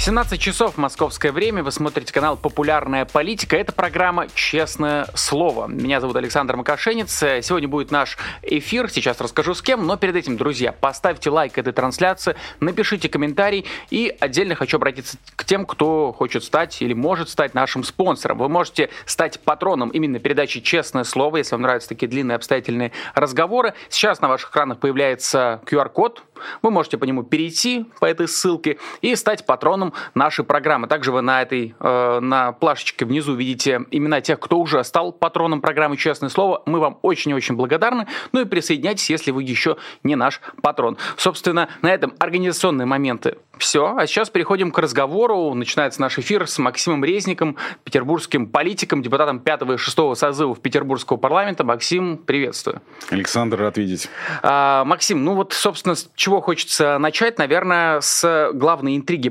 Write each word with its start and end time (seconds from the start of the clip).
17 0.00 0.40
часов 0.40 0.78
московское 0.78 1.30
время. 1.30 1.62
Вы 1.62 1.70
смотрите 1.70 2.10
канал 2.10 2.38
«Популярная 2.38 3.04
политика». 3.04 3.54
Это 3.54 3.72
программа 3.72 4.28
«Честное 4.34 5.06
слово». 5.14 5.66
Меня 5.66 6.00
зовут 6.00 6.16
Александр 6.16 6.56
Макашенец. 6.56 7.12
Сегодня 7.18 7.68
будет 7.68 7.90
наш 7.90 8.16
эфир. 8.40 8.88
Сейчас 8.88 9.20
расскажу 9.20 9.52
с 9.52 9.60
кем. 9.60 9.86
Но 9.86 9.98
перед 9.98 10.16
этим, 10.16 10.38
друзья, 10.38 10.72
поставьте 10.72 11.28
лайк 11.28 11.58
этой 11.58 11.74
трансляции, 11.74 12.34
напишите 12.60 13.10
комментарий. 13.10 13.66
И 13.90 14.16
отдельно 14.20 14.54
хочу 14.54 14.78
обратиться 14.78 15.18
к 15.36 15.44
тем, 15.44 15.66
кто 15.66 16.14
хочет 16.14 16.44
стать 16.44 16.80
или 16.80 16.94
может 16.94 17.28
стать 17.28 17.52
нашим 17.52 17.84
спонсором. 17.84 18.38
Вы 18.38 18.48
можете 18.48 18.88
стать 19.04 19.38
патроном 19.40 19.90
именно 19.90 20.18
передачи 20.18 20.60
«Честное 20.60 21.04
слово», 21.04 21.36
если 21.36 21.56
вам 21.56 21.60
нравятся 21.60 21.90
такие 21.90 22.08
длинные 22.08 22.36
обстоятельные 22.36 22.92
разговоры. 23.14 23.74
Сейчас 23.90 24.22
на 24.22 24.28
ваших 24.28 24.48
экранах 24.48 24.78
появляется 24.78 25.60
QR-код, 25.66 26.22
вы 26.62 26.70
можете 26.70 26.96
по 26.96 27.04
нему 27.04 27.22
перейти 27.22 27.84
по 28.00 28.06
этой 28.06 28.26
ссылке 28.26 28.78
и 29.02 29.14
стать 29.14 29.44
патроном 29.44 29.89
нашей 30.14 30.44
программы. 30.44 30.86
Также 30.88 31.12
вы 31.12 31.20
на 31.20 31.42
этой 31.42 31.74
э, 31.78 32.20
на 32.20 32.52
плашечке 32.52 33.04
внизу 33.04 33.34
видите 33.34 33.80
имена 33.90 34.20
тех, 34.20 34.40
кто 34.40 34.58
уже 34.58 34.82
стал 34.84 35.12
патроном 35.12 35.60
программы 35.60 35.96
«Честное 35.96 36.28
слово». 36.28 36.62
Мы 36.66 36.80
вам 36.80 36.98
очень-очень 37.02 37.56
благодарны. 37.56 38.06
Ну 38.32 38.40
и 38.40 38.44
присоединяйтесь, 38.44 39.10
если 39.10 39.30
вы 39.30 39.42
еще 39.42 39.76
не 40.02 40.16
наш 40.16 40.40
патрон. 40.62 40.96
Собственно, 41.16 41.68
на 41.82 41.92
этом 41.92 42.14
организационные 42.18 42.86
моменты 42.86 43.36
все. 43.60 43.94
А 43.96 44.06
сейчас 44.06 44.30
переходим 44.30 44.72
к 44.72 44.78
разговору. 44.78 45.54
Начинается 45.54 46.00
наш 46.00 46.18
эфир 46.18 46.46
с 46.46 46.58
Максимом 46.58 47.04
Резником, 47.04 47.56
петербургским 47.84 48.46
политиком, 48.48 49.02
депутатом 49.02 49.38
5 49.38 49.62
и 49.62 49.76
6 49.76 50.16
созывов 50.16 50.60
Петербургского 50.60 51.18
парламента. 51.18 51.62
Максим, 51.62 52.16
приветствую. 52.16 52.80
Александр, 53.10 53.58
рад 53.58 53.76
видеть. 53.76 54.08
А, 54.42 54.84
Максим, 54.84 55.24
ну 55.24 55.34
вот, 55.34 55.52
собственно, 55.52 55.94
с 55.94 56.10
чего 56.14 56.40
хочется 56.40 56.98
начать? 56.98 57.38
Наверное, 57.38 58.00
с 58.00 58.50
главной 58.54 58.96
интриги 58.96 59.28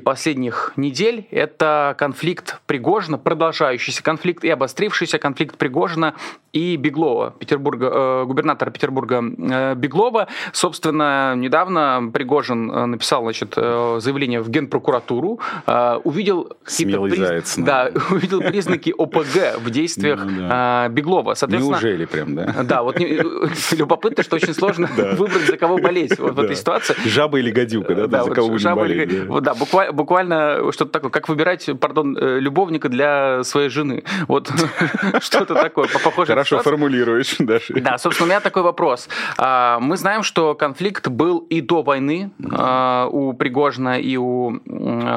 последних 0.50 0.74
недель. 0.76 1.28
Это 1.32 1.96
конфликт 1.98 2.60
Пригожина, 2.66 3.18
продолжающийся 3.18 4.04
конфликт 4.04 4.44
и 4.44 4.50
обострившийся 4.50 5.18
конфликт 5.20 5.58
Пригожина 5.58 6.16
и 6.54 6.78
Беглова, 6.78 7.36
Петербурга, 7.38 7.92
э, 7.92 8.26
губернатора 8.26 8.72
Петербурга 8.72 9.22
э, 9.22 9.76
Беглова. 9.76 10.28
Собственно, 10.52 11.36
недавно 11.36 12.10
Пригожин 12.12 12.72
э, 12.72 12.86
написал 12.86 13.24
значит, 13.24 13.54
э, 13.56 13.98
заявление 14.00 14.42
в 14.42 14.50
Генпрокуратуру, 14.50 15.40
э, 15.68 16.00
увидел 16.04 16.56
приз... 16.66 17.56
да, 17.58 17.92
увидел 18.10 18.42
признаки 18.42 18.94
ОПГ 18.98 19.60
в 19.64 19.70
действиях 19.70 20.20
ну, 20.26 20.48
да. 20.48 20.86
э, 20.88 20.90
Беглова. 20.90 21.36
Соответственно, 21.36 21.76
Неужели 21.76 22.06
прям, 22.06 22.36
да? 22.36 22.56
Да, 22.64 22.84
вот 22.84 23.00
любопытно, 23.72 24.24
что 24.24 24.38
очень 24.38 24.54
сложно 24.54 24.88
выбрать, 24.88 25.46
за 25.46 25.58
кого 25.58 25.78
болеть 25.78 26.18
вот 26.18 26.34
в 26.34 26.40
этой 26.40 26.56
ситуации. 26.56 26.96
Жаба 27.06 27.40
или 27.40 27.52
гадюка, 27.52 27.94
да, 27.94 28.08
да 28.08 28.24
за 28.24 28.32
кого 28.32 28.50
будем 28.50 28.76
болеть. 28.76 29.28
Да, 29.42 29.54
буквально 29.54 30.39
что-то 30.72 30.92
такое, 30.92 31.12
как 31.12 31.30
выбирать, 31.30 31.70
пардон, 31.80 32.18
любовника 32.18 32.90
для 32.90 33.44
своей 33.44 33.70
жены. 33.70 34.04
Вот 34.28 34.52
что-то 35.22 35.56
такое, 35.56 35.88
похоже 36.04 36.28
Хорошо 36.28 36.60
формулируешь, 36.60 37.36
даже. 37.40 37.74
Да, 37.74 37.98
собственно, 37.98 38.26
у 38.26 38.30
меня 38.30 38.40
такой 38.40 38.64
вопрос. 38.64 39.10
А, 39.38 39.80
мы 39.80 39.98
знаем, 39.98 40.24
что 40.24 40.56
конфликт 40.56 41.08
был 41.08 41.40
и 41.40 41.62
до 41.62 41.82
войны 41.82 42.32
а, 42.52 43.08
у 43.08 43.34
Пригожина 43.34 44.00
и 44.00 44.18
у, 44.18 44.60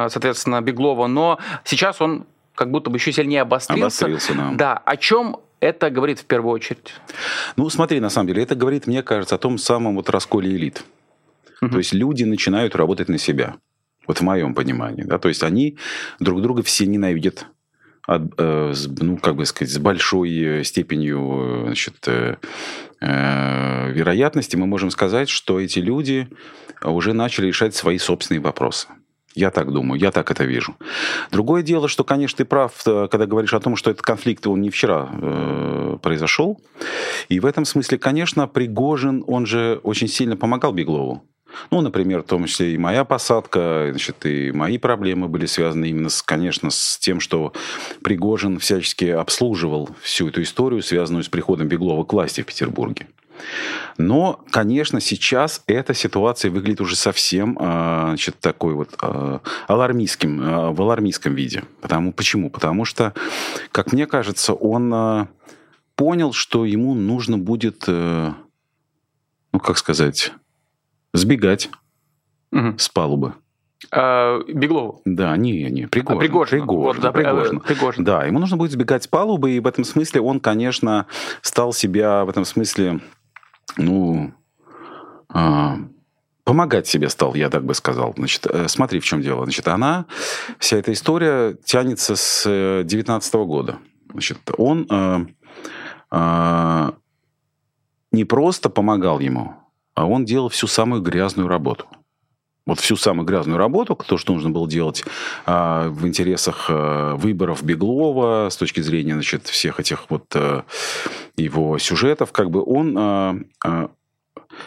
соответственно, 0.08 0.60
Беглова, 0.60 1.06
но 1.06 1.38
сейчас 1.64 2.00
он 2.00 2.26
как 2.54 2.70
будто 2.70 2.90
бы 2.90 2.96
еще 2.96 3.12
сильнее 3.12 3.42
обострился. 3.42 4.06
Обострился, 4.06 4.34
да. 4.34 4.50
Да, 4.54 4.82
о 4.84 4.96
чем 4.96 5.38
это 5.60 5.90
говорит 5.90 6.18
в 6.18 6.24
первую 6.24 6.52
очередь? 6.52 6.94
Ну, 7.56 7.70
смотри, 7.70 8.00
на 8.00 8.10
самом 8.10 8.28
деле, 8.28 8.42
это 8.42 8.54
говорит, 8.54 8.86
мне 8.86 9.02
кажется, 9.02 9.36
о 9.36 9.38
том 9.38 9.58
самом 9.58 9.96
вот 9.96 10.10
расколе 10.10 10.50
элит. 10.50 10.84
Угу. 11.60 11.70
То 11.70 11.78
есть 11.78 11.92
люди 11.92 12.24
начинают 12.24 12.74
работать 12.74 13.08
на 13.08 13.18
себя. 13.18 13.56
Вот 14.06 14.18
в 14.18 14.22
моем 14.22 14.54
понимании. 14.54 15.04
Да? 15.04 15.18
То 15.18 15.28
есть 15.28 15.42
они 15.42 15.78
друг 16.18 16.42
друга 16.42 16.62
все 16.62 16.86
ненавидят 16.86 17.46
Э, 18.08 18.74
ну, 18.98 19.16
как 19.16 19.36
бы 19.36 19.46
сказать, 19.46 19.72
с 19.72 19.78
большой 19.78 20.30
э, 20.32 20.64
степенью 20.64 21.20
э, 21.20 21.62
значит, 21.66 22.08
вероятности 23.00 24.54
мы 24.54 24.66
можем 24.66 24.90
сказать, 24.90 25.28
что 25.28 25.58
эти 25.58 25.80
люди 25.80 26.28
уже 26.84 27.14
начали 27.14 27.48
решать 27.48 27.74
свои 27.74 27.98
собственные 27.98 28.40
вопросы. 28.40 28.86
Я 29.34 29.50
так 29.50 29.72
думаю, 29.72 30.00
я 30.00 30.12
так 30.12 30.30
это 30.30 30.44
вижу. 30.44 30.76
Другое 31.32 31.62
дело, 31.62 31.88
что, 31.88 32.04
конечно, 32.04 32.36
ты 32.36 32.44
прав, 32.44 32.72
когда 32.84 33.26
говоришь 33.26 33.54
о 33.54 33.60
том, 33.60 33.74
что 33.74 33.90
этот 33.90 34.02
конфликт, 34.02 34.46
он 34.46 34.60
не 34.60 34.70
вчера 34.70 35.08
э, 35.10 35.98
произошел. 36.00 36.60
И 37.28 37.40
в 37.40 37.46
этом 37.46 37.64
смысле, 37.64 37.98
конечно, 37.98 38.46
Пригожин, 38.46 39.24
он 39.26 39.46
же 39.46 39.80
очень 39.82 40.06
сильно 40.06 40.36
помогал 40.36 40.72
Беглову. 40.72 41.24
Ну, 41.70 41.80
например, 41.80 42.22
в 42.22 42.26
том 42.26 42.46
числе 42.46 42.74
и 42.74 42.78
моя 42.78 43.04
посадка, 43.04 43.88
значит, 43.90 44.24
и 44.26 44.52
мои 44.52 44.78
проблемы 44.78 45.28
были 45.28 45.46
связаны 45.46 45.86
именно, 45.90 46.08
с, 46.08 46.22
конечно, 46.22 46.70
с 46.70 46.98
тем, 46.98 47.20
что 47.20 47.52
Пригожин 48.02 48.58
всячески 48.58 49.04
обслуживал 49.06 49.90
всю 50.00 50.28
эту 50.28 50.42
историю, 50.42 50.82
связанную 50.82 51.24
с 51.24 51.28
приходом 51.28 51.68
Беглова 51.68 52.04
к 52.04 52.12
власти 52.12 52.42
в 52.42 52.46
Петербурге. 52.46 53.06
Но, 53.98 54.40
конечно, 54.50 55.00
сейчас 55.00 55.62
эта 55.66 55.94
ситуация 55.94 56.50
выглядит 56.50 56.80
уже 56.80 56.96
совсем 56.96 57.56
а, 57.60 58.08
значит, 58.08 58.38
такой 58.40 58.74
вот 58.74 58.90
а, 59.00 59.40
алармистским, 59.66 60.40
а, 60.42 60.70
в 60.70 60.80
алармистском 60.80 61.34
виде. 61.34 61.64
Потому, 61.80 62.12
почему? 62.12 62.50
Потому 62.50 62.84
что, 62.84 63.14
как 63.72 63.92
мне 63.92 64.06
кажется, 64.06 64.52
он 64.54 65.28
понял, 65.96 66.32
что 66.32 66.64
ему 66.64 66.94
нужно 66.94 67.38
будет, 67.38 67.84
э, 67.86 68.32
ну, 69.52 69.60
как 69.60 69.78
сказать, 69.78 70.32
сбегать 71.12 71.70
угу. 72.50 72.78
с 72.78 72.88
палубы. 72.88 73.34
А, 73.90 74.40
Беглову? 74.44 75.02
Да, 75.04 75.36
не, 75.36 75.64
не, 75.70 75.86
Пригожин. 75.86 76.18
А, 76.18 76.20
Пригожин. 76.20 76.60
Пригожин, 76.60 76.82
вот, 76.82 77.00
да, 77.00 77.12
Пригожин. 77.12 77.60
Пригожин. 77.60 78.04
Да, 78.04 78.24
ему 78.24 78.38
нужно 78.38 78.56
будет 78.56 78.72
сбегать 78.72 79.04
с 79.04 79.08
палубы, 79.08 79.52
и 79.52 79.60
в 79.60 79.66
этом 79.66 79.84
смысле 79.84 80.20
он, 80.20 80.40
конечно, 80.40 81.06
стал 81.40 81.72
себя 81.72 82.24
в 82.24 82.30
этом 82.30 82.44
смысле, 82.44 83.00
ну, 83.76 84.32
а, 85.28 85.78
помогать 86.44 86.86
себе 86.86 87.08
стал, 87.08 87.34
я 87.34 87.50
так 87.50 87.64
бы 87.64 87.74
сказал. 87.74 88.14
Значит, 88.16 88.46
э, 88.46 88.68
смотри, 88.68 89.00
в 89.00 89.04
чем 89.04 89.20
дело. 89.20 89.44
Значит, 89.44 89.68
она, 89.68 90.06
вся 90.58 90.76
эта 90.76 90.92
история 90.92 91.56
тянется 91.64 92.16
с 92.16 92.82
19 92.84 93.34
-го 93.34 93.46
года. 93.46 93.78
Значит, 94.10 94.38
он 94.58 94.86
а, 94.90 95.26
а, 96.10 96.94
не 98.10 98.24
просто 98.24 98.68
помогал 98.68 99.20
ему, 99.20 99.54
а 99.94 100.06
он 100.06 100.24
делал 100.24 100.48
всю 100.48 100.66
самую 100.66 101.02
грязную 101.02 101.48
работу. 101.48 101.86
Вот 102.64 102.78
всю 102.78 102.96
самую 102.96 103.26
грязную 103.26 103.58
работу, 103.58 103.96
то, 103.96 104.16
что 104.16 104.32
нужно 104.32 104.50
было 104.50 104.68
делать 104.68 105.04
а, 105.46 105.88
в 105.88 106.06
интересах 106.06 106.66
а, 106.68 107.16
выборов 107.16 107.64
Беглова, 107.64 108.48
с 108.50 108.56
точки 108.56 108.80
зрения 108.80 109.14
значит, 109.14 109.46
всех 109.48 109.80
этих 109.80 110.08
вот 110.10 110.26
а, 110.36 110.64
его 111.36 111.76
сюжетов, 111.78 112.30
как 112.30 112.50
бы 112.50 112.62
он 112.64 112.96
а, 112.96 113.36
а, 113.64 113.90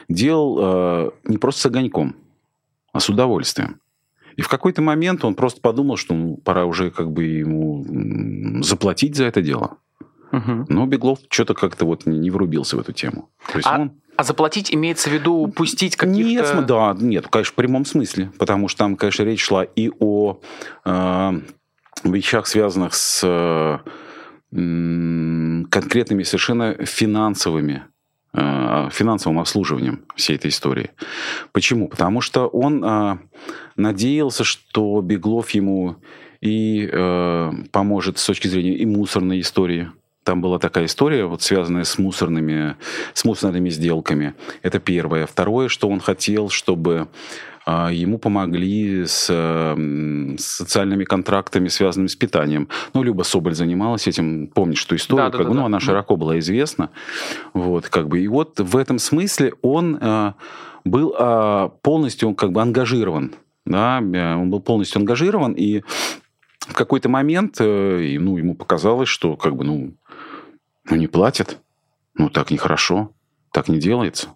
делал 0.09 0.57
а, 0.59 1.11
не 1.23 1.37
просто 1.37 1.61
с 1.61 1.65
огоньком, 1.67 2.17
а 2.91 2.99
с 2.99 3.07
удовольствием. 3.07 3.79
И 4.35 4.41
в 4.41 4.49
какой-то 4.49 4.81
момент 4.81 5.23
он 5.23 5.33
просто 5.33 5.61
подумал, 5.61 5.95
что 5.95 6.13
ну, 6.13 6.35
пора 6.35 6.65
уже 6.65 6.91
как 6.91 7.11
бы 7.11 7.23
ему 7.23 8.61
заплатить 8.61 9.15
за 9.15 9.23
это 9.23 9.41
дело. 9.41 9.77
Угу. 10.31 10.65
Но 10.67 10.85
Беглов 10.85 11.19
что-то 11.29 11.53
как-то 11.53 11.85
вот 11.85 12.05
не, 12.05 12.29
врубился 12.29 12.75
в 12.75 12.81
эту 12.81 12.91
тему. 12.91 13.29
То 13.51 13.57
есть 13.57 13.67
а, 13.67 13.79
он... 13.79 14.01
а 14.17 14.23
заплатить 14.23 14.73
имеется 14.73 15.09
в 15.09 15.13
виду 15.13 15.47
пустить 15.47 15.95
каких-то... 15.95 16.55
Нет, 16.55 16.65
да, 16.65 16.95
нет, 16.99 17.27
конечно, 17.27 17.51
в 17.51 17.55
прямом 17.55 17.85
смысле. 17.85 18.31
Потому 18.37 18.67
что 18.67 18.79
там, 18.79 18.95
конечно, 18.95 19.23
речь 19.23 19.43
шла 19.43 19.63
и 19.63 19.91
о 19.99 20.39
э, 20.85 21.31
вещах, 22.03 22.47
связанных 22.47 22.93
с 22.93 23.21
э, 23.23 23.79
конкретными 24.51 26.23
совершенно 26.23 26.75
финансовыми 26.85 27.83
э, 28.33 28.89
финансовым 28.91 29.39
обслуживанием 29.39 30.05
всей 30.15 30.35
этой 30.35 30.49
истории. 30.49 30.91
Почему? 31.51 31.87
Потому 31.87 32.21
что 32.21 32.47
он 32.47 32.83
э, 32.83 33.17
надеялся, 33.75 34.43
что 34.43 35.01
Беглов 35.01 35.51
ему 35.51 35.97
и 36.41 36.87
э, 36.91 37.51
поможет 37.71 38.19
с 38.19 38.25
точки 38.25 38.47
зрения 38.47 38.75
и 38.75 38.85
мусорной 38.85 39.39
истории, 39.39 39.91
там 40.25 40.41
была 40.41 40.57
такая 40.57 40.85
история, 40.85 41.25
вот 41.25 41.43
связанная 41.43 41.83
с 41.83 41.99
мусорными, 41.99 42.75
с 43.13 43.23
мусорными 43.23 43.69
сделками. 43.69 44.33
Это 44.63 44.79
первое. 44.79 45.27
Второе, 45.27 45.69
что 45.69 45.87
он 45.87 45.99
хотел, 45.99 46.49
чтобы 46.49 47.07
а, 47.63 47.91
ему 47.91 48.17
помогли 48.17 49.05
с, 49.05 49.27
с 49.27 50.43
социальными 50.43 51.03
контрактами, 51.03 51.67
связанными 51.67 52.07
с 52.07 52.15
питанием. 52.15 52.69
Ну, 52.95 53.03
Люба 53.03 53.21
Соболь 53.21 53.53
занималась 53.53 54.07
этим, 54.07 54.47
помнишь 54.47 54.83
эту 54.85 54.95
историю, 54.95 55.31
да, 55.31 55.37
как, 55.37 55.47
да, 55.47 55.53
ну, 55.53 55.59
да. 55.59 55.65
она 55.67 55.79
широко 55.79 56.15
была 56.15 56.39
известна. 56.39 56.89
Вот, 57.53 57.87
как 57.87 58.07
бы, 58.07 58.19
и 58.19 58.27
вот 58.27 58.59
в 58.59 58.77
этом 58.77 58.97
смысле 58.97 59.53
он 59.61 59.99
а, 60.01 60.33
был 60.83 61.15
а, 61.17 61.69
полностью 61.83 62.33
как 62.33 62.51
бы 62.51 62.63
ангажирован. 62.63 63.35
Да, 63.65 63.99
он 63.99 64.51
был 64.51 64.59
полностью 64.59 64.99
ангажирован, 64.99 65.53
и 65.53 65.81
в 66.67 66.73
какой-то 66.73 67.09
момент, 67.09 67.57
э, 67.59 68.17
ну, 68.19 68.37
ему 68.37 68.55
показалось, 68.55 69.09
что 69.09 69.35
как 69.35 69.55
бы, 69.55 69.63
ну, 69.63 69.93
Ну, 70.89 70.95
не 70.95 71.07
платят. 71.07 71.59
Ну, 72.13 72.29
так 72.29 72.51
нехорошо. 72.51 73.11
Так 73.51 73.67
не 73.67 73.79
делается. 73.79 74.29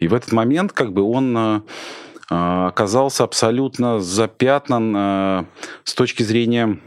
И 0.00 0.08
в 0.08 0.14
этот 0.14 0.32
момент 0.32 0.72
как 0.72 0.92
бы 0.92 1.02
он 1.02 1.36
э, 1.36 1.60
э, 2.30 2.66
оказался 2.66 3.24
абсолютно 3.24 4.00
запятнан 4.00 4.96
э, 4.96 5.44
с 5.84 5.94
точки 5.94 6.22
зрения, 6.22 6.78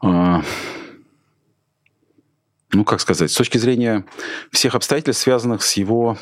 ну, 0.00 0.44
как 2.84 3.00
сказать, 3.00 3.32
с 3.32 3.34
точки 3.34 3.58
зрения 3.58 4.04
всех 4.52 4.76
обстоятельств, 4.76 5.22
связанных 5.22 5.62
с 5.62 5.72
его 5.72 6.16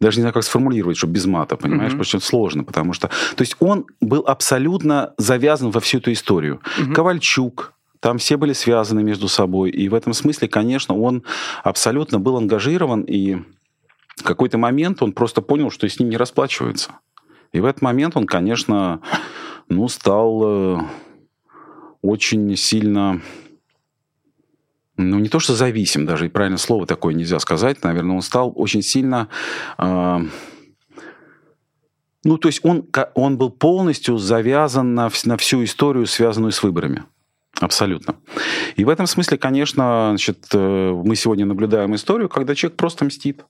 даже 0.00 0.18
не 0.18 0.22
знаю, 0.22 0.34
как 0.34 0.44
сформулировать, 0.44 0.96
чтобы 0.96 1.14
без 1.14 1.26
мата, 1.26 1.56
понимаешь, 1.56 1.92
mm-hmm. 1.92 2.04
что 2.04 2.20
сложно, 2.20 2.64
потому 2.64 2.92
что... 2.92 3.08
То 3.08 3.42
есть 3.42 3.56
он 3.60 3.86
был 4.00 4.24
абсолютно 4.26 5.14
завязан 5.18 5.70
во 5.70 5.80
всю 5.80 5.98
эту 5.98 6.12
историю. 6.12 6.60
Mm-hmm. 6.78 6.92
Ковальчук, 6.92 7.75
там 8.00 8.18
все 8.18 8.36
были 8.36 8.52
связаны 8.52 9.02
между 9.02 9.28
собой. 9.28 9.70
И 9.70 9.88
в 9.88 9.94
этом 9.94 10.12
смысле, 10.12 10.48
конечно, 10.48 10.96
он 10.96 11.22
абсолютно 11.64 12.18
был 12.18 12.36
ангажирован, 12.36 13.02
и 13.02 13.36
в 14.16 14.22
какой-то 14.22 14.58
момент 14.58 15.02
он 15.02 15.12
просто 15.12 15.42
понял, 15.42 15.70
что 15.70 15.88
с 15.88 15.98
ним 15.98 16.08
не 16.08 16.16
расплачиваются. 16.16 16.92
И 17.52 17.60
в 17.60 17.64
этот 17.64 17.82
момент 17.82 18.16
он, 18.16 18.26
конечно, 18.26 19.00
ну, 19.68 19.88
стал 19.88 20.42
э, 20.44 20.80
очень 22.02 22.56
сильно 22.56 23.20
ну, 24.96 25.18
не 25.18 25.28
то 25.28 25.40
что 25.40 25.54
зависим, 25.54 26.06
даже 26.06 26.26
и 26.26 26.30
правильное 26.30 26.58
слово 26.58 26.86
такое 26.86 27.14
нельзя 27.14 27.38
сказать, 27.38 27.82
наверное, 27.84 28.16
он 28.16 28.22
стал 28.22 28.52
очень 28.56 28.82
сильно... 28.82 29.28
Э, 29.78 30.20
ну, 32.24 32.38
то 32.38 32.48
есть 32.48 32.64
он, 32.64 32.88
он 33.14 33.38
был 33.38 33.50
полностью 33.50 34.18
завязан 34.18 34.94
на, 34.94 35.10
на 35.24 35.36
всю 35.36 35.62
историю, 35.62 36.06
связанную 36.06 36.50
с 36.50 36.62
выборами. 36.62 37.04
Абсолютно. 37.60 38.16
И 38.76 38.84
в 38.84 38.88
этом 38.88 39.06
смысле, 39.06 39.38
конечно, 39.38 40.08
значит, 40.10 40.46
э, 40.52 40.90
мы 41.04 41.16
сегодня 41.16 41.46
наблюдаем 41.46 41.94
историю, 41.94 42.28
когда 42.28 42.54
человек 42.54 42.76
просто 42.76 43.04
мстит. 43.04 43.44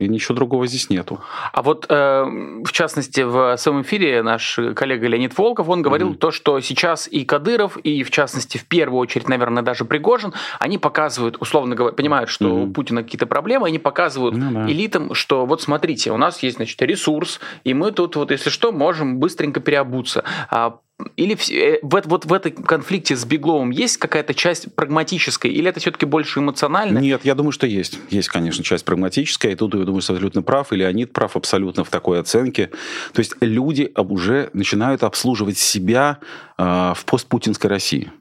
И 0.00 0.08
ничего 0.08 0.34
другого 0.34 0.66
здесь 0.66 0.90
нету. 0.90 1.20
А 1.52 1.62
вот, 1.62 1.86
э, 1.88 2.24
в 2.64 2.72
частности, 2.72 3.20
в 3.20 3.56
своем 3.56 3.82
эфире 3.82 4.22
наш 4.22 4.58
коллега 4.74 5.06
Леонид 5.06 5.38
Волков, 5.38 5.68
он 5.68 5.82
говорил 5.82 6.10
mm-hmm. 6.10 6.18
то, 6.18 6.32
что 6.32 6.58
сейчас 6.60 7.06
и 7.06 7.24
Кадыров, 7.24 7.76
и, 7.76 8.02
в 8.02 8.10
частности, 8.10 8.58
в 8.58 8.64
первую 8.66 8.98
очередь, 8.98 9.28
наверное, 9.28 9.62
даже 9.62 9.84
Пригожин, 9.84 10.34
они 10.58 10.78
показывают, 10.78 11.36
условно 11.40 11.76
говоря, 11.76 11.94
понимают, 11.94 12.30
что 12.30 12.46
mm-hmm. 12.46 12.64
у 12.64 12.72
Путина 12.72 13.04
какие-то 13.04 13.26
проблемы, 13.26 13.68
они 13.68 13.78
показывают 13.78 14.34
mm-hmm. 14.34 14.70
элитам, 14.72 15.14
что 15.14 15.46
вот 15.46 15.62
смотрите, 15.62 16.10
у 16.10 16.16
нас 16.16 16.42
есть, 16.42 16.56
значит, 16.56 16.82
ресурс, 16.82 17.38
и 17.62 17.72
мы 17.72 17.92
тут, 17.92 18.16
вот, 18.16 18.32
если 18.32 18.50
что, 18.50 18.72
можем 18.72 19.20
быстренько 19.20 19.60
переобуться. 19.60 20.24
А 20.50 20.80
или 21.16 21.36
э, 21.50 21.78
в, 21.82 22.02
вот 22.06 22.24
в 22.24 22.32
этом 22.32 22.52
конфликте 22.52 23.16
с 23.16 23.24
Бегловым 23.24 23.70
есть 23.70 23.96
какая-то 23.96 24.34
часть 24.34 24.74
прагматическая, 24.74 25.50
или 25.50 25.68
это 25.68 25.80
все-таки 25.80 26.06
больше 26.06 26.40
эмоционально? 26.40 26.98
Нет, 26.98 27.22
я 27.24 27.34
думаю, 27.34 27.52
что 27.52 27.66
есть. 27.66 27.98
Есть, 28.10 28.28
конечно, 28.28 28.64
часть 28.64 28.84
прагматическая, 28.84 29.52
и 29.52 29.54
тут, 29.54 29.74
я 29.74 29.84
думаю, 29.84 30.00
что 30.00 30.12
абсолютно 30.12 30.42
прав, 30.42 30.72
и 30.72 30.76
Леонид 30.76 31.12
прав 31.12 31.36
абсолютно 31.36 31.84
в 31.84 31.90
такой 31.90 32.20
оценке. 32.20 32.70
То 33.12 33.20
есть 33.20 33.34
люди 33.40 33.92
уже 33.96 34.50
начинают 34.52 35.02
обслуживать 35.02 35.58
себя 35.58 36.18
э, 36.58 36.62
в 36.96 37.04
постпутинской 37.06 37.68
России. 37.70 38.12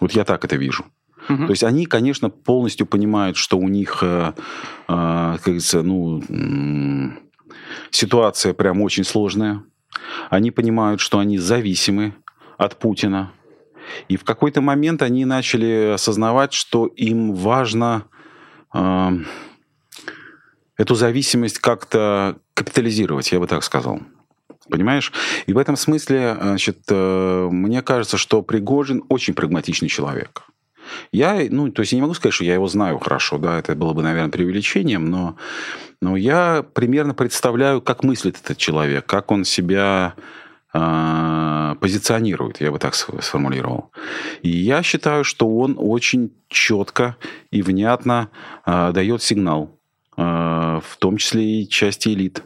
Вот 0.00 0.12
я 0.12 0.24
так 0.24 0.44
это 0.44 0.56
вижу. 0.56 0.84
Угу. 1.28 1.46
То 1.46 1.50
есть 1.50 1.64
они, 1.64 1.86
конечно, 1.86 2.30
полностью 2.30 2.86
понимают, 2.86 3.36
что 3.36 3.58
у 3.58 3.68
них, 3.68 3.98
э, 4.02 4.32
э, 4.32 4.32
как 4.86 5.42
говорится, 5.42 5.82
ну, 5.82 6.22
ситуация 7.90 8.54
прям 8.54 8.82
очень 8.82 9.04
сложная 9.04 9.62
они 10.28 10.50
понимают, 10.50 11.00
что 11.00 11.18
они 11.18 11.38
зависимы 11.38 12.14
от 12.58 12.78
Путина. 12.78 13.32
И 14.08 14.16
в 14.16 14.24
какой-то 14.24 14.60
момент 14.60 15.02
они 15.02 15.24
начали 15.24 15.92
осознавать, 15.94 16.52
что 16.52 16.86
им 16.86 17.34
важно 17.34 18.04
э, 18.74 19.10
эту 20.76 20.94
зависимость 20.94 21.58
как-то 21.58 22.38
капитализировать, 22.54 23.32
я 23.32 23.40
бы 23.40 23.46
так 23.46 23.64
сказал. 23.64 24.00
Понимаешь? 24.70 25.12
И 25.46 25.52
в 25.52 25.58
этом 25.58 25.76
смысле, 25.76 26.36
значит, 26.40 26.78
э, 26.88 27.48
мне 27.50 27.82
кажется, 27.82 28.16
что 28.16 28.42
Пригожин 28.42 29.02
очень 29.08 29.34
прагматичный 29.34 29.88
человек. 29.88 30.42
Я, 31.12 31.46
ну, 31.50 31.70
то 31.70 31.80
есть 31.80 31.92
я 31.92 31.96
не 31.96 32.02
могу 32.02 32.14
сказать, 32.14 32.34
что 32.34 32.44
я 32.44 32.54
его 32.54 32.68
знаю 32.68 32.98
хорошо, 32.98 33.38
да, 33.38 33.58
это 33.58 33.74
было 33.74 33.92
бы, 33.92 34.02
наверное, 34.02 34.30
преувеличением, 34.30 35.06
но 35.06 35.36
но 36.02 36.16
я 36.16 36.62
примерно 36.62 37.12
представляю, 37.12 37.82
как 37.82 38.04
мыслит 38.04 38.38
этот 38.42 38.56
человек, 38.56 39.04
как 39.04 39.30
он 39.30 39.44
себя 39.44 40.14
э, 40.72 41.74
позиционирует, 41.78 42.60
я 42.60 42.72
бы 42.72 42.78
так 42.78 42.94
сформулировал. 42.94 43.92
И 44.40 44.48
я 44.48 44.82
считаю, 44.82 45.24
что 45.24 45.58
он 45.58 45.76
очень 45.78 46.32
четко 46.48 47.16
и 47.50 47.60
внятно 47.60 48.30
э, 48.64 48.92
дает 48.92 49.22
сигнал, 49.22 49.78
э, 50.16 50.22
в 50.22 50.96
том 50.98 51.18
числе 51.18 51.62
и 51.62 51.68
части 51.68 52.08
элит. 52.08 52.44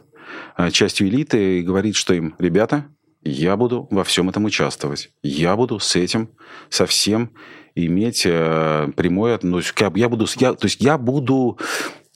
Э, 0.57 0.69
частью 0.69 1.07
элиты 1.07 1.61
говорит, 1.61 1.95
что 1.95 2.13
им, 2.13 2.35
ребята, 2.39 2.87
я 3.23 3.55
буду 3.55 3.87
во 3.89 4.03
всем 4.03 4.29
этом 4.29 4.43
участвовать. 4.43 5.11
Я 5.23 5.55
буду 5.55 5.79
с 5.79 5.95
этим, 5.95 6.29
со 6.69 6.85
всем 6.85 7.31
иметь 7.75 8.23
э, 8.25 8.89
прямое 8.95 9.35
отношение. 9.35 9.91
Я 9.95 10.09
буду, 10.09 10.25
я, 10.37 10.53
то 10.53 10.65
есть 10.65 10.81
я 10.81 10.97
буду 10.97 11.59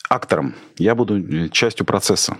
актором, 0.10 0.56
я 0.78 0.96
буду 0.96 1.18
э, 1.18 1.50
частью 1.50 1.86
процесса. 1.86 2.38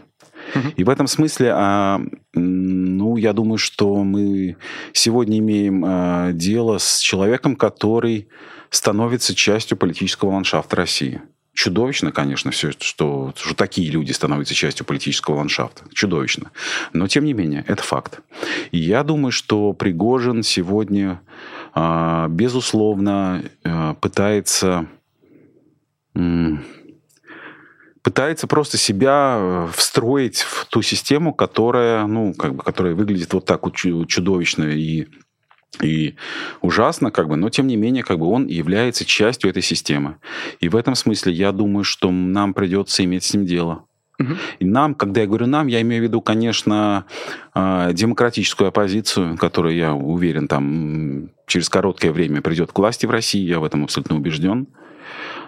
И 0.78 0.84
в 0.84 0.90
этом 0.90 1.06
смысле, 1.08 1.52
а, 1.54 2.02
ну, 2.34 3.18
я 3.18 3.34
думаю, 3.34 3.58
что 3.60 4.04
мы 4.04 4.58
сегодня 4.94 5.38
имеем 5.38 5.84
а, 5.86 6.32
дело 6.32 6.80
с 6.80 7.00
человеком, 7.00 7.56
который 7.56 8.30
становится 8.72 9.36
частью 9.36 9.78
политического 9.78 10.32
ландшафта 10.32 10.76
России. 10.76 11.22
Чудовищно, 11.54 12.12
конечно, 12.12 12.52
все, 12.52 12.72
что, 12.72 13.34
что 13.36 13.54
такие 13.54 13.92
люди 13.92 14.12
становятся 14.12 14.54
частью 14.54 14.86
политического 14.86 15.36
ландшафта. 15.36 15.84
Чудовищно. 15.94 16.52
Но, 16.94 17.08
тем 17.08 17.26
не 17.26 17.34
менее, 17.34 17.66
это 17.68 17.84
факт. 17.84 18.22
И 18.72 18.78
я 18.78 19.04
думаю, 19.04 19.32
что 19.32 19.74
Пригожин 19.74 20.42
сегодня, 20.44 21.20
безусловно, 21.76 23.44
пытается 24.02 24.88
пытается 28.02 28.48
просто 28.48 28.78
себя 28.78 29.38
э, 29.38 29.68
встроить 29.76 30.40
в 30.40 30.66
ту 30.66 30.82
систему, 30.82 31.34
которая, 31.34 32.06
ну, 32.08 32.34
как 32.34 32.56
бы, 32.56 32.64
которая 32.64 32.96
выглядит 32.96 33.34
вот 33.34 33.46
так 33.46 33.62
чудовищно 33.74 34.64
и 34.64 35.08
и 35.84 36.16
ужасно, 36.62 37.12
как 37.12 37.28
бы, 37.28 37.36
но 37.36 37.50
тем 37.50 37.68
не 37.68 37.78
менее, 37.78 38.04
как 38.04 38.18
бы 38.18 38.26
он 38.26 38.48
является 38.48 39.06
частью 39.06 39.52
этой 39.52 39.62
системы. 39.62 40.18
И 40.60 40.68
в 40.68 40.76
этом 40.76 40.96
смысле 40.96 41.32
я 41.32 41.52
думаю, 41.52 41.84
что 41.84 42.10
нам 42.10 42.56
придется 42.56 43.04
иметь 43.06 43.24
с 43.24 43.34
ним 43.36 43.46
дело. 43.46 43.86
И 44.60 44.66
нам, 44.66 44.96
когда 44.96 45.22
я 45.22 45.28
говорю 45.28 45.46
нам, 45.46 45.68
я 45.68 45.80
имею 45.82 46.02
в 46.02 46.04
виду, 46.04 46.22
конечно, 46.22 47.06
э, 47.54 47.92
демократическую 47.94 48.68
оппозицию, 48.68 49.38
которая, 49.38 49.74
я 49.74 49.94
уверен, 49.94 50.48
там 50.48 51.30
через 51.50 51.68
короткое 51.68 52.14
время 52.14 52.42
придет 52.42 52.72
к 52.72 52.80
власти 52.80 53.06
в 53.06 53.12
России, 53.12 53.42
я 53.42 53.60
в 53.60 53.66
этом 53.66 53.84
абсолютно 53.84 54.16
убежден 54.16 54.68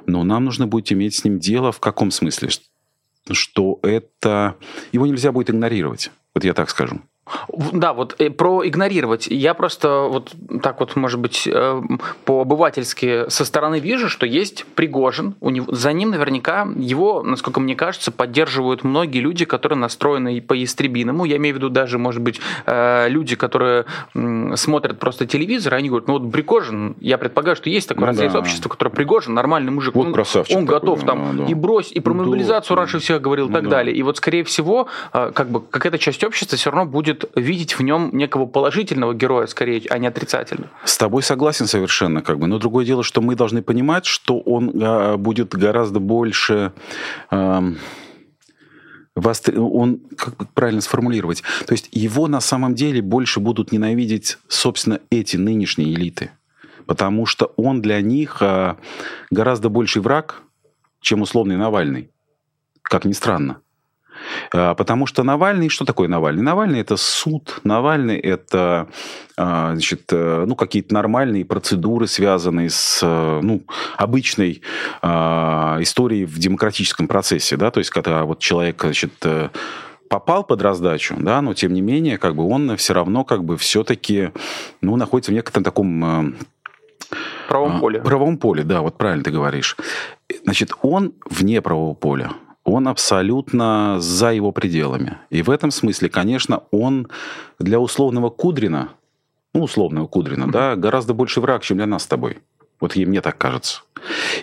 но 0.06 0.24
нам 0.24 0.46
нужно 0.46 0.68
будет 0.68 0.92
иметь 0.92 1.16
с 1.16 1.24
ним 1.24 1.40
дело 1.40 1.72
в 1.72 1.80
каком 1.80 2.12
смысле? 2.12 2.50
Что 3.30 3.80
это... 3.84 4.58
Его 4.92 5.06
нельзя 5.06 5.32
будет 5.32 5.50
игнорировать. 5.50 6.12
Вот 6.34 6.44
я 6.44 6.54
так 6.54 6.70
скажу. 6.70 7.02
Да, 7.50 7.94
вот 7.94 8.16
э, 8.20 8.30
про 8.30 8.68
игнорировать. 8.68 9.28
Я 9.28 9.54
просто 9.54 10.08
вот 10.10 10.32
так 10.62 10.80
вот, 10.80 10.96
может 10.96 11.20
быть, 11.20 11.48
э, 11.52 11.82
по-обывательски 12.26 13.30
со 13.30 13.46
стороны 13.46 13.80
вижу, 13.80 14.10
что 14.10 14.26
есть 14.26 14.66
Пригожин, 14.76 15.36
у 15.42 15.50
него, 15.50 15.74
за 15.74 15.94
ним 15.94 16.12
наверняка 16.12 16.68
его, 16.76 17.24
насколько 17.24 17.60
мне 17.60 17.76
кажется, 17.76 18.12
поддерживают 18.12 18.84
многие 18.84 19.20
люди, 19.20 19.46
которые 19.46 19.78
настроены 19.78 20.42
по 20.42 20.62
истребиному. 20.62 21.26
Я 21.26 21.38
имею 21.38 21.56
в 21.56 21.58
виду 21.58 21.70
даже, 21.70 21.98
может 21.98 22.22
быть, 22.22 22.42
э, 22.66 23.08
люди, 23.10 23.36
которые 23.36 23.86
смотрят 24.56 25.00
просто 25.00 25.26
телевизор, 25.26 25.76
и 25.76 25.78
они 25.78 25.90
говорят, 25.90 26.08
ну 26.08 26.20
вот 26.20 26.32
Пригожин, 26.32 26.96
я 27.00 27.18
предполагаю, 27.18 27.56
что 27.56 27.70
есть 27.70 27.88
такое 27.88 28.06
ну, 28.06 28.08
разрез 28.08 28.34
да. 28.34 28.40
общества, 28.40 28.70
которое 28.70 28.92
Пригожин, 28.92 29.34
нормальный 29.34 29.72
мужик, 29.72 29.96
вот 29.96 30.08
он, 30.08 30.14
красавчик 30.14 30.58
он 30.58 30.66
готов 30.66 31.02
такой, 31.02 31.16
там 31.16 31.38
да, 31.38 31.46
и 31.46 31.54
брось, 31.54 31.92
и 31.92 32.00
про 32.00 32.14
мобилизацию 32.14 32.76
да. 32.76 32.82
раньше 32.82 33.00
всех 33.00 33.22
говорил 33.22 33.48
ну, 33.48 33.52
и 33.52 33.56
так 33.56 33.64
да. 33.66 33.70
далее. 33.70 33.96
И 33.96 34.04
вот, 34.04 34.18
скорее 34.18 34.44
всего, 34.44 34.88
как 35.12 35.50
бы 35.50 35.62
какая-то 35.62 35.98
часть 35.98 36.24
общества 36.24 36.58
все 36.58 36.72
равно 36.72 36.90
будет 36.90 37.21
видеть 37.36 37.78
в 37.78 37.84
нем 37.84 38.10
некого 38.14 38.46
положительного 38.46 39.14
героя, 39.14 39.48
скорее, 39.48 39.82
а 39.90 39.98
не 39.98 40.08
отрицательного. 40.08 40.72
С 40.84 40.98
тобой 40.98 41.24
согласен 41.24 41.68
совершенно, 41.68 42.22
как 42.22 42.40
бы. 42.40 42.48
Но 42.48 42.60
другое 42.60 42.86
дело, 42.86 43.04
что 43.04 43.22
мы 43.22 43.36
должны 43.36 43.62
понимать, 43.62 44.06
что 44.06 44.40
он 44.40 44.72
а, 44.82 45.18
будет 45.18 45.54
гораздо 45.54 46.00
больше 46.00 46.74
он, 49.20 50.00
как 50.18 50.38
бы 50.38 50.48
правильно 50.54 50.82
сформулировать, 50.82 51.44
то 51.66 51.74
есть 51.74 51.90
его 51.92 52.28
на 52.28 52.40
самом 52.40 52.76
деле 52.76 53.02
больше 53.02 53.40
будут 53.40 53.72
ненавидеть, 53.72 54.38
собственно, 54.48 55.00
эти 55.10 55.36
нынешние 55.38 55.94
элиты, 55.94 56.32
потому 56.86 57.26
что 57.26 57.54
он 57.58 57.82
для 57.82 58.02
них 58.02 58.38
а, 58.42 58.78
гораздо 59.30 59.70
больший 59.70 60.02
враг, 60.02 60.42
чем 61.02 61.22
условный 61.22 61.58
Навальный, 61.58 62.10
как 62.82 63.06
ни 63.06 63.12
странно. 63.12 63.62
А, 64.54 64.74
потому 64.76 65.06
что 65.06 65.24
Навальный, 65.24 65.70
что 65.70 65.86
такое 65.86 66.08
Навальный? 66.08 66.44
Навальный 66.44 66.80
это 66.80 66.98
суд, 66.98 67.60
Навальный 67.64 68.18
это 68.18 68.88
а, 69.38 69.72
значит, 69.74 70.04
э, 70.12 70.46
ну, 70.48 70.56
какие-то 70.56 70.94
нормальные 70.94 71.46
процедуры, 71.46 72.06
связанные 72.06 72.70
с 72.70 73.00
э, 73.02 73.40
ну, 73.42 73.64
обычной 73.98 74.62
а, 75.02 75.78
историей 75.80 76.26
в 76.26 76.38
демократическом 76.38 77.08
процессе, 77.08 77.58
да, 77.58 77.72
то 77.72 77.80
есть 77.80 77.90
когда 77.90 78.24
вот 78.24 78.40
человек, 78.40 78.82
значит, 78.82 79.14
э, 79.24 79.50
попал 80.10 80.44
под 80.44 80.62
раздачу, 80.62 81.16
да, 81.18 81.42
но 81.42 81.56
тем 81.56 81.74
не 81.74 81.82
менее, 81.82 82.18
как 82.20 82.36
бы 82.36 82.48
он 82.48 82.78
все 82.78 82.94
равно 82.94 83.24
как 83.24 83.44
бы 83.44 83.58
все-таки, 83.58 84.30
ну, 84.82 84.96
находится 84.96 85.32
в 85.32 85.34
некотором 85.34 85.64
таком 85.64 86.36
правом 87.48 87.80
поле. 87.80 88.00
Правом 88.02 88.38
поле, 88.38 88.64
да, 88.64 88.82
вот 88.82 88.98
правильно 88.98 89.24
ты 89.24 89.32
говоришь. 89.32 89.76
Значит, 90.44 90.72
он 90.82 91.14
вне 91.30 91.62
правового 91.62 91.96
поля 91.96 92.32
он 92.64 92.88
абсолютно 92.88 93.98
за 94.00 94.32
его 94.32 94.52
пределами. 94.52 95.18
И 95.30 95.42
в 95.42 95.50
этом 95.50 95.72
смысле, 95.72 96.10
конечно, 96.10 96.64
он 96.72 97.08
для 97.60 97.80
условного 97.80 98.30
Кудрина, 98.30 98.90
ну, 99.54 99.64
условного 99.64 100.08
Кудрина, 100.08 100.46
mm-hmm. 100.46 100.52
да, 100.52 100.76
гораздо 100.76 101.14
больше 101.14 101.42
враг, 101.42 101.64
чем 101.64 101.78
для 101.78 101.86
нас 101.86 102.04
с 102.04 102.08
тобой. 102.08 102.40
Вот 102.80 102.96
ей 102.96 103.06
мне 103.06 103.22
так 103.22 103.38
кажется. 103.38 103.82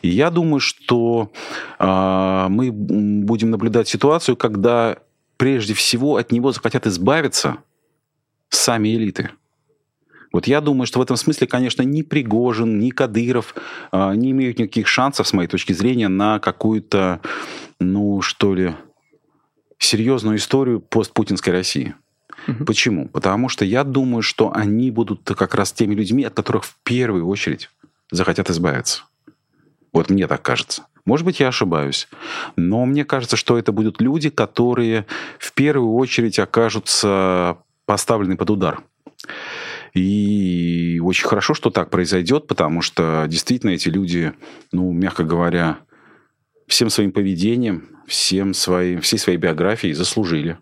И 0.03 0.09
я 0.09 0.31
думаю, 0.31 0.61
что 0.61 1.33
э, 1.79 2.47
мы 2.49 2.71
будем 2.71 3.51
наблюдать 3.51 3.89
ситуацию, 3.89 4.37
когда 4.37 4.99
прежде 5.37 5.75
всего 5.75 6.17
от 6.17 6.31
него 6.31 6.53
захотят 6.53 6.87
избавиться 6.87 7.59
сами 8.49 8.95
элиты. 8.95 9.31
Вот 10.33 10.47
я 10.47 10.61
думаю, 10.61 10.87
что 10.87 10.99
в 10.99 11.03
этом 11.03 11.17
смысле, 11.17 11.47
конечно, 11.47 11.83
ни 11.83 12.03
Пригожин, 12.03 12.79
ни 12.79 12.91
Кадыров 12.91 13.55
э, 13.93 14.15
не 14.15 14.33
имеют 14.33 14.59
никаких 14.59 14.87
шансов, 14.87 15.27
с 15.27 15.33
моей 15.33 15.49
точки 15.49 15.73
зрения, 15.73 16.09
на 16.09 16.39
какую-то 16.39 17.21
ну, 17.81 18.21
что 18.23 18.55
ли, 18.55 18.75
серьезную 19.79 20.37
историю 20.37 20.81
постпутинской 20.81 21.53
России. 21.53 21.95
Угу. 22.47 22.65
Почему? 22.65 23.09
Потому 23.09 23.49
что 23.49 23.65
я 23.65 23.85
думаю, 23.85 24.23
что 24.23 24.53
они 24.55 24.91
будут 24.91 25.23
как 25.25 25.55
раз 25.55 25.73
теми 25.73 25.95
людьми, 25.95 26.25
от 26.25 26.35
которых 26.35 26.65
в 26.65 26.77
первую 26.83 27.27
очередь 27.27 27.71
захотят 28.11 28.51
избавиться. 28.51 29.03
Вот 29.93 30.11
мне 30.11 30.27
так 30.27 30.43
кажется. 30.43 30.87
Может 31.05 31.25
быть, 31.25 31.41
я 31.41 31.49
ошибаюсь. 31.49 32.09
Но 32.57 32.85
мне 32.85 33.05
кажется, 33.05 33.37
что 33.37 33.59
это 33.59 33.73
будут 33.73 34.01
люди, 34.01 34.29
которые 34.29 35.07
в 35.39 35.53
первую 35.55 35.95
очередь 35.95 36.39
окажутся 36.39 37.59
поставлены 37.87 38.37
под 38.37 38.51
удар. 38.51 38.83
И 39.95 41.01
очень 41.03 41.27
хорошо, 41.27 41.55
что 41.55 41.71
так 41.71 41.91
произойдет, 41.91 42.47
потому 42.47 42.83
что 42.83 43.25
действительно 43.27 43.71
эти 43.71 43.89
люди, 43.89 44.35
ну, 44.71 44.93
мягко 44.93 45.25
говоря, 45.25 45.79
всем 46.69 46.91
своим 46.91 47.13
поведением, 47.13 47.89
всем 48.07 48.55
своим, 48.55 49.01
всей 49.01 49.19
своей 49.19 49.39
биографией 49.39 49.95
заслужили, 49.95 50.59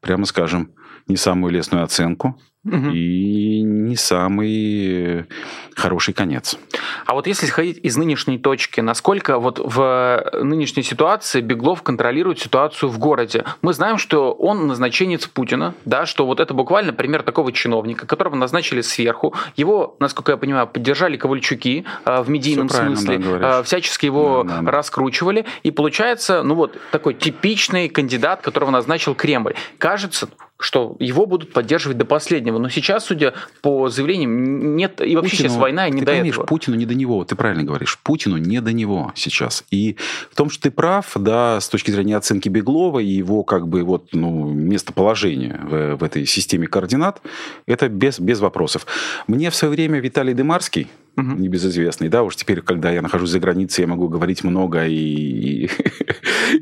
прямо 0.00 0.26
скажем, 0.26 0.74
не 1.06 1.16
самую 1.16 1.52
лестную 1.52 1.84
оценку 1.84 2.38
угу. 2.66 2.90
и 2.90 3.62
не 3.62 3.96
самый 3.96 5.26
хороший 5.74 6.14
конец. 6.14 6.58
А 7.04 7.14
вот 7.14 7.26
если 7.26 7.46
сходить 7.46 7.78
из 7.82 7.96
нынешней 7.96 8.38
точки, 8.38 8.80
насколько 8.80 9.38
вот 9.38 9.60
в 9.62 10.30
нынешней 10.42 10.82
ситуации 10.82 11.40
Беглов 11.40 11.82
контролирует 11.82 12.38
ситуацию 12.38 12.88
в 12.88 12.98
городе? 12.98 13.44
Мы 13.62 13.72
знаем, 13.72 13.98
что 13.98 14.32
он 14.32 14.66
назначенец 14.66 15.26
Путина, 15.26 15.74
да, 15.84 16.06
что 16.06 16.26
вот 16.26 16.40
это 16.40 16.54
буквально 16.54 16.92
пример 16.92 17.22
такого 17.22 17.52
чиновника, 17.52 18.06
которого 18.06 18.34
назначили 18.36 18.80
сверху. 18.80 19.34
Его, 19.56 19.96
насколько 20.00 20.32
я 20.32 20.38
понимаю, 20.38 20.66
поддержали 20.66 21.16
Ковальчуки 21.16 21.84
э, 22.04 22.22
в 22.22 22.30
медийном 22.30 22.68
смысле, 22.68 23.18
да, 23.18 23.60
э, 23.60 23.62
всячески 23.62 24.06
его 24.06 24.44
да, 24.44 24.60
да. 24.60 24.70
раскручивали. 24.70 25.44
И 25.62 25.70
получается, 25.70 26.42
ну 26.42 26.54
вот 26.54 26.78
такой 26.90 27.14
типичный 27.14 27.88
кандидат, 27.88 28.40
которого 28.40 28.70
назначил 28.70 29.14
Кремль. 29.14 29.54
Кажется, 29.78 30.28
что 30.58 30.96
его 30.98 31.26
будут 31.26 31.52
поддерживать 31.52 31.98
до 31.98 32.04
последнего. 32.04 32.58
Но 32.58 32.68
сейчас, 32.68 33.04
судя 33.04 33.34
по 33.60 33.88
заявлениям, 33.88 34.76
нет, 34.76 35.00
и 35.04 35.14
вообще 35.14 35.30
Путину, 35.30 35.48
сейчас 35.48 35.58
война, 35.58 35.88
не 35.88 36.00
ты 36.00 36.06
до 36.06 36.12
поймешь, 36.12 36.34
этого. 36.34 36.46
Путину 36.46 36.76
не 36.76 36.86
до 36.86 36.94
него, 36.94 37.24
ты 37.24 37.36
правильно 37.36 37.62
говоришь, 37.62 37.98
Путину 38.02 38.38
не 38.38 38.60
до 38.60 38.72
него 38.72 39.12
сейчас. 39.14 39.64
И 39.70 39.96
в 40.30 40.36
том, 40.36 40.48
что 40.48 40.62
ты 40.62 40.70
прав, 40.70 41.12
да, 41.16 41.60
с 41.60 41.68
точки 41.68 41.90
зрения 41.90 42.16
оценки 42.16 42.48
Беглова 42.48 43.00
и 43.00 43.06
его 43.06 43.44
как 43.44 43.68
бы 43.68 43.82
вот, 43.82 44.08
ну, 44.12 44.50
местоположения 44.50 45.60
в, 45.62 45.96
в 45.96 46.04
этой 46.04 46.24
системе 46.26 46.66
координат, 46.66 47.20
это 47.66 47.88
без, 47.88 48.18
без 48.18 48.40
вопросов. 48.40 48.86
Мне 49.26 49.50
в 49.50 49.54
свое 49.54 49.72
время 49.72 50.00
Виталий 50.00 50.32
Демарский, 50.32 50.88
угу. 51.16 51.32
небезызвестный, 51.32 52.08
да, 52.08 52.22
уж 52.22 52.36
теперь, 52.36 52.62
когда 52.62 52.90
я 52.90 53.02
нахожусь 53.02 53.30
за 53.30 53.40
границей, 53.40 53.82
я 53.82 53.88
могу 53.88 54.08
говорить 54.08 54.42
много 54.42 54.86
и, 54.86 54.94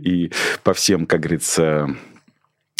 и, 0.02 0.24
и 0.24 0.32
по 0.62 0.74
всем, 0.74 1.06
как 1.06 1.20
говорится, 1.20 1.96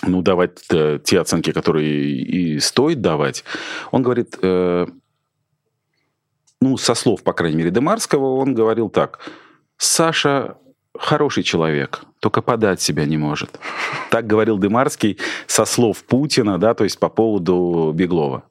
ну, 0.07 0.23
давать 0.23 0.65
э, 0.71 0.99
те 1.03 1.21
оценки, 1.21 1.53
которые 1.53 1.89
и 1.89 2.61
стоит 2.61 3.01
давать, 3.01 3.45
он 3.91 4.03
говорит, 4.03 4.39
э, 4.43 4.87
ну, 6.61 6.77
со 6.77 6.95
слов, 6.95 7.23
по 7.23 7.33
крайней 7.33 7.57
мере, 7.57 7.71
Демарского, 7.71 8.37
он 8.37 8.55
говорил 8.55 8.89
так, 8.89 9.21
Саша 9.77 10.57
хороший 10.97 11.43
человек, 11.43 12.03
только 12.21 12.41
подать 12.41 12.81
себя 12.81 13.05
не 13.05 13.19
может. 13.19 13.59
Так 14.11 14.27
говорил 14.27 14.59
Демарский 14.59 15.19
со 15.47 15.65
слов 15.65 16.05
Путина, 16.05 16.59
да, 16.59 16.75
то 16.75 16.85
есть 16.85 16.99
по 16.99 17.09
поводу 17.09 17.93
Беглова. 17.95 18.45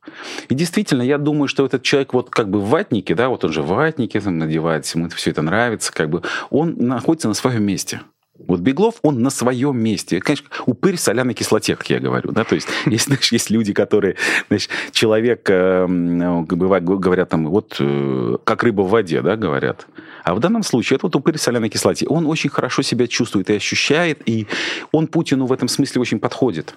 И 0.49 0.55
действительно, 0.55 1.01
я 1.01 1.17
думаю, 1.17 1.47
что 1.47 1.65
этот 1.65 1.83
человек 1.83 2.13
вот 2.13 2.29
как 2.29 2.49
бы 2.49 2.59
в 2.59 2.69
ватнике, 2.69 3.15
да, 3.15 3.29
вот 3.29 3.45
он 3.45 3.53
же 3.53 3.61
в 3.61 3.67
ватнике 3.67 4.19
там 4.19 4.37
надевает, 4.37 4.85
ему 4.87 5.09
все 5.09 5.31
это 5.31 5.41
нравится, 5.41 5.91
как 5.93 6.09
бы, 6.09 6.21
он 6.49 6.75
находится 6.77 7.29
на 7.29 7.33
своем 7.33 7.63
месте. 7.63 8.01
Вот 8.39 8.61
Беглов, 8.61 8.95
он 9.03 9.21
на 9.21 9.29
своем 9.29 9.77
месте. 9.77 10.19
Конечно, 10.19 10.47
упырь 10.65 10.95
в 10.95 10.99
соляной 10.99 11.35
кислоте, 11.35 11.75
как 11.75 11.87
я 11.89 11.99
говорю. 11.99 12.31
Да? 12.31 12.43
То 12.43 12.55
есть, 12.55 12.67
есть, 12.85 13.05
знаешь, 13.05 13.31
есть 13.31 13.51
люди, 13.51 13.73
которые, 13.73 14.15
знаешь, 14.47 14.69
человек, 14.91 15.47
э, 15.49 15.85
бывает, 15.87 16.83
говорят 16.83 17.29
там, 17.29 17.47
вот 17.47 17.77
э, 17.79 18.37
как 18.43 18.63
рыба 18.63 18.81
в 18.81 18.89
воде, 18.89 19.21
да, 19.21 19.35
говорят. 19.35 19.85
А 20.23 20.33
в 20.33 20.39
данном 20.39 20.63
случае 20.63 20.95
это 20.95 21.05
вот 21.05 21.15
упырь 21.15 21.37
в 21.37 21.41
соляной 21.41 21.69
кислоте. 21.69 22.07
Он 22.07 22.25
очень 22.25 22.49
хорошо 22.49 22.81
себя 22.81 23.07
чувствует 23.07 23.49
и 23.51 23.55
ощущает, 23.55 24.21
и 24.25 24.47
он 24.91 25.07
Путину 25.07 25.45
в 25.45 25.53
этом 25.53 25.67
смысле 25.67 26.01
очень 26.01 26.19
подходит 26.19 26.75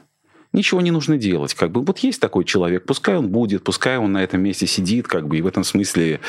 ничего 0.56 0.80
не 0.80 0.90
нужно 0.90 1.16
делать. 1.16 1.54
Как 1.54 1.70
бы 1.70 1.82
вот 1.82 1.98
есть 1.98 2.20
такой 2.20 2.44
человек, 2.44 2.84
пускай 2.84 3.16
он 3.16 3.28
будет, 3.28 3.62
пускай 3.62 3.98
он 3.98 4.12
на 4.12 4.24
этом 4.24 4.40
месте 4.40 4.66
сидит, 4.66 5.06
как 5.06 5.28
бы, 5.28 5.38
и 5.38 5.42
в 5.42 5.46
этом 5.46 5.62
смысле 5.62 6.20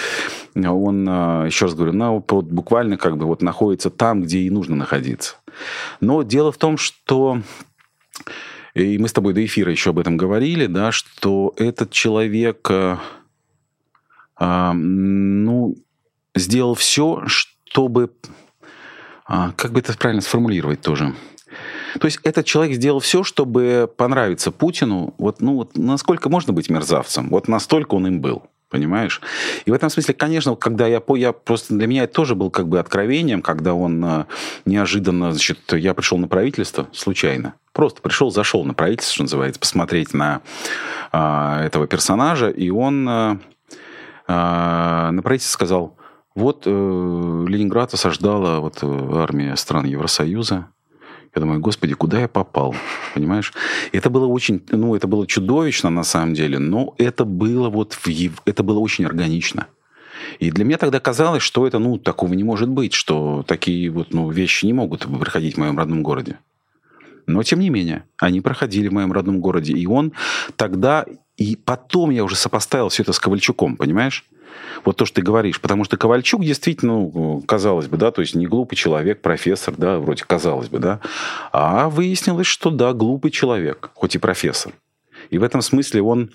он, 0.55 1.07
а, 1.09 1.45
еще 1.45 1.65
раз 1.65 1.73
говорю, 1.73 2.23
вот 2.27 2.45
буквально 2.45 2.97
как 2.97 3.17
бы 3.17 3.25
вот 3.25 3.41
находится 3.41 3.89
там, 3.89 4.21
где 4.21 4.39
и 4.39 4.49
нужно 4.49 4.75
находиться. 4.75 5.37
Но 6.01 6.21
дело 6.21 6.51
в 6.51 6.57
том, 6.57 6.77
что 6.77 7.41
и 8.73 8.99
мы 8.99 9.07
с 9.07 9.13
тобой 9.13 9.33
до 9.33 9.43
эфира 9.43 9.71
еще 9.71 9.89
об 9.89 9.97
этом 9.97 10.17
говорили, 10.17 10.67
да, 10.67 10.91
что 10.91 11.53
этот 11.57 11.89
человек, 11.91 12.69
а, 12.69 12.99
а 14.35 14.73
ну, 14.73 15.75
сделал 16.35 16.75
все, 16.75 17.23
чтобы, 17.25 18.11
а, 19.25 19.51
как 19.53 19.71
бы 19.71 19.79
это 19.79 19.97
правильно 19.97 20.21
сформулировать 20.21 20.81
тоже, 20.81 21.15
то 21.99 22.05
есть 22.05 22.19
этот 22.23 22.45
человек 22.45 22.75
сделал 22.75 22.99
все, 22.99 23.23
чтобы 23.23 23.89
понравиться 23.95 24.51
Путину. 24.51 25.13
Вот, 25.17 25.41
ну, 25.41 25.55
вот 25.55 25.77
насколько 25.77 26.29
можно 26.29 26.53
быть 26.53 26.69
мерзавцем? 26.69 27.29
Вот 27.29 27.47
настолько 27.47 27.95
он 27.95 28.07
им 28.07 28.21
был. 28.21 28.43
Понимаешь? 28.69 29.21
И 29.65 29.71
в 29.71 29.73
этом 29.73 29.89
смысле, 29.89 30.13
конечно, 30.13 30.53
когда 30.55 30.87
я, 30.87 31.01
я 31.15 31.31
просто 31.31 31.73
для 31.73 31.87
меня 31.87 32.03
это 32.03 32.13
тоже 32.13 32.35
был 32.35 32.51
как 32.51 32.67
бы 32.67 32.79
откровением, 32.79 33.41
когда 33.41 33.73
он 33.73 34.03
э, 34.03 34.25
неожиданно, 34.65 35.31
значит, 35.31 35.59
я 35.71 35.93
пришел 35.93 36.17
на 36.17 36.27
правительство 36.27 36.89
случайно. 36.91 37.53
Просто 37.71 38.01
пришел, 38.01 38.29
зашел 38.29 38.65
на 38.65 38.73
правительство, 38.73 39.13
что 39.13 39.23
называется, 39.23 39.61
посмотреть 39.61 40.13
на 40.13 40.41
а, 41.13 41.63
этого 41.63 41.87
персонажа, 41.87 42.49
и 42.49 42.69
он 42.69 43.07
а, 43.07 43.39
а, 44.27 45.11
на 45.11 45.21
правительстве 45.21 45.53
сказал, 45.53 45.95
вот 46.35 46.63
э, 46.65 46.69
Ленинград 46.69 47.93
осаждала 47.93 48.59
вот, 48.59 48.83
армия 48.83 49.55
стран 49.55 49.85
Евросоюза, 49.85 50.67
я 51.37 51.41
думаю, 51.41 51.59
господи, 51.59 51.93
куда 51.93 52.19
я 52.19 52.27
попал? 52.27 52.75
Понимаешь? 53.13 53.53
Это 53.91 54.09
было 54.09 54.25
очень, 54.25 54.61
ну, 54.69 54.95
это 54.95 55.07
было 55.07 55.25
чудовищно 55.27 55.89
на 55.89 56.03
самом 56.03 56.33
деле, 56.33 56.59
но 56.59 56.95
это 56.97 57.25
было 57.25 57.69
вот, 57.69 57.93
в, 57.93 58.07
это 58.45 58.63
было 58.63 58.79
очень 58.79 59.05
органично. 59.05 59.67
И 60.39 60.51
для 60.51 60.65
меня 60.65 60.77
тогда 60.77 60.99
казалось, 60.99 61.43
что 61.43 61.67
это, 61.67 61.79
ну, 61.79 61.97
такого 61.97 62.33
не 62.33 62.43
может 62.43 62.69
быть, 62.69 62.93
что 62.93 63.43
такие 63.47 63.89
вот, 63.89 64.13
ну, 64.13 64.29
вещи 64.29 64.65
не 64.65 64.73
могут 64.73 65.05
проходить 65.05 65.55
в 65.55 65.59
моем 65.59 65.77
родном 65.77 66.03
городе. 66.03 66.39
Но, 67.27 67.43
тем 67.43 67.59
не 67.59 67.69
менее, 67.69 68.03
они 68.17 68.41
проходили 68.41 68.87
в 68.87 68.93
моем 68.93 69.11
родном 69.11 69.39
городе. 69.39 69.73
И 69.73 69.85
он 69.85 70.13
тогда... 70.55 71.05
И 71.35 71.55
потом 71.55 72.09
я 72.09 72.23
уже 72.23 72.35
сопоставил 72.35 72.89
все 72.89 73.03
это 73.03 73.13
с 73.13 73.19
Ковальчуком, 73.19 73.77
понимаешь? 73.77 74.25
Вот 74.85 74.97
то, 74.97 75.05
что 75.05 75.15
ты 75.15 75.21
говоришь. 75.21 75.59
Потому 75.61 75.83
что 75.83 75.97
Ковальчук 75.97 76.43
действительно, 76.43 76.93
ну, 76.93 77.43
казалось 77.45 77.87
бы, 77.87 77.97
да, 77.97 78.11
то 78.11 78.21
есть 78.21 78.35
не 78.35 78.47
глупый 78.47 78.75
человек, 78.75 79.21
профессор, 79.21 79.73
да, 79.77 79.99
вроде 79.99 80.23
казалось 80.25 80.69
бы, 80.69 80.79
да. 80.79 80.99
А 81.51 81.89
выяснилось, 81.89 82.47
что 82.47 82.69
да, 82.69 82.93
глупый 82.93 83.31
человек, 83.31 83.91
хоть 83.93 84.15
и 84.15 84.19
профессор. 84.19 84.73
И 85.29 85.37
в 85.37 85.43
этом 85.43 85.61
смысле 85.61 86.01
он, 86.01 86.31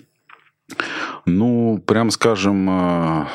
ну, 1.25 1.81
прям 1.85 2.11
скажем, 2.11 2.69
э, 2.69 3.25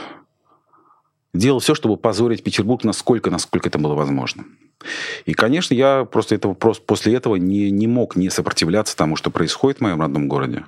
делал 1.35 1.61
все, 1.61 1.75
чтобы 1.75 1.97
позорить 1.97 2.42
Петербург 2.42 2.85
насколько, 2.85 3.30
насколько 3.30 3.68
это 3.68 3.78
было 3.78 3.95
возможно. 3.95 4.45
И, 5.26 5.35
конечно, 5.35 5.75
я 5.75 6.04
просто 6.04 6.35
этого, 6.35 6.54
просто 6.54 6.85
после 6.85 7.14
этого 7.14 7.37
не, 7.37 7.71
не 7.71 7.87
мог 7.87 8.16
не 8.16 8.30
сопротивляться 8.30 8.97
тому, 8.97 9.16
что 9.16 9.30
происходит 9.30 9.78
в 9.78 9.80
моем 9.83 10.00
родном 10.00 10.28
городе. 10.28 10.64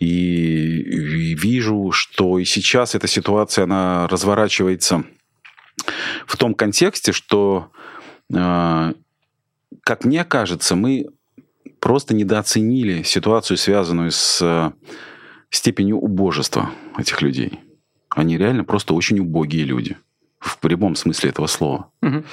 И, 0.00 0.06
и 0.06 1.34
вижу, 1.34 1.90
что 1.92 2.38
и 2.38 2.44
сейчас 2.44 2.94
эта 2.94 3.06
ситуация, 3.06 3.64
она 3.64 4.06
разворачивается 4.08 5.04
в 6.26 6.36
том 6.36 6.54
контексте, 6.54 7.12
что, 7.12 7.70
э, 8.32 8.92
как 9.82 10.04
мне 10.04 10.24
кажется, 10.24 10.76
мы 10.76 11.06
просто 11.80 12.14
недооценили 12.14 13.02
ситуацию, 13.02 13.56
связанную 13.56 14.10
с 14.10 14.40
э, 14.42 14.72
степенью 15.50 15.98
убожества 15.98 16.70
этих 16.98 17.22
людей. 17.22 17.60
Они 18.08 18.38
реально 18.38 18.64
просто 18.64 18.94
очень 18.94 19.18
убогие 19.20 19.64
люди. 19.64 19.96
В 20.38 20.58
прямом 20.58 20.94
смысле 20.94 21.30
этого 21.30 21.46
слова. 21.46 21.90
Угу. 22.02 22.24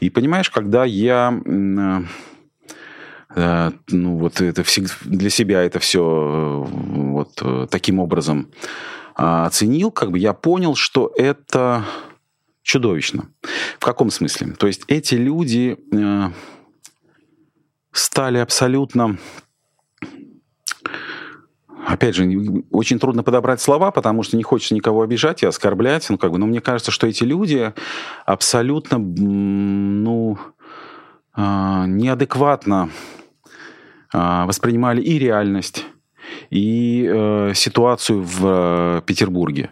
И 0.00 0.10
понимаешь, 0.10 0.50
когда 0.50 0.84
я 0.84 1.38
э, 1.44 2.02
ну 3.34 4.16
вот 4.16 4.40
это 4.40 4.62
для 5.04 5.30
себя 5.30 5.62
это 5.62 5.78
все 5.80 6.66
вот 6.68 7.42
таким 7.70 7.98
образом 7.98 8.50
оценил, 9.14 9.90
как 9.90 10.10
бы 10.10 10.18
я 10.18 10.32
понял, 10.32 10.74
что 10.74 11.12
это 11.16 11.84
чудовищно. 12.64 13.28
В 13.78 13.84
каком 13.84 14.10
смысле? 14.10 14.52
То 14.58 14.66
есть 14.66 14.82
эти 14.88 15.14
люди 15.14 15.78
э, 15.92 16.30
стали 17.92 18.38
абсолютно 18.38 19.18
Опять 21.86 22.14
же, 22.14 22.24
очень 22.70 22.98
трудно 22.98 23.22
подобрать 23.22 23.60
слова, 23.60 23.90
потому 23.90 24.22
что 24.22 24.38
не 24.38 24.42
хочется 24.42 24.74
никого 24.74 25.02
обижать 25.02 25.42
и 25.42 25.46
оскорблять. 25.46 26.08
Ну, 26.08 26.16
как 26.16 26.32
бы, 26.32 26.38
но 26.38 26.46
мне 26.46 26.62
кажется, 26.62 26.90
что 26.90 27.06
эти 27.06 27.24
люди 27.24 27.74
абсолютно 28.24 28.96
ну, 28.96 30.38
э, 31.36 31.84
неадекватно 31.86 32.88
э, 32.88 33.23
воспринимали 34.14 35.00
и 35.00 35.18
реальность, 35.18 35.86
и 36.50 37.08
э, 37.10 37.52
ситуацию 37.54 38.22
в 38.22 38.40
э, 38.42 39.02
Петербурге. 39.06 39.70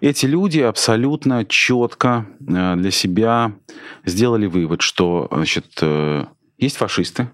Эти 0.00 0.26
люди 0.26 0.60
абсолютно 0.60 1.44
четко 1.44 2.26
э, 2.40 2.76
для 2.76 2.90
себя 2.90 3.52
сделали 4.04 4.46
вывод, 4.46 4.82
что 4.82 5.28
значит, 5.30 5.66
э, 5.80 6.24
есть 6.58 6.76
фашисты, 6.76 7.30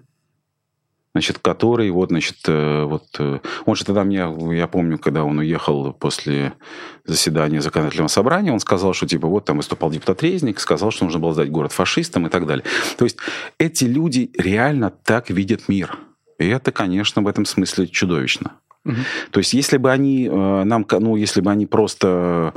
значит, 1.13 1.39
которые 1.39 1.91
вот, 1.91 2.09
значит, 2.09 2.37
э, 2.47 2.83
вот, 2.83 3.03
э, 3.19 3.39
он 3.65 3.75
же 3.75 3.85
тогда 3.85 4.03
мне, 4.03 4.25
я 4.57 4.67
помню, 4.67 4.97
когда 4.97 5.23
он 5.23 5.39
уехал 5.39 5.93
после 5.93 6.53
заседания 7.05 7.61
законодательного 7.61 8.07
собрания, 8.07 8.51
он 8.51 8.59
сказал, 8.59 8.93
что 8.93 9.07
типа 9.07 9.27
вот 9.27 9.45
там 9.45 9.57
выступал 9.57 9.91
депутат 9.91 10.23
Резник, 10.23 10.59
сказал, 10.59 10.91
что 10.91 11.05
нужно 11.05 11.19
было 11.19 11.33
сдать 11.33 11.51
город 11.51 11.71
фашистам 11.71 12.27
и 12.27 12.29
так 12.29 12.47
далее. 12.47 12.65
То 12.97 13.05
есть 13.05 13.17
эти 13.57 13.85
люди 13.85 14.31
реально 14.37 14.89
так 14.89 15.29
видят 15.29 15.67
мир. 15.67 15.97
И 16.39 16.47
это, 16.47 16.71
конечно, 16.71 17.21
в 17.21 17.27
этом 17.27 17.45
смысле 17.45 17.87
чудовищно. 17.87 18.53
Угу. 18.85 18.95
То 19.31 19.39
есть, 19.39 19.53
если 19.53 19.77
бы 19.77 19.91
они 19.91 20.27
э, 20.27 20.63
нам, 20.63 20.85
ну, 20.91 21.15
если 21.15 21.39
бы 21.41 21.51
они 21.51 21.65
просто 21.65 22.53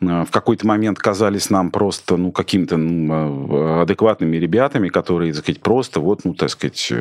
э, 0.00 0.24
в 0.24 0.30
какой-то 0.30 0.66
момент 0.66 0.98
казались 0.98 1.48
нам 1.48 1.70
просто, 1.70 2.18
ну, 2.18 2.32
какими-то 2.32 2.76
ну, 2.76 3.78
э, 3.78 3.82
адекватными 3.82 4.36
ребятами, 4.36 4.88
которые, 4.88 5.32
так 5.32 5.42
сказать, 5.42 5.62
просто 5.62 6.00
вот, 6.00 6.24
ну, 6.24 6.34
так 6.34 6.50
сказать, 6.50 6.92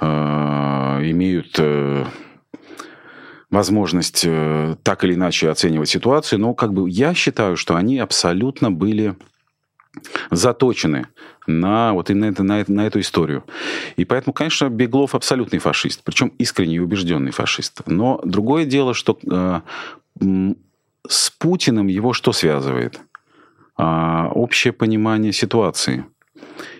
имеют 0.00 1.60
возможность 3.48 4.26
так 4.82 5.04
или 5.04 5.14
иначе 5.14 5.50
оценивать 5.50 5.88
ситуацию, 5.88 6.40
но 6.40 6.54
как 6.54 6.72
бы 6.72 6.90
я 6.90 7.14
считаю, 7.14 7.56
что 7.56 7.76
они 7.76 8.00
абсолютно 8.00 8.72
были 8.72 9.14
заточены 10.30 11.08
на 11.46 11.92
вот 11.92 12.10
именно 12.10 12.26
это, 12.26 12.42
на, 12.42 12.64
на 12.66 12.86
эту 12.86 13.00
историю. 13.00 13.44
И 13.96 14.04
поэтому, 14.04 14.32
конечно, 14.32 14.68
Беглов 14.68 15.14
абсолютный 15.14 15.58
фашист, 15.58 16.02
причем 16.04 16.28
искренний 16.38 16.76
и 16.76 16.80
убежденный 16.80 17.32
фашист. 17.32 17.82
Но 17.86 18.20
другое 18.24 18.64
дело, 18.64 18.94
что 18.94 19.18
э, 19.30 19.60
с 21.06 21.30
Путиным 21.30 21.86
его 21.86 22.12
что 22.12 22.32
связывает? 22.32 23.00
Э, 23.78 24.26
общее 24.32 24.72
понимание 24.72 25.32
ситуации. 25.32 26.06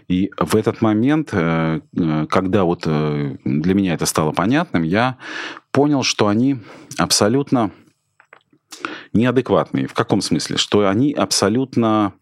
И 0.08 0.30
в 0.38 0.54
этот 0.54 0.82
момент, 0.82 1.30
э, 1.32 1.80
э 1.96 2.26
когда 2.28 2.64
вот 2.64 2.84
э, 2.86 3.36
для 3.44 3.74
меня 3.74 3.94
это 3.94 4.06
стало 4.06 4.32
понятным, 4.32 4.82
я 4.82 5.16
понял, 5.72 6.02
что 6.02 6.28
они 6.28 6.58
абсолютно 6.98 7.70
неадекватные. 9.12 9.86
В 9.86 9.94
каком 9.94 10.20
смысле? 10.20 10.56
Что 10.56 10.88
они 10.88 11.12
абсолютно 11.12 12.12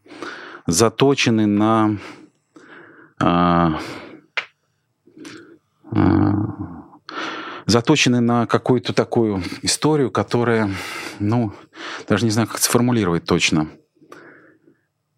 заточены 0.67 1.47
на 1.47 1.99
а, 3.21 3.79
а, 5.93 6.33
заточены 7.67 8.21
на 8.21 8.47
какую-то 8.47 8.93
такую 8.93 9.43
историю, 9.63 10.11
которая, 10.11 10.71
ну, 11.21 11.53
даже 12.09 12.25
не 12.25 12.31
знаю, 12.31 12.49
как 12.49 12.59
сформулировать 12.59 13.25
точно. 13.25 13.69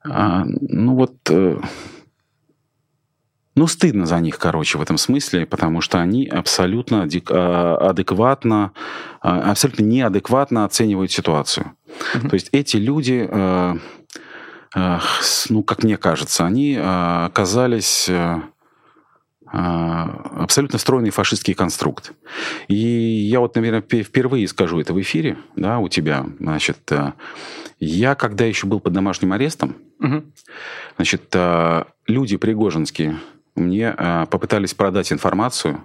А, 0.07 0.45
ну 0.45 0.95
вот, 0.95 1.15
э, 1.31 1.59
ну, 3.57 3.67
стыдно 3.67 4.05
за 4.05 4.21
них, 4.21 4.39
короче, 4.39 4.77
в 4.77 4.83
этом 4.83 4.99
смысле, 4.99 5.47
потому 5.47 5.81
что 5.81 5.99
они 6.01 6.27
абсолютно 6.27 7.05
адекватно, 7.05 8.73
абсолютно 9.21 9.85
неадекватно 9.85 10.67
оценивают 10.67 11.11
ситуацию. 11.11 11.73
Mm-hmm. 11.87 12.29
То 12.29 12.35
есть 12.35 12.49
эти 12.53 12.77
люди 12.77 13.27
э, 13.31 13.75
ну, 14.75 15.63
как 15.63 15.85
мне 15.85 15.97
кажется, 15.97 16.45
они 16.45 16.77
а, 16.79 17.27
оказались 17.27 18.09
э, 18.09 18.43
а, 19.47 20.05
абсолютно 20.41 20.79
встроенный 20.79 21.11
фашистский 21.11 21.55
конструкт. 21.55 22.13
И 22.67 22.77
я 22.77 23.39
вот, 23.39 23.55
наверное, 23.55 23.83
впервые 23.83 24.49
скажу 24.49 24.81
это 24.81 24.93
в 24.93 25.01
эфире, 25.01 25.39
да, 25.55 25.79
у 25.79 25.89
тебя, 25.89 26.27
значит, 26.41 26.91
э, 26.91 27.13
я, 27.79 28.17
когда 28.17 28.45
еще 28.45 28.67
был 28.67 28.81
под 28.81 28.93
домашним 28.95 29.33
арестом, 29.33 29.77
угу. 30.01 30.25
значит, 30.97 31.29
э, 31.35 31.85
люди 32.09 32.37
пригожинские 32.37 33.21
мне 33.55 33.93
попытались 34.29 34.75
продать 34.75 35.13
информацию 35.13 35.85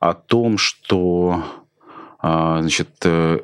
о 0.00 0.12
том, 0.12 0.58
что, 0.58 1.44
значит, 2.20 3.06
о 3.06 3.38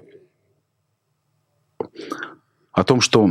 том, 2.84 3.00
что 3.00 3.30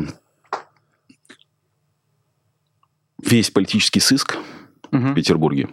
весь 3.25 3.51
политический 3.51 3.99
сыск 3.99 4.37
угу. 4.91 5.07
в 5.07 5.13
Петербурге, 5.13 5.69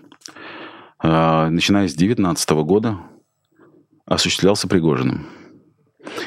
а, 0.98 1.50
начиная 1.50 1.88
с 1.88 1.94
2019 1.94 2.50
года, 2.64 2.98
осуществлялся 4.06 4.68
Пригожиным. 4.68 5.26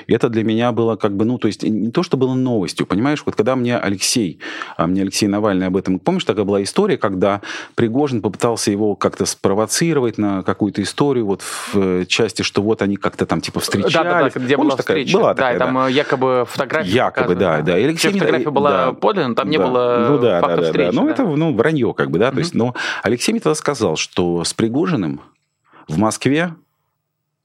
И 0.08 0.14
это 0.14 0.30
для 0.30 0.44
меня 0.44 0.72
было 0.72 0.96
как 0.96 1.16
бы, 1.16 1.26
ну, 1.26 1.38
то 1.38 1.48
есть 1.48 1.64
не 1.64 1.92
то, 1.92 2.04
что 2.04 2.18
было 2.18 2.34
новостью, 2.34 2.86
понимаешь? 2.86 3.24
Вот 3.26 3.36
когда 3.36 3.56
мне 3.56 3.78
Алексей, 3.78 4.40
а 4.78 4.88
мне 4.88 5.02
Алексей 5.02 5.28
Навальный 5.28 5.68
об 5.68 5.78
этом, 5.78 6.00
помнишь, 6.00 6.24
такая 6.24 6.46
была 6.46 6.64
история, 6.64 6.98
когда 6.98 7.42
Пригожин 7.76 8.22
попытался 8.22 8.72
его 8.72 8.96
как-то 8.96 9.26
спровоцировать 9.26 10.18
на 10.18 10.44
какую-то 10.44 10.82
историю 10.82 11.26
вот 11.26 11.42
в 11.42 11.76
э, 11.76 12.06
части, 12.06 12.42
что 12.42 12.62
вот 12.62 12.82
они 12.82 12.98
как-то 12.98 13.26
там 13.26 13.42
типа 13.42 13.60
встречались. 13.60 13.94
Да, 13.94 14.04
да, 14.04 14.30
да, 14.30 14.40
где 14.40 14.56
помнишь, 14.56 14.74
была 14.74 14.78
такая? 14.78 14.98
встреча. 14.98 15.18
Была 15.18 15.34
да, 15.34 15.36
такая, 15.36 15.60
там 15.60 15.74
да. 15.74 15.88
якобы 15.90 16.46
фотография 16.48 16.92
Якобы, 16.92 17.36
да, 17.36 17.62
да. 17.62 17.78
И 17.78 17.84
Алексей 17.84 18.12
фотография 18.12 18.50
была 18.50 18.86
да, 18.86 18.94
подлинна, 18.94 19.36
там 19.36 19.50
не 19.50 19.58
да, 19.58 19.68
было 19.68 20.08
ну, 20.10 20.20
да, 20.20 20.42
факта 20.42 20.58
да, 20.58 20.64
встречи. 20.64 20.96
Да. 20.96 21.02
Ну, 21.02 21.10
это 21.10 21.24
ну, 21.24 21.54
вранье 21.54 21.94
как 21.94 22.12
бы, 22.12 22.20
да. 22.20 22.28
Угу. 22.28 22.34
То 22.36 22.40
есть, 22.40 22.54
но 22.54 22.76
Алексей 23.04 23.32
мне 23.32 23.42
тогда 23.42 23.56
сказал, 23.56 23.96
что 23.96 24.44
с 24.44 24.54
Пригожиным 24.54 25.22
в 25.88 25.98
Москве 25.98 26.56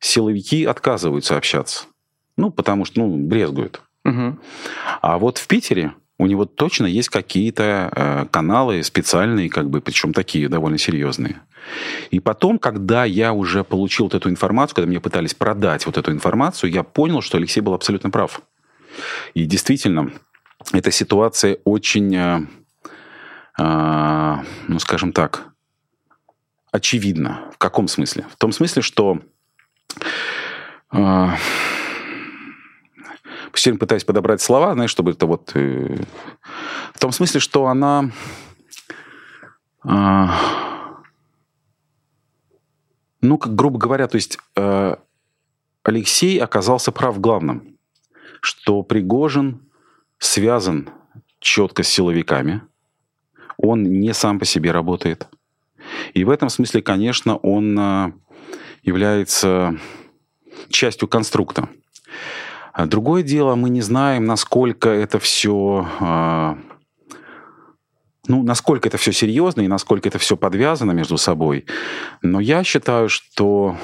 силовики 0.01 0.65
отказываются 0.65 1.37
общаться. 1.37 1.87
Ну, 2.39 2.51
потому 2.51 2.87
что, 2.87 3.01
ну, 3.01 3.17
брезгуют. 3.17 3.83
Угу. 4.05 4.39
А 5.03 5.19
вот 5.19 5.39
в 5.39 5.47
Питере 5.49 5.93
у 6.19 6.27
него 6.27 6.47
точно 6.47 6.87
есть 6.87 7.11
какие-то 7.11 7.93
э, 7.95 8.27
каналы 8.31 8.83
специальные, 8.83 9.51
как 9.51 9.69
бы, 9.69 9.81
причем 9.81 10.13
такие 10.13 10.49
довольно 10.49 10.79
серьезные. 10.79 11.41
И 12.11 12.21
потом, 12.21 12.59
когда 12.59 13.05
я 13.05 13.33
уже 13.33 13.65
получил 13.65 14.07
вот 14.07 14.15
эту 14.15 14.31
информацию, 14.31 14.77
когда 14.77 14.89
мне 14.89 15.01
пытались 15.01 15.35
продать 15.35 15.85
вот 15.85 15.99
эту 15.99 16.13
информацию, 16.13 16.71
я 16.71 16.85
понял, 16.85 17.21
что 17.23 17.39
Алексей 17.39 17.61
был 17.61 17.75
абсолютно 17.75 18.11
прав. 18.11 18.41
И 19.35 19.45
действительно, 19.45 20.13
эта 20.73 20.91
ситуация 20.91 21.59
очень, 21.65 22.15
э, 22.15 22.41
э, 23.59 24.37
ну, 24.69 24.79
скажем 24.79 25.13
так, 25.13 25.49
очевидна. 26.71 27.51
В 27.53 27.59
каком 27.59 27.89
смысле? 27.89 28.27
В 28.31 28.37
том 28.37 28.53
смысле, 28.53 28.83
что 28.83 29.19
э, 30.93 31.27
все 33.57 33.71
время 33.71 33.81
пытаюсь 33.81 34.05
подобрать 34.05 34.41
слова, 34.41 34.75
знаешь, 34.75 34.91
чтобы 34.91 35.13
это 35.13 35.27
вот... 35.27 35.53
Э, 35.55 35.97
в 36.95 36.99
том 36.99 37.13
смысле, 37.13 37.41
что 37.41 37.67
она... 37.67 38.11
Э, 39.85 40.27
ну, 43.21 43.39
как 43.39 43.55
грубо 43.55 43.79
говоря, 43.79 44.07
то 44.07 44.17
есть 44.17 44.39
э, 44.57 44.97
Алексей 45.83 46.39
оказался 46.39 46.93
прав 46.93 47.17
в 47.17 47.21
главном, 47.21 47.79
что 48.41 48.83
Пригожин 48.83 49.63
связан 50.19 50.91
четко 51.41 51.83
с 51.83 51.89
силовиками. 51.89 52.63
Он 53.57 53.83
не 53.83 54.15
сам 54.15 54.39
по 54.39 54.45
себе 54.45 54.71
работает. 54.71 55.29
И 56.15 56.25
в 56.25 56.31
этом 56.31 56.49
смысле, 56.49 56.83
конечно, 56.83 57.37
он 57.37 57.79
э, 57.79 58.13
является 58.83 59.79
частью 60.69 61.09
конструкта. 61.09 61.69
А 62.79 62.87
другое 62.87 63.25
дело, 63.25 63.57
мы 63.57 63.71
не 63.71 63.81
знаем, 63.81 64.25
насколько 64.25 64.89
это 64.89 65.19
все 65.19 65.85
э, 65.99 66.55
ну, 68.29 68.45
насколько 68.45 68.87
это 68.89 68.99
все 68.99 69.11
серьезно 69.11 69.63
и 69.63 69.67
насколько 69.67 70.09
это 70.09 70.21
все 70.21 70.37
подвязано 70.37 70.93
между 70.93 71.19
собой. 71.19 71.67
Но 72.23 72.39
я 72.39 72.63
считаю, 72.63 73.09
что 73.09 73.77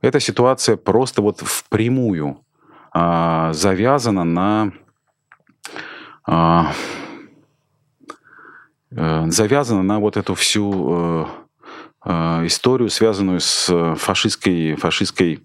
эта 0.00 0.18
ситуация 0.18 0.78
просто 0.78 1.20
вот 1.20 1.40
впрямую 1.40 2.42
а, 2.90 3.52
завязана 3.52 4.24
на 4.24 4.72
а, 6.26 6.72
а, 8.96 9.30
завязана 9.30 9.82
на 9.82 10.00
вот 10.00 10.16
эту 10.16 10.34
всю 10.34 10.72
э, 10.72 11.26
Э, 11.26 11.49
историю, 12.06 12.88
связанную 12.88 13.40
с 13.40 13.68
э, 13.68 13.94
фашистской, 13.96 14.74
фашистской 14.76 15.42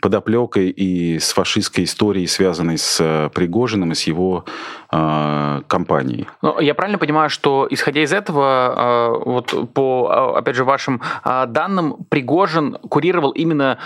подоплекой 0.00 0.70
и 0.70 1.18
с 1.18 1.32
фашистской 1.32 1.84
историей, 1.84 2.26
связанной 2.26 2.78
с 2.78 2.98
э, 2.98 3.28
Пригожиным 3.34 3.92
и 3.92 3.94
с 3.94 4.04
его 4.04 4.46
э, 4.90 5.62
компанией. 5.66 6.26
Ну, 6.40 6.60
я 6.60 6.74
правильно 6.74 6.98
понимаю, 6.98 7.28
что 7.28 7.66
исходя 7.68 8.02
из 8.02 8.12
этого, 8.12 9.18
э, 9.18 9.22
вот 9.26 9.72
по, 9.74 10.34
опять 10.36 10.56
же, 10.56 10.64
вашим 10.64 11.02
э, 11.24 11.46
данным, 11.46 11.96
Пригожин 12.08 12.78
курировал 12.88 13.32
именно 13.32 13.78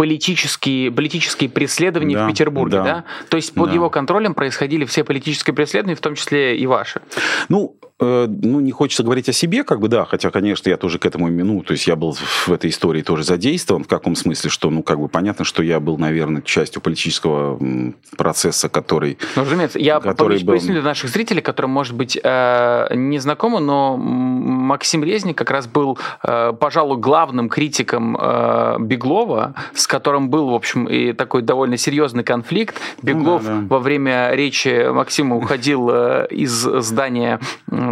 политические, 0.00 0.90
политические 0.90 1.50
преследования 1.50 2.16
да, 2.16 2.24
в 2.24 2.30
Петербурге, 2.30 2.78
да? 2.78 2.84
да? 2.84 3.04
То 3.28 3.36
есть 3.36 3.54
под 3.54 3.66
да. 3.66 3.74
его 3.74 3.90
контролем 3.90 4.32
происходили 4.32 4.86
все 4.86 5.04
политические 5.04 5.54
преследования, 5.54 5.94
в 5.94 6.00
том 6.00 6.14
числе 6.14 6.56
и 6.56 6.66
ваши? 6.66 7.02
Ну, 7.50 7.76
э, 7.79 7.79
ну, 8.00 8.60
не 8.60 8.70
хочется 8.70 9.02
говорить 9.02 9.28
о 9.28 9.32
себе, 9.32 9.62
как 9.64 9.80
бы, 9.80 9.88
да, 9.88 10.04
хотя, 10.04 10.30
конечно, 10.30 10.68
я 10.68 10.76
тоже 10.76 10.98
к 10.98 11.06
этому, 11.06 11.28
ну, 11.28 11.62
то 11.62 11.72
есть 11.72 11.86
я 11.86 11.96
был 11.96 12.12
в 12.12 12.48
этой 12.52 12.70
истории 12.70 13.02
тоже 13.02 13.24
задействован. 13.24 13.84
В 13.84 13.88
каком 13.88 14.16
смысле, 14.16 14.50
что, 14.50 14.70
ну, 14.70 14.82
как 14.82 14.98
бы 14.98 15.08
понятно, 15.08 15.44
что 15.44 15.62
я 15.62 15.80
был, 15.80 15.98
наверное, 15.98 16.42
частью 16.42 16.80
политического 16.80 17.58
процесса, 18.16 18.68
который... 18.68 19.18
Ну, 19.36 19.42
разумеется, 19.42 19.78
я 19.78 20.00
который 20.00 20.38
был... 20.42 20.54
поясню 20.54 20.74
для 20.74 20.82
наших 20.82 21.10
зрителей, 21.10 21.42
которым, 21.42 21.70
может 21.70 21.94
быть, 21.94 22.18
э, 22.22 22.94
не 22.94 23.18
знакомы, 23.18 23.60
но 23.60 23.96
Максим 23.96 25.04
Резник 25.04 25.36
как 25.36 25.50
раз 25.50 25.66
был, 25.66 25.98
э, 26.22 26.52
пожалуй, 26.58 26.98
главным 26.98 27.48
критиком 27.48 28.16
э, 28.18 28.76
Беглова, 28.80 29.54
с 29.74 29.86
которым 29.86 30.30
был, 30.30 30.50
в 30.50 30.54
общем, 30.54 30.86
и 30.86 31.12
такой 31.12 31.42
довольно 31.42 31.76
серьезный 31.76 32.24
конфликт. 32.24 32.80
Беглов 33.02 33.42
ну, 33.42 33.48
да, 33.48 33.60
да. 33.60 33.66
во 33.68 33.78
время 33.78 34.30
речи 34.32 34.90
Максима 34.90 35.36
уходил 35.36 35.90
из 35.90 36.50
здания 36.50 37.40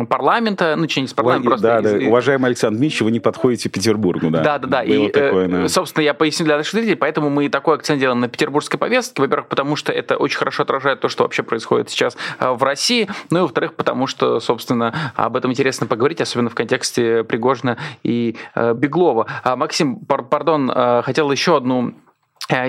парламента, 0.07 0.75
ну, 0.77 0.87
че 0.87 1.01
не 1.01 1.07
из 1.07 1.15
парламента, 1.15 1.49
просто... 1.49 1.67
Да, 1.67 1.81
из... 1.81 2.03
да, 2.03 2.09
уважаемый 2.09 2.47
Александр 2.47 2.79
Дмитриевич, 2.79 3.03
вы 3.03 3.11
не 3.11 3.21
подходите 3.21 3.69
Петербургу, 3.69 4.31
да. 4.31 4.43
Да, 4.43 4.59
да, 4.59 4.69
да. 4.69 4.83
и, 4.85 5.09
такое, 5.09 5.49
да. 5.49 5.69
собственно, 5.69 6.05
я 6.05 6.15
поясню 6.15 6.47
для 6.47 6.57
наших 6.57 6.73
зрителей, 6.73 6.97
поэтому 6.97 7.31
мы 7.31 7.49
такой 7.49 7.77
акцент 7.77 8.01
делаем 8.01 8.21
на 8.21 8.29
петербургской 8.29 8.79
повестке. 8.79 9.23
Во-первых, 9.23 9.49
потому 9.49 9.77
что 9.77 9.93
это 9.93 10.17
очень 10.17 10.39
хорошо 10.39 10.63
отражает 10.63 11.01
то, 11.01 11.09
что 11.09 11.25
вообще 11.25 11.43
происходит 11.43 11.91
сейчас 11.91 12.17
э, 12.39 12.51
в 12.51 12.63
России. 12.63 13.09
Ну 13.31 13.39
и 13.41 13.43
во-вторых, 13.43 13.75
потому 13.75 14.07
что, 14.07 14.41
собственно, 14.41 15.13
об 15.15 15.37
этом 15.37 15.51
интересно 15.51 15.87
поговорить, 15.87 16.21
особенно 16.21 16.51
в 16.51 16.55
контексте 16.55 17.25
Пригожина 17.25 17.79
и 18.03 18.37
э, 18.55 18.75
Беглова. 18.75 19.27
А, 19.43 19.57
Максим, 19.57 19.97
пардон, 19.97 20.71
э, 20.75 21.03
хотел 21.05 21.31
еще 21.31 21.57
одну 21.57 21.95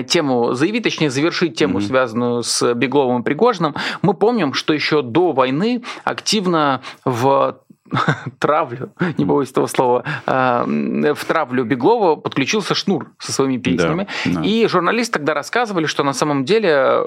тему 0.06 0.52
заявить, 0.54 0.82
точнее 0.82 1.10
завершить 1.10 1.56
тему, 1.56 1.78
mm-hmm. 1.78 1.86
связанную 1.86 2.42
с 2.42 2.74
Бегловым 2.74 3.22
и 3.22 3.24
Пригожиным. 3.24 3.74
Мы 4.02 4.14
помним, 4.14 4.52
что 4.52 4.72
еще 4.72 5.02
до 5.02 5.32
войны 5.32 5.82
активно 6.04 6.82
в 7.04 7.60
травлю, 8.38 8.92
не 9.18 9.24
боюсь 9.24 9.50
этого 9.50 9.66
слова, 9.66 10.04
а, 10.26 10.64
в 10.66 11.24
травлю 11.24 11.64
Беглова 11.64 12.16
подключился 12.16 12.74
Шнур 12.74 13.10
со 13.18 13.32
своими 13.32 13.58
песнями. 13.58 14.06
Да, 14.24 14.40
да. 14.40 14.42
И 14.42 14.66
журналисты 14.66 15.14
тогда 15.14 15.34
рассказывали, 15.34 15.86
что 15.86 16.02
на 16.04 16.12
самом 16.12 16.44
деле 16.44 17.02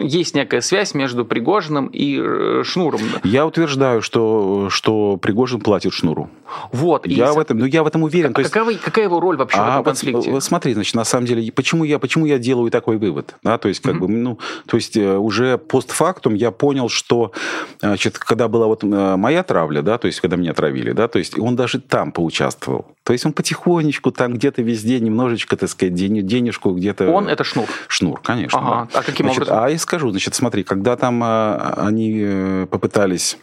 есть 0.00 0.34
некая 0.34 0.60
связь 0.60 0.94
между 0.94 1.24
Пригожиным 1.24 1.86
и 1.86 2.18
э, 2.20 2.62
Шнуром. 2.64 3.00
Я 3.22 3.46
утверждаю, 3.46 4.02
что, 4.02 4.68
что 4.70 5.16
Пригожин 5.16 5.60
платит 5.60 5.92
Шнуру. 5.92 6.30
Вот. 6.72 7.06
Я, 7.06 7.30
и... 7.30 7.34
в 7.34 7.38
этом, 7.38 7.58
ну, 7.58 7.66
я 7.66 7.82
в 7.82 7.86
этом 7.86 8.02
уверен. 8.02 8.32
А, 8.34 8.40
есть... 8.40 8.52
какая, 8.52 8.76
какая 8.76 9.06
его 9.06 9.20
роль 9.20 9.36
вообще 9.36 9.58
а, 9.58 9.64
в 9.64 9.68
этом 9.68 9.84
конфликте? 9.84 10.30
Вот, 10.30 10.44
смотри, 10.44 10.74
значит, 10.74 10.94
на 10.94 11.04
самом 11.04 11.26
деле, 11.26 11.50
почему 11.52 11.84
я, 11.84 11.98
почему 11.98 12.26
я 12.26 12.38
делаю 12.38 12.70
такой 12.70 12.98
вывод? 12.98 13.34
Да, 13.42 13.58
то 13.58 13.68
есть, 13.68 13.80
как 13.80 13.96
mm-hmm. 13.96 13.98
бы, 13.98 14.08
ну, 14.08 14.38
то 14.66 14.76
есть, 14.76 14.96
э, 14.96 15.16
уже 15.16 15.58
постфактум 15.58 16.34
я 16.34 16.50
понял, 16.50 16.88
что, 16.88 17.32
значит, 17.80 18.18
когда 18.18 18.48
была 18.48 18.66
вот 18.66 18.84
э, 18.84 19.16
моя 19.16 19.42
травля, 19.42 19.82
да, 19.82 19.93
то 19.98 20.06
есть, 20.06 20.20
когда 20.20 20.36
меня 20.36 20.52
отравили, 20.52 20.92
да, 20.92 21.08
то 21.08 21.18
есть, 21.18 21.38
он 21.38 21.56
даже 21.56 21.80
там 21.80 22.12
поучаствовал. 22.12 22.86
То 23.02 23.12
есть, 23.12 23.26
он 23.26 23.32
потихонечку 23.32 24.10
там 24.10 24.34
где-то 24.34 24.62
везде 24.62 25.00
немножечко, 25.00 25.56
так 25.56 25.68
сказать, 25.68 25.94
денежку 25.94 26.72
где-то... 26.72 27.10
Он 27.10 27.28
это 27.28 27.44
Шнур? 27.44 27.68
Шнур, 27.88 28.20
конечно. 28.20 28.58
Ага. 28.58 28.88
Да. 28.92 29.00
А 29.00 29.02
каким 29.02 29.26
значит, 29.26 29.42
образом? 29.42 29.64
А 29.64 29.70
я 29.70 29.78
скажу, 29.78 30.10
значит, 30.10 30.34
смотри, 30.34 30.62
когда 30.62 30.96
там 30.96 31.20
а, 31.22 31.74
они 31.76 32.66
попытались 32.70 33.38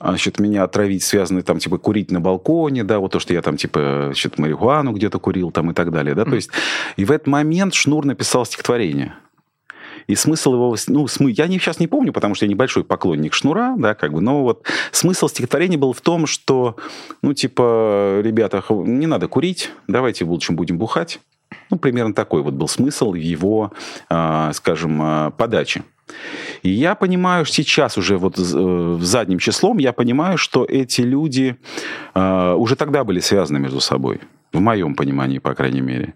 значит, 0.00 0.38
меня 0.38 0.64
отравить, 0.64 1.02
связанные 1.02 1.42
там, 1.42 1.58
типа, 1.58 1.78
курить 1.78 2.10
на 2.10 2.20
балконе, 2.20 2.84
да, 2.84 2.98
вот 2.98 3.12
то, 3.12 3.20
что 3.20 3.32
я 3.32 3.42
там, 3.42 3.56
типа, 3.56 4.02
значит, 4.06 4.38
марихуану 4.38 4.92
где-то 4.92 5.18
курил 5.18 5.50
там 5.50 5.70
и 5.70 5.74
так 5.74 5.90
далее, 5.90 6.14
да, 6.14 6.22
mm-hmm. 6.22 6.30
то 6.30 6.36
есть, 6.36 6.50
и 6.96 7.04
в 7.04 7.10
этот 7.10 7.26
момент 7.26 7.74
Шнур 7.74 8.04
написал 8.04 8.44
стихотворение. 8.44 9.14
И 10.06 10.14
смысл 10.14 10.54
его, 10.54 10.76
ну, 10.88 11.06
смы, 11.06 11.32
я 11.36 11.46
не, 11.46 11.58
сейчас 11.58 11.80
не 11.80 11.86
помню, 11.86 12.12
потому 12.12 12.34
что 12.34 12.44
я 12.44 12.50
небольшой 12.50 12.84
поклонник 12.84 13.34
Шнура, 13.34 13.74
да, 13.76 13.94
как 13.94 14.12
бы, 14.12 14.20
но 14.20 14.42
вот 14.42 14.66
смысл 14.92 15.28
стихотворения 15.28 15.78
был 15.78 15.92
в 15.92 16.00
том, 16.00 16.26
что, 16.26 16.76
ну, 17.22 17.32
типа, 17.32 18.20
ребята, 18.22 18.62
не 18.70 19.06
надо 19.06 19.28
курить, 19.28 19.70
давайте 19.88 20.24
в 20.24 20.30
лучшем 20.30 20.56
будем 20.56 20.78
бухать. 20.78 21.20
Ну, 21.70 21.78
примерно 21.78 22.14
такой 22.14 22.42
вот 22.42 22.54
был 22.54 22.68
смысл 22.68 23.14
его, 23.14 23.72
э, 24.10 24.50
скажем, 24.52 25.00
э, 25.02 25.30
подачи. 25.36 25.82
И 26.62 26.70
я 26.70 26.94
понимаю 26.94 27.44
сейчас 27.44 27.96
уже 27.96 28.18
вот 28.18 28.38
э, 28.38 28.98
задним 29.00 29.38
числом, 29.38 29.78
я 29.78 29.92
понимаю, 29.92 30.38
что 30.38 30.64
эти 30.64 31.00
люди 31.00 31.56
э, 32.14 32.54
уже 32.54 32.76
тогда 32.76 33.04
были 33.04 33.20
связаны 33.20 33.58
между 33.58 33.80
собой. 33.80 34.20
В 34.54 34.60
моем 34.60 34.94
понимании, 34.94 35.40
по 35.40 35.52
крайней 35.52 35.80
мере. 35.80 36.14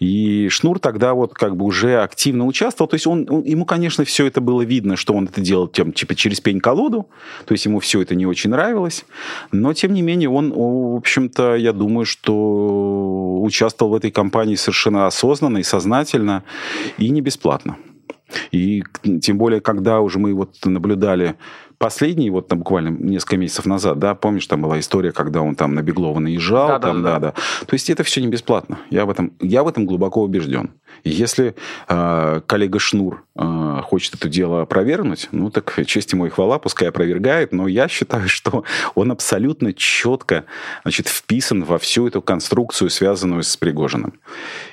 И 0.00 0.48
Шнур 0.50 0.78
тогда 0.78 1.14
вот 1.14 1.32
как 1.32 1.56
бы 1.56 1.64
уже 1.64 2.02
активно 2.02 2.44
участвовал. 2.44 2.88
То 2.88 2.94
есть 2.96 3.06
он, 3.06 3.26
он, 3.30 3.42
ему, 3.42 3.64
конечно, 3.64 4.04
все 4.04 4.26
это 4.26 4.42
было 4.42 4.60
видно, 4.60 4.96
что 4.96 5.14
он 5.14 5.24
это 5.24 5.40
делал 5.40 5.66
тем, 5.66 5.92
типа 5.92 6.14
через 6.14 6.42
пень-колоду. 6.42 7.08
То 7.46 7.52
есть 7.52 7.64
ему 7.64 7.80
все 7.80 8.02
это 8.02 8.14
не 8.14 8.26
очень 8.26 8.50
нравилось. 8.50 9.06
Но, 9.50 9.72
тем 9.72 9.94
не 9.94 10.02
менее, 10.02 10.28
он, 10.28 10.52
в 10.52 10.96
общем-то, 10.96 11.56
я 11.56 11.72
думаю, 11.72 12.04
что 12.04 13.40
участвовал 13.40 13.92
в 13.92 13.94
этой 13.94 14.10
кампании 14.10 14.56
совершенно 14.56 15.06
осознанно 15.06 15.56
и 15.56 15.62
сознательно, 15.62 16.44
и 16.98 17.08
не 17.08 17.22
бесплатно. 17.22 17.78
И 18.52 18.84
тем 19.22 19.38
более, 19.38 19.62
когда 19.62 20.00
уже 20.00 20.18
мы 20.18 20.34
вот 20.34 20.54
наблюдали 20.66 21.36
последний, 21.80 22.28
вот 22.28 22.46
там 22.46 22.58
буквально 22.58 22.90
несколько 22.90 23.38
месяцев 23.38 23.64
назад, 23.64 23.98
да, 23.98 24.14
помнишь, 24.14 24.46
там 24.46 24.60
была 24.60 24.78
история, 24.78 25.12
когда 25.12 25.40
он 25.40 25.54
там 25.54 25.74
на 25.74 25.82
Беглова 25.82 26.20
наезжал, 26.20 26.68
да, 26.68 26.78
там, 26.78 27.02
да, 27.02 27.18
да, 27.18 27.32
да. 27.32 27.34
То 27.66 27.74
есть 27.74 27.88
это 27.88 28.04
все 28.04 28.20
не 28.20 28.28
бесплатно. 28.28 28.78
Я 28.90 29.06
в 29.06 29.10
этом, 29.10 29.32
я 29.40 29.64
в 29.64 29.68
этом 29.68 29.86
глубоко 29.86 30.22
убежден. 30.22 30.70
И 31.04 31.10
если 31.10 31.54
э, 31.88 32.40
коллега 32.46 32.78
Шнур 32.78 33.24
э, 33.36 33.80
хочет 33.84 34.14
это 34.14 34.28
дело 34.28 34.62
опровергнуть, 34.62 35.28
ну 35.32 35.50
так 35.50 35.78
честь 35.86 36.12
ему 36.12 36.26
и 36.26 36.30
хвала, 36.30 36.58
пускай 36.58 36.88
опровергает, 36.88 37.52
но 37.52 37.68
я 37.68 37.88
считаю, 37.88 38.28
что 38.28 38.64
он 38.94 39.10
абсолютно 39.12 39.72
четко 39.72 40.44
значит, 40.82 41.08
вписан 41.08 41.64
во 41.64 41.78
всю 41.78 42.08
эту 42.08 42.22
конструкцию, 42.22 42.90
связанную 42.90 43.42
с 43.42 43.56
Пригожиным. 43.56 44.14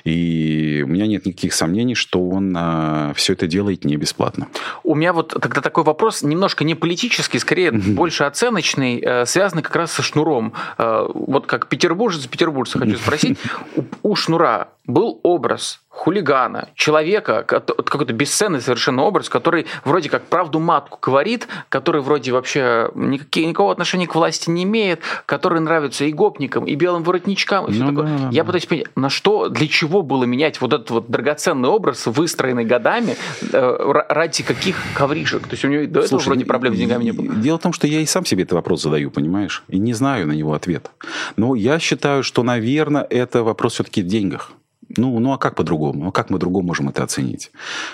И 0.04 0.82
у 0.84 0.88
меня 0.88 1.06
нет 1.06 1.26
никаких 1.26 1.54
сомнений, 1.54 1.94
что 1.94 2.28
он 2.28 2.54
э, 2.56 3.12
все 3.14 3.32
это 3.32 3.46
делает 3.46 3.84
не 3.84 3.96
бесплатно. 3.96 4.48
У 4.84 4.94
меня 4.94 5.12
вот 5.12 5.36
тогда 5.40 5.60
такой 5.60 5.84
вопрос, 5.84 6.22
немножко 6.22 6.64
не 6.64 6.74
политический, 6.74 7.38
скорее 7.38 7.72
больше 7.72 8.24
оценочный, 8.24 9.00
э, 9.00 9.26
связанный 9.26 9.62
как 9.62 9.76
раз 9.76 9.92
со 9.92 10.02
Шнуром. 10.02 10.52
Э, 10.78 11.06
вот 11.12 11.46
как 11.46 11.68
петербуржец, 11.68 12.26
петербуржца 12.26 12.78
хочу 12.78 12.96
спросить, 12.98 13.38
у, 13.76 13.82
у 14.02 14.16
Шнура 14.16 14.68
был 14.88 15.20
образ 15.22 15.80
хулигана, 15.98 16.68
человека, 16.74 17.42
какой-то 17.42 18.12
бесценный 18.12 18.60
совершенно 18.60 19.02
образ, 19.02 19.28
который 19.28 19.66
вроде 19.84 20.08
как 20.08 20.24
правду 20.24 20.60
матку 20.60 20.98
говорит, 21.02 21.48
который 21.68 22.00
вроде 22.00 22.30
вообще 22.30 22.90
никакие, 22.94 23.46
никакого 23.46 23.72
отношения 23.72 24.06
к 24.06 24.14
власти 24.14 24.48
не 24.48 24.62
имеет, 24.62 25.00
который 25.26 25.60
нравится 25.60 26.04
и 26.04 26.12
гопникам, 26.12 26.66
и 26.66 26.76
белым 26.76 27.02
воротничкам, 27.02 27.66
и 27.66 27.72
все 27.72 27.82
ну, 27.82 27.90
такое. 27.90 28.18
Да, 28.18 28.28
Я 28.30 28.44
пытаюсь 28.44 28.66
понять, 28.66 28.86
на 28.94 29.10
что, 29.10 29.48
для 29.48 29.66
чего 29.66 30.02
было 30.02 30.22
менять 30.22 30.60
вот 30.60 30.72
этот 30.72 30.90
вот 30.90 31.10
драгоценный 31.10 31.68
образ, 31.68 32.06
выстроенный 32.06 32.64
годами, 32.64 33.16
э, 33.52 34.04
ради 34.08 34.44
каких 34.44 34.76
ковришек? 34.94 35.42
То 35.42 35.52
есть 35.52 35.64
у 35.64 35.68
него 35.68 35.84
до 35.86 36.02
Слушай, 36.02 36.22
этого 36.22 36.34
вроде 36.34 36.44
проблем 36.44 36.74
с 36.76 36.78
деньгами 36.78 37.04
не 37.04 37.12
было. 37.12 37.34
Дело 37.34 37.58
в 37.58 37.62
том, 37.62 37.72
что 37.72 37.88
я 37.88 38.00
и 38.00 38.06
сам 38.06 38.24
себе 38.24 38.44
этот 38.44 38.52
вопрос 38.52 38.82
задаю, 38.82 39.10
понимаешь, 39.10 39.64
и 39.68 39.78
не 39.78 39.94
знаю 39.94 40.28
на 40.28 40.32
него 40.32 40.54
ответа. 40.54 40.90
Но 41.36 41.56
я 41.56 41.80
считаю, 41.80 42.22
что, 42.22 42.44
наверное, 42.44 43.02
это 43.02 43.42
вопрос 43.42 43.74
все-таки 43.74 44.02
в 44.02 44.06
деньгах. 44.06 44.52
Ну, 44.98 45.18
ну 45.18 45.32
а 45.32 45.38
как 45.38 45.54
по-другому? 45.54 46.04
Ну, 46.04 46.12
как 46.12 46.28
мы 46.28 46.38
другому 46.38 46.66
можем 46.66 46.88
это 46.88 47.04
оценить? 47.04 47.50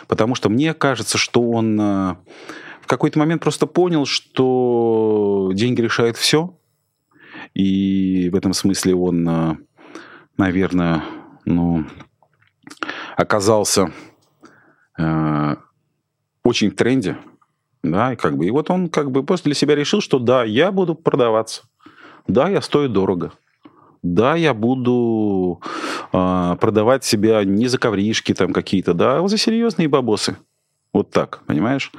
Потому 0.09 0.35
что 0.35 0.49
мне 0.49 0.75
кажется, 0.75 1.19
что 1.19 1.43
он 1.43 1.81
э, 1.81 2.17
в 2.81 2.87
какой-то 2.87 3.19
момент 3.19 3.43
просто 3.43 3.67
понял, 3.67 4.07
что 4.07 5.51
деньги 5.55 5.81
решают 5.81 6.17
все. 6.17 6.57
И 7.53 8.31
в 8.33 8.37
этом 8.37 8.55
смысле 8.55 8.95
он, 8.95 9.29
э, 9.29 9.57
наверное, 10.39 11.05
ну, 11.45 11.85
оказался 13.17 13.93
э, 14.99 15.57
очень 16.43 16.71
в 16.71 16.77
тренде. 16.77 17.19
Да, 17.83 18.15
и 18.15 18.17
как 18.17 18.39
бы, 18.39 18.47
и 18.47 18.51
вот 18.51 18.71
он 18.71 18.89
как 18.89 19.11
бы 19.11 19.23
просто 19.23 19.45
для 19.45 19.55
себя 19.55 19.75
решил, 19.75 20.01
что 20.01 20.19
да, 20.19 20.43
я 20.43 20.73
буду 20.73 20.95
продаваться. 20.95 21.65
Да, 22.27 22.49
я 22.49 22.63
стою 22.63 22.89
дорого. 22.89 23.33
Да, 24.05 24.35
я 24.35 24.53
буду 24.53 25.63
э, 26.13 26.57
продавать 26.61 27.05
себя 27.05 27.43
не 27.43 27.69
за 27.69 27.79
ковришки 27.79 28.35
там 28.35 28.53
какие-то, 28.53 28.93
да, 28.93 29.19
а 29.19 29.29
за 29.29 29.39
серьезные 29.39 29.89
бабосы. 29.89 30.37
Вот 30.93 31.11
так, 31.11 31.41
понимаешь? 31.47 31.91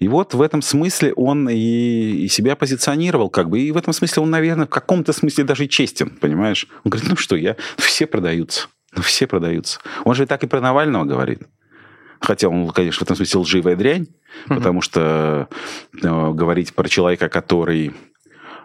И 0.00 0.08
вот 0.08 0.34
в 0.34 0.42
этом 0.42 0.62
смысле 0.62 1.12
он 1.14 1.48
и, 1.48 2.24
и 2.24 2.28
себя 2.28 2.56
позиционировал, 2.56 3.30
как 3.30 3.50
бы, 3.50 3.60
и 3.60 3.70
в 3.70 3.76
этом 3.76 3.92
смысле 3.92 4.24
он, 4.24 4.30
наверное, 4.30 4.66
в 4.66 4.68
каком-то 4.68 5.12
смысле 5.12 5.44
даже 5.44 5.68
честен, 5.68 6.10
понимаешь? 6.10 6.66
Он 6.82 6.90
говорит, 6.90 7.08
ну 7.08 7.16
что, 7.16 7.36
я, 7.36 7.54
все 7.76 8.08
продаются, 8.08 8.66
ну 8.96 9.02
все 9.02 9.28
продаются. 9.28 9.78
Он 10.04 10.16
же 10.16 10.26
так 10.26 10.42
и 10.42 10.48
про 10.48 10.60
Навального 10.60 11.04
говорит. 11.04 11.42
Хотя 12.20 12.48
он, 12.48 12.68
конечно, 12.70 12.98
в 12.98 13.02
этом 13.02 13.14
смысле 13.14 13.40
лживая 13.40 13.76
дрянь, 13.76 14.08
mm-hmm. 14.48 14.56
потому 14.56 14.80
что 14.80 15.48
э, 16.02 16.30
говорить 16.32 16.74
про 16.74 16.88
человека, 16.88 17.28
который 17.28 17.92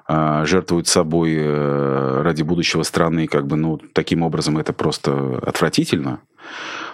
э, 0.09 0.45
жертвует 0.45 0.87
собой 0.87 1.35
э, 1.35 2.21
ради 2.21 2.43
будущего 2.43 2.83
страны, 2.83 3.27
как 3.27 3.47
бы, 3.47 3.55
ну, 3.55 3.77
таким 3.93 4.23
образом 4.23 4.57
это 4.57 4.73
просто 4.73 5.37
отвратительно. 5.45 6.19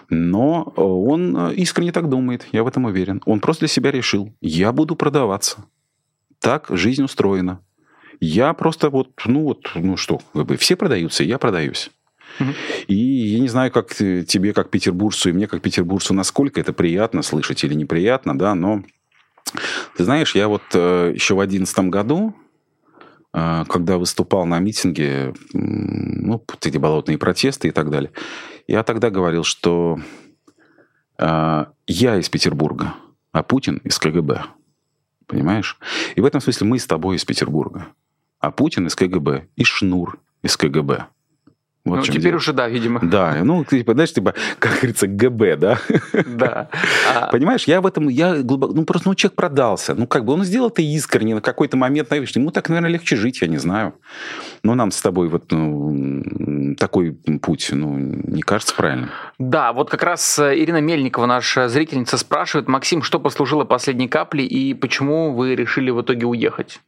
Но 0.10 0.74
он 0.76 1.36
э, 1.36 1.54
искренне 1.56 1.92
так 1.92 2.10
думает, 2.10 2.46
я 2.52 2.64
в 2.64 2.68
этом 2.68 2.86
уверен. 2.86 3.22
Он 3.26 3.40
просто 3.40 3.62
для 3.62 3.70
себя 3.70 3.92
решил, 3.92 4.32
я 4.42 4.72
буду 4.72 4.96
продаваться. 4.96 5.66
Так 6.40 6.68
жизнь 6.70 7.04
устроена. 7.04 7.62
Я 8.20 8.54
просто 8.54 8.90
вот, 8.90 9.10
ну 9.26 9.44
вот, 9.44 9.72
ну 9.76 9.98
что, 9.98 10.22
все 10.60 10.76
продаются, 10.76 11.24
я 11.24 11.38
продаюсь. 11.38 11.90
И 12.88 12.96
я 12.96 13.40
не 13.40 13.48
знаю, 13.48 13.72
как 13.72 13.94
тебе, 13.96 14.54
как 14.54 14.70
петербуржцу, 14.70 15.30
и 15.30 15.34
мне, 15.34 15.48
как 15.48 15.62
петербуржцу, 15.62 16.14
насколько 16.14 16.60
это 16.60 16.74
приятно 16.74 17.22
слышать 17.22 17.64
или 17.64 17.74
неприятно, 17.74 18.38
да, 18.38 18.56
но 18.56 18.84
ты 19.96 20.04
знаешь, 20.04 20.36
я 20.36 20.48
вот 20.48 20.64
э, 20.74 21.12
еще 21.14 21.36
в 21.36 21.40
одиннадцатом 21.40 21.90
году, 21.90 22.36
когда 23.36 23.98
выступал 23.98 24.46
на 24.46 24.60
митинге, 24.60 25.34
ну, 25.52 26.42
эти 26.62 26.78
болотные 26.78 27.18
протесты 27.18 27.68
и 27.68 27.72
так 27.72 27.90
далее, 27.90 28.12
я 28.66 28.82
тогда 28.84 29.10
говорил, 29.10 29.44
что 29.44 30.00
э, 31.18 31.66
я 31.86 32.18
из 32.18 32.30
Петербурга, 32.30 32.94
а 33.34 33.44
Путин 33.44 33.82
из 33.84 34.00
КГБ. 34.00 34.44
Понимаешь? 35.28 35.78
И 36.16 36.22
в 36.22 36.26
этом 36.26 36.40
смысле 36.40 36.68
мы 36.68 36.80
с 36.80 36.88
тобой 36.88 37.18
из 37.18 37.26
Петербурга, 37.26 37.88
а 38.40 38.52
Путин 38.52 38.88
из 38.88 38.96
КГБ 38.96 39.48
и 39.58 39.64
Шнур 39.66 40.18
из 40.42 40.56
КГБ. 40.56 41.08
Вот 41.86 41.98
ну, 41.98 42.02
теперь 42.02 42.22
дело. 42.24 42.38
уже 42.38 42.52
да, 42.52 42.68
видимо. 42.68 43.00
Да, 43.04 43.38
ну, 43.44 43.64
типа, 43.64 43.94
знаешь, 43.94 44.12
типа, 44.12 44.34
как 44.58 44.74
говорится, 44.74 45.08
ГБ, 45.08 45.56
да? 45.56 45.80
Да. 46.26 46.70
А 47.14 47.28
Понимаешь, 47.28 47.66
я 47.66 47.80
в 47.80 47.86
этом, 47.86 48.10
я 48.10 48.38
глубоко, 48.38 48.74
ну, 48.74 48.86
просто, 48.86 49.10
ну, 49.10 49.16
человек 49.16 49.36
продался. 49.36 49.94
Ну, 49.94 50.08
как 50.08 50.26
бы 50.26 50.34
он 50.34 50.44
сделал 50.44 50.70
это 50.70 50.82
искренне, 50.82 51.36
на 51.36 51.42
какой-то 51.42 51.78
момент, 51.78 52.10
наверное, 52.10 52.32
ему 52.42 52.50
так, 52.50 52.70
наверное, 52.70 52.90
легче 52.90 53.16
жить, 53.16 53.42
я 53.42 53.48
не 53.48 53.58
знаю. 53.58 53.94
Но 54.64 54.74
нам 54.74 54.90
с 54.90 55.00
тобой 55.00 55.28
вот 55.28 55.52
ну, 55.52 56.76
такой 56.76 57.12
путь, 57.12 57.70
ну, 57.72 57.98
не 57.98 58.42
кажется 58.42 58.74
правильным. 58.74 59.12
Да, 59.38 59.72
вот 59.72 59.92
как 59.92 60.02
раз 60.02 60.40
э, 60.40 60.58
Ирина 60.58 60.82
Мельникова, 60.82 61.28
наша 61.28 61.70
зрительница, 61.70 62.18
спрашивает, 62.18 62.68
Максим, 62.68 63.04
что 63.04 63.20
послужило 63.20 63.64
последней 63.64 64.08
каплей 64.08 64.48
и 64.48 64.74
почему 64.74 65.36
вы 65.36 65.54
решили 65.56 65.92
в 65.92 66.02
итоге 66.02 66.26
уехать? 66.26 66.80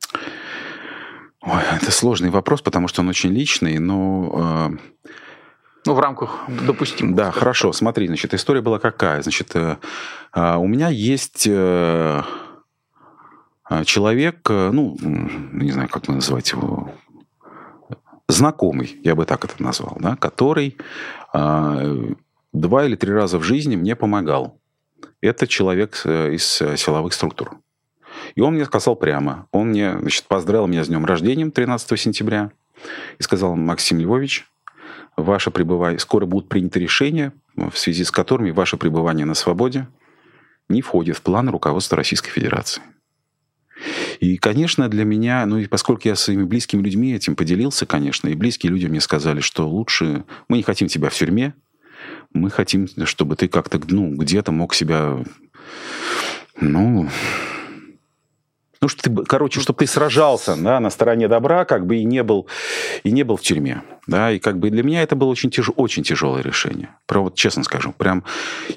Ой, 1.49 1.62
это 1.81 1.91
сложный 1.91 2.29
вопрос, 2.29 2.62
потому 2.62 2.89
что 2.89 3.01
он 3.01 3.07
очень 3.07 3.29
личный, 3.29 3.79
но... 3.79 4.69
Э, 4.73 5.10
ну, 5.86 5.93
в 5.93 5.99
рамках 5.99 6.39
допустимого. 6.49 7.15
Да, 7.15 7.31
хорошо, 7.31 7.71
смотри, 7.71 8.07
значит, 8.07 8.33
история 8.33 8.60
была 8.60 8.79
какая? 8.79 9.21
Значит, 9.21 9.55
э, 9.55 9.77
э, 10.33 10.55
у 10.57 10.67
меня 10.67 10.89
есть 10.89 11.47
э, 11.47 12.21
э 13.69 13.83
человек, 13.86 14.49
э, 14.49 14.71
ну, 14.73 14.97
не 14.99 15.71
знаю, 15.71 15.88
как 15.88 16.10
называть 16.10 16.51
его, 16.51 16.91
знакомый, 18.27 18.99
я 19.05 19.15
бы 19.15 19.25
так 19.25 19.45
это 19.45 19.63
назвал, 19.63 19.95
да, 20.01 20.17
который 20.17 20.77
два 21.31 22.86
или 22.86 22.95
три 22.97 23.13
раза 23.13 23.39
в 23.39 23.43
жизни 23.43 23.77
мне 23.77 23.95
помогал. 23.95 24.60
Это 25.21 25.47
человек 25.47 26.05
из 26.05 26.45
силовых 26.75 27.13
структур. 27.13 27.57
И 28.38 28.41
он 28.41 28.54
мне 28.54 28.65
сказал 28.65 28.95
прямо, 28.95 29.47
он 29.52 29.69
мне, 29.69 29.97
значит, 29.97 30.26
поздравил 30.26 30.67
меня 30.67 30.84
с 30.84 30.88
днем 30.89 31.04
рождения 31.06 31.50
13 31.50 32.00
сентября 32.00 32.52
и 33.17 33.23
сказал, 33.23 33.56
Максим 33.56 34.00
Львович, 34.00 34.45
ваше 35.17 35.50
пребывание, 35.50 35.97
скоро 35.97 36.28
будут 36.28 36.47
приняты 36.47 36.80
решения, 36.80 37.34
в 37.56 37.76
связи 37.76 38.04
с 38.04 38.12
которыми 38.12 38.52
ваше 38.52 38.78
пребывание 38.78 39.26
на 39.26 39.34
свободе 39.34 39.88
не 40.69 40.84
входит 40.84 41.17
в 41.17 41.23
планы 41.23 41.52
руководства 41.52 41.97
Российской 41.97 42.30
Федерации. 42.30 42.84
И, 44.19 44.38
конечно, 44.38 44.88
для 44.88 45.04
меня, 45.04 45.43
ну 45.47 45.58
и 45.58 45.65
поскольку 45.65 46.08
я 46.08 46.15
своими 46.15 46.43
близкими 46.43 46.84
людьми 46.84 47.13
этим 47.13 47.36
поделился, 47.36 47.88
конечно, 47.88 48.28
и 48.28 48.36
близкие 48.36 48.71
люди 48.71 48.86
мне 48.86 49.02
сказали, 49.02 49.39
что 49.39 49.67
лучше 49.67 50.26
мы 50.47 50.58
не 50.58 50.63
хотим 50.63 50.89
тебя 50.89 51.10
в 51.10 51.15
тюрьме, 51.15 51.56
мы 52.34 52.52
хотим, 52.52 52.88
чтобы 53.06 53.36
ты 53.36 53.47
как-то, 53.47 53.82
ну, 53.88 54.13
где-то 54.13 54.52
мог 54.52 54.76
себя, 54.76 55.26
ну, 56.62 57.10
ну, 58.82 58.88
что 58.88 59.04
ты, 59.04 59.24
короче, 59.26 59.60
чтобы 59.60 59.80
ты 59.80 59.88
сражался 59.88 60.56
да, 60.56 60.80
на 60.80 60.90
стороне 60.90 61.28
добра, 61.28 61.66
как 61.66 61.86
бы 61.86 61.98
и 61.98 62.04
не 62.04 62.24
был, 62.24 62.48
и 63.04 63.12
не 63.12 63.24
был 63.24 63.38
в 63.38 63.42
тюрьме. 63.42 63.84
Да, 64.08 64.32
и 64.32 64.40
как 64.40 64.58
бы 64.58 64.70
для 64.70 64.84
меня 64.84 65.04
это 65.04 65.18
было 65.18 65.28
очень, 65.30 65.50
тяж, 65.50 65.70
очень 65.76 66.04
тяжелое 66.04 66.42
решение. 66.42 66.90
Про 67.08 67.22
вот 67.22 67.36
честно 67.36 67.63
скажу. 67.63 67.94
Прям 67.98 68.24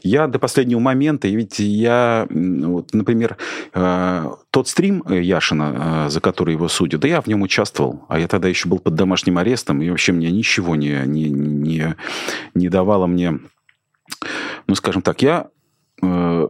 я 0.02 0.26
до 0.26 0.40
последнего 0.40 0.80
момента, 0.80 1.28
и 1.28 1.36
ведь 1.36 1.60
я, 1.60 2.26
вот, 2.28 2.92
например, 2.92 3.36
э, 3.72 4.30
тот 4.50 4.68
стрим 4.68 5.04
Яшина, 5.08 6.06
э, 6.06 6.10
за 6.10 6.20
который 6.20 6.54
его 6.54 6.68
судят, 6.68 7.00
да 7.00 7.08
я 7.08 7.20
в 7.20 7.28
нем 7.28 7.42
участвовал, 7.42 8.04
а 8.08 8.18
я 8.18 8.26
тогда 8.26 8.48
еще 8.48 8.68
был 8.68 8.80
под 8.80 8.96
домашним 8.96 9.38
арестом, 9.38 9.82
и 9.82 9.90
вообще 9.90 10.12
мне 10.12 10.30
ничего 10.32 10.74
не, 10.74 11.00
не, 11.06 11.30
не, 11.30 11.94
не 12.54 12.68
давало 12.68 13.06
мне, 13.06 13.38
ну, 14.66 14.74
скажем 14.74 15.02
так, 15.02 15.22
я 15.22 15.48
э, 16.02 16.48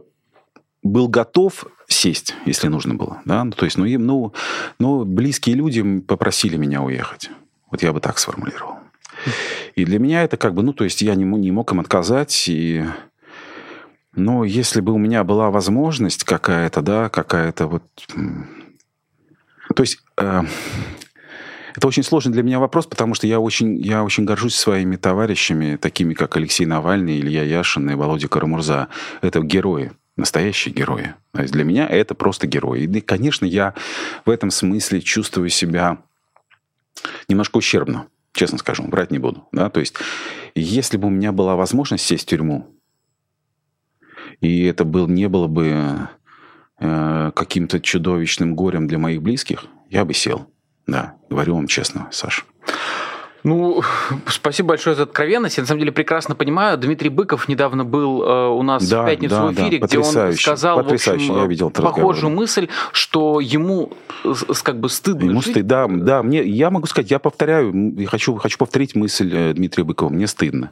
был 0.83 1.07
готов 1.07 1.65
сесть, 1.87 2.35
если 2.45 2.67
нужно 2.67 2.95
было. 2.95 3.21
Да? 3.25 3.43
Ну, 3.43 3.51
то 3.51 3.65
есть, 3.65 3.77
ну, 3.77 3.85
им, 3.85 4.05
ну, 4.05 4.33
ну, 4.79 5.05
близкие 5.05 5.55
люди 5.55 5.99
попросили 5.99 6.57
меня 6.57 6.81
уехать. 6.81 7.29
Вот 7.69 7.83
я 7.83 7.93
бы 7.93 7.99
так 7.99 8.17
сформулировал. 8.17 8.79
И 9.75 9.85
для 9.85 9.99
меня 9.99 10.23
это 10.23 10.37
как 10.37 10.53
бы, 10.53 10.63
ну, 10.63 10.73
то 10.73 10.83
есть 10.83 11.01
я 11.01 11.15
не, 11.15 11.23
не 11.23 11.51
мог 11.51 11.71
им 11.71 11.79
отказать. 11.79 12.45
И, 12.47 12.85
но 14.15 14.43
если 14.43 14.81
бы 14.81 14.93
у 14.93 14.97
меня 14.97 15.23
была 15.23 15.51
возможность 15.51 16.23
какая-то, 16.23 16.81
да, 16.81 17.09
какая-то 17.09 17.67
вот... 17.67 17.83
То 19.75 19.83
есть... 19.83 19.99
Э, 20.17 20.41
это 21.73 21.87
очень 21.87 22.03
сложный 22.03 22.33
для 22.33 22.43
меня 22.43 22.59
вопрос, 22.59 22.85
потому 22.85 23.13
что 23.13 23.27
я 23.27 23.39
очень, 23.39 23.77
я 23.77 24.03
очень 24.03 24.25
горжусь 24.25 24.55
своими 24.55 24.97
товарищами, 24.97 25.77
такими 25.77 26.13
как 26.13 26.35
Алексей 26.35 26.65
Навальный, 26.65 27.21
Илья 27.21 27.43
Яшин 27.43 27.89
и 27.89 27.95
Володя 27.95 28.27
Карамурза. 28.27 28.89
Это 29.21 29.39
герои 29.39 29.93
настоящие 30.17 30.73
герои. 30.73 31.15
То 31.31 31.41
есть 31.41 31.53
для 31.53 31.63
меня 31.63 31.87
это 31.87 32.15
просто 32.15 32.47
герои. 32.47 32.83
И, 32.83 33.01
конечно, 33.01 33.45
я 33.45 33.73
в 34.25 34.29
этом 34.29 34.51
смысле 34.51 35.01
чувствую 35.01 35.49
себя 35.49 35.99
немножко 37.27 37.57
ущербно, 37.57 38.07
честно 38.33 38.57
скажу, 38.57 38.83
врать 38.83 39.11
не 39.11 39.19
буду. 39.19 39.47
Да? 39.51 39.69
То 39.69 39.79
есть 39.79 39.95
если 40.55 40.97
бы 40.97 41.07
у 41.07 41.11
меня 41.11 41.31
была 41.31 41.55
возможность 41.55 42.05
сесть 42.05 42.23
в 42.23 42.29
тюрьму, 42.29 42.67
и 44.39 44.63
это 44.63 44.85
был, 44.85 45.07
не 45.07 45.27
было 45.29 45.47
бы 45.47 46.09
э, 46.79 47.31
каким-то 47.35 47.79
чудовищным 47.79 48.55
горем 48.55 48.87
для 48.87 48.97
моих 48.97 49.21
близких, 49.21 49.65
я 49.89 50.03
бы 50.03 50.13
сел. 50.13 50.47
Да, 50.87 51.15
говорю 51.29 51.55
вам 51.55 51.67
честно, 51.67 52.09
Саша. 52.11 52.43
Ну, 53.43 53.81
спасибо 54.27 54.69
большое 54.69 54.95
за 54.95 55.03
откровенность. 55.03 55.57
Я 55.57 55.63
на 55.63 55.67
самом 55.67 55.79
деле 55.79 55.91
прекрасно 55.91 56.35
понимаю. 56.35 56.77
Дмитрий 56.77 57.09
Быков 57.09 57.47
недавно 57.47 57.85
был 57.85 58.23
э, 58.23 58.47
у 58.49 58.63
нас 58.63 58.87
да, 58.87 59.03
в 59.03 59.05
пятницу 59.07 59.35
да, 59.35 59.45
в 59.47 59.53
эфире, 59.53 59.79
да, 59.79 59.87
где 59.87 59.99
он 59.99 60.33
сказал 60.33 60.83
в 60.83 60.91
общем, 60.91 61.17
я 61.17 61.45
видел 61.45 61.69
похожую 61.69 62.31
мысль, 62.31 62.67
что 62.91 63.39
ему 63.39 63.93
как 64.63 64.79
бы 64.79 64.89
стыдно 64.89 65.29
ему 65.29 65.41
жить. 65.41 65.51
Стыд, 65.51 65.67
да, 65.67 65.87
да, 65.87 66.23
мне, 66.23 66.43
я 66.43 66.69
могу 66.69 66.87
сказать, 66.87 67.11
я 67.11 67.19
повторяю, 67.19 67.93
я 67.97 68.07
хочу, 68.07 68.35
хочу 68.35 68.57
повторить 68.57 68.95
мысль 68.95 69.31
э, 69.33 69.53
Дмитрия 69.53 69.83
Быкова, 69.83 70.09
мне 70.09 70.27
стыдно. 70.27 70.71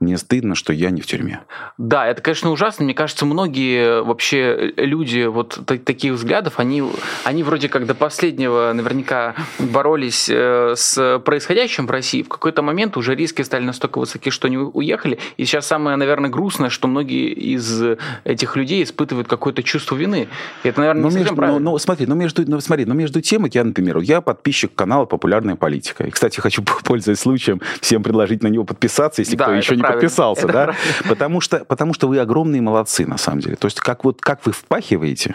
Мне 0.00 0.18
стыдно, 0.18 0.54
что 0.54 0.72
я 0.72 0.90
не 0.90 1.00
в 1.00 1.06
тюрьме. 1.06 1.40
Да, 1.78 2.06
это, 2.06 2.22
конечно, 2.22 2.50
ужасно. 2.50 2.84
Мне 2.84 2.94
кажется, 2.94 3.26
многие 3.26 4.02
вообще 4.02 4.72
люди 4.76 5.24
вот 5.26 5.60
таких 5.66 6.12
взглядов, 6.12 6.54
они, 6.58 6.82
они 7.24 7.42
вроде 7.42 7.68
как 7.68 7.86
до 7.86 7.94
последнего 7.94 8.72
наверняка 8.72 9.34
боролись 9.58 10.28
э, 10.28 10.74
с 10.76 11.20
происходящим 11.24 11.86
в 11.86 11.90
России. 11.90 12.22
В 12.22 12.28
какой-то 12.28 12.62
момент 12.62 12.96
уже 12.96 13.14
риски 13.14 13.42
стали 13.42 13.64
настолько 13.64 13.98
высоки, 13.98 14.30
что 14.30 14.48
они 14.48 14.58
уехали. 14.58 15.18
И 15.36 15.44
сейчас 15.44 15.66
самое, 15.66 15.96
наверное, 15.96 16.30
грустное, 16.30 16.70
что 16.70 16.88
многие 16.88 17.32
из 17.32 17.82
этих 18.24 18.56
людей 18.56 18.82
испытывают 18.82 19.28
какое-то 19.28 19.62
чувство 19.62 19.96
вины. 19.96 20.28
И 20.62 20.68
это, 20.68 20.80
наверное, 20.80 21.02
но 21.02 21.10
не 21.10 21.16
между, 21.18 21.34
правильно. 21.34 21.60
Но, 21.60 21.72
но, 21.72 21.78
смотри, 21.78 22.06
ну 22.06 22.14
между, 22.14 22.48
ну, 22.48 22.60
смотри, 22.60 22.84
но 22.84 22.94
между 22.94 23.20
тем, 23.20 23.46
я, 23.46 23.64
например, 23.64 23.98
я 23.98 24.20
подписчик 24.20 24.74
канала 24.74 25.04
«Популярная 25.04 25.56
политика». 25.56 26.04
И, 26.04 26.10
кстати, 26.10 26.40
хочу, 26.40 26.62
пользуясь 26.84 27.20
случаем, 27.20 27.60
всем 27.80 28.02
предложить 28.02 28.42
на 28.42 28.48
него 28.48 28.64
подписаться, 28.64 29.22
если 29.22 29.36
да, 29.36 29.44
кто 29.44 29.54
еще 29.54 29.76
не 29.76 29.82
правильно. 29.86 30.00
подписался, 30.00 30.44
это 30.44 30.52
да? 30.52 30.74
Потому 31.08 31.40
что, 31.40 31.64
потому 31.64 31.94
что 31.94 32.08
вы 32.08 32.18
огромные 32.18 32.62
молодцы, 32.62 33.06
на 33.06 33.18
самом 33.18 33.40
деле. 33.40 33.56
То 33.56 33.66
есть, 33.66 33.80
как, 33.80 34.04
вот, 34.04 34.20
как 34.20 34.44
вы 34.46 34.52
впахиваете, 34.52 35.34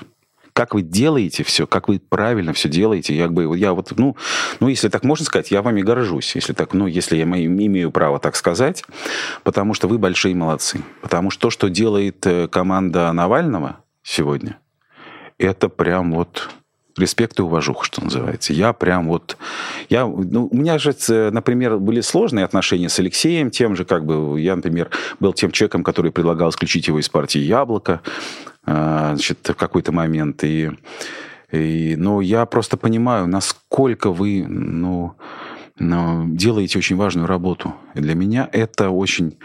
как 0.54 0.74
вы 0.74 0.82
делаете 0.82 1.44
все, 1.44 1.68
как 1.68 1.88
вы 1.88 2.00
правильно 2.00 2.52
все 2.52 2.68
делаете. 2.68 3.16
Я, 3.16 3.30
бы, 3.30 3.58
я 3.58 3.74
вот, 3.74 3.94
ну, 3.98 4.18
ну, 4.60 4.68
если 4.68 4.90
так 4.90 5.04
можно 5.04 5.26
сказать, 5.26 5.52
я 5.52 5.62
вами 5.62 5.82
горжусь, 5.82 6.36
если 6.36 6.52
так, 6.52 6.74
ну, 6.74 6.86
если 6.86 7.16
я 7.16 7.24
имею 7.24 7.92
право 7.92 8.20
так 8.20 8.36
сказать, 8.36 8.84
потому 9.44 9.74
что 9.74 9.88
вы 9.88 9.98
большие 9.98 10.36
молодцы. 10.36 10.82
Потому 11.02 11.32
что 11.32 11.44
то, 11.44 11.50
что 11.50 11.70
делает 11.70 12.26
э, 12.28 12.50
команда 12.50 13.12
Навального 13.14 13.78
сегодня, 14.04 14.58
это 15.38 15.70
прям 15.70 16.12
вот 16.12 16.50
респект 17.00 17.40
и 17.40 17.42
уважуха, 17.42 17.86
что 17.86 18.04
называется. 18.04 18.54
Я 18.54 18.74
прям 18.74 19.08
вот... 19.08 19.38
Я, 19.90 20.06
ну, 20.06 20.48
у 20.52 20.56
меня 20.56 20.78
же, 20.78 20.94
например, 21.32 21.78
были 21.78 22.02
сложные 22.02 22.46
отношения 22.46 22.90
с 22.90 23.00
Алексеем, 23.00 23.52
тем 23.52 23.76
же, 23.76 23.86
как 23.86 24.06
бы, 24.06 24.40
я, 24.40 24.56
например, 24.56 24.90
был 25.20 25.34
тем 25.34 25.52
человеком, 25.52 25.84
который 25.84 26.12
предлагал 26.12 26.50
исключить 26.50 26.88
его 26.88 27.00
из 27.00 27.10
партии 27.10 27.40
«Яблоко», 27.40 28.02
а, 28.66 29.16
значит, 29.16 29.40
в 29.48 29.56
какой-то 29.56 29.92
момент. 29.92 30.44
И, 30.44 30.72
и, 31.52 31.96
но 31.98 32.22
я 32.22 32.46
просто 32.46 32.78
понимаю, 32.78 33.28
насколько 33.28 34.12
вы, 34.12 34.46
ну, 34.48 35.16
но 35.80 36.26
делаете 36.28 36.78
очень 36.78 36.98
важную 36.98 37.26
работу. 37.26 37.74
И 37.96 38.02
для 38.02 38.14
меня 38.14 38.50
это 38.52 38.90
очень 38.90 39.38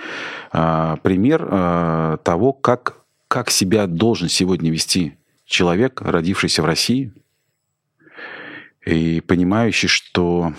а, 0.53 0.97
пример 0.97 1.47
а, 1.49 2.17
того, 2.19 2.53
как, 2.53 2.97
как 3.29 3.51
себя 3.51 3.87
должен 3.87 4.29
сегодня 4.29 4.71
вести 4.71 5.17
человек, 5.47 6.01
родившийся 6.03 6.62
в 6.62 6.67
России, 6.67 7.12
и 8.85 9.20
понимающий, 9.20 9.88
что, 9.88 10.53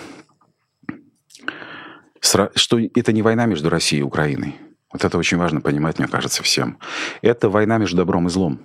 что 2.20 2.80
это 2.80 3.14
не 3.14 3.22
война 3.22 3.46
между 3.46 3.70
Россией 3.70 4.02
и 4.02 4.06
Украиной. 4.06 4.56
Вот 4.92 5.04
это 5.04 5.18
очень 5.18 5.38
важно 5.38 5.62
понимать, 5.62 6.00
мне 6.00 6.08
кажется, 6.08 6.42
всем. 6.44 6.80
Это 7.22 7.50
война 7.50 7.78
между 7.78 7.98
добром 7.98 8.28
и 8.28 8.30
злом. 8.30 8.62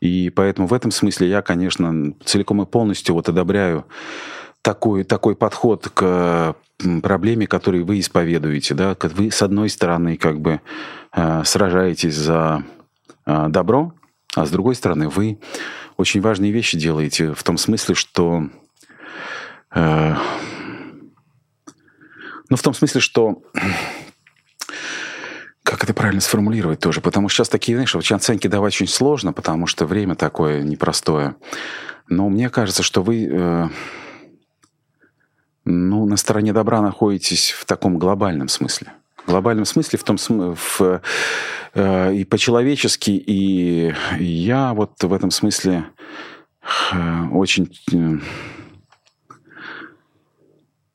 И 0.00 0.30
поэтому 0.30 0.66
в 0.66 0.74
этом 0.74 0.90
смысле 0.90 1.28
я, 1.28 1.42
конечно, 1.42 2.14
целиком 2.24 2.62
и 2.62 2.66
полностью 2.66 3.14
вот 3.14 3.28
одобряю 3.28 3.86
такой, 4.62 5.04
такой 5.04 5.36
подход 5.36 5.88
к 5.92 6.56
проблеме, 7.02 7.46
которую 7.46 7.84
вы 7.84 8.00
исповедуете. 8.00 8.74
Да? 8.74 8.96
Вы, 9.02 9.30
с 9.30 9.42
одной 9.42 9.68
стороны, 9.68 10.16
как 10.16 10.40
бы 10.40 10.60
э, 11.12 11.42
сражаетесь 11.44 12.16
за 12.16 12.64
э, 13.26 13.46
добро, 13.48 13.92
а 14.34 14.46
с 14.46 14.50
другой 14.50 14.74
стороны, 14.74 15.08
вы 15.08 15.38
очень 16.02 16.20
важные 16.20 16.52
вещи 16.52 16.76
делаете 16.78 17.32
в 17.32 17.42
том 17.42 17.56
смысле, 17.56 17.94
что... 17.94 18.48
Э, 19.74 20.14
ну, 22.48 22.56
в 22.56 22.62
том 22.62 22.74
смысле, 22.74 23.00
что... 23.00 23.42
Как 25.62 25.84
это 25.84 25.94
правильно 25.94 26.20
сформулировать 26.20 26.80
тоже? 26.80 27.00
Потому 27.00 27.28
что 27.28 27.38
сейчас 27.38 27.48
такие, 27.48 27.76
знаешь, 27.76 27.94
очень 27.94 28.16
оценки 28.16 28.48
давать 28.48 28.74
очень 28.74 28.88
сложно, 28.88 29.32
потому 29.32 29.66
что 29.66 29.86
время 29.86 30.16
такое 30.16 30.62
непростое. 30.62 31.36
Но 32.08 32.28
мне 32.28 32.50
кажется, 32.50 32.82
что 32.82 33.02
вы... 33.02 33.28
Э, 33.30 33.68
ну, 35.64 36.04
на 36.06 36.16
стороне 36.16 36.52
добра 36.52 36.82
находитесь 36.82 37.52
в 37.52 37.64
таком 37.64 37.98
глобальном 37.98 38.48
смысле. 38.48 38.92
В 39.26 39.30
глобальном 39.30 39.64
смысле, 39.64 39.98
в 39.98 40.04
том 40.04 40.18
в, 40.54 41.00
э, 41.74 42.14
и 42.14 42.24
по-человечески, 42.24 43.10
и 43.10 43.94
я 44.18 44.74
вот 44.74 45.02
в 45.02 45.12
этом 45.12 45.30
смысле 45.30 45.84
э, 46.92 47.26
очень 47.32 47.72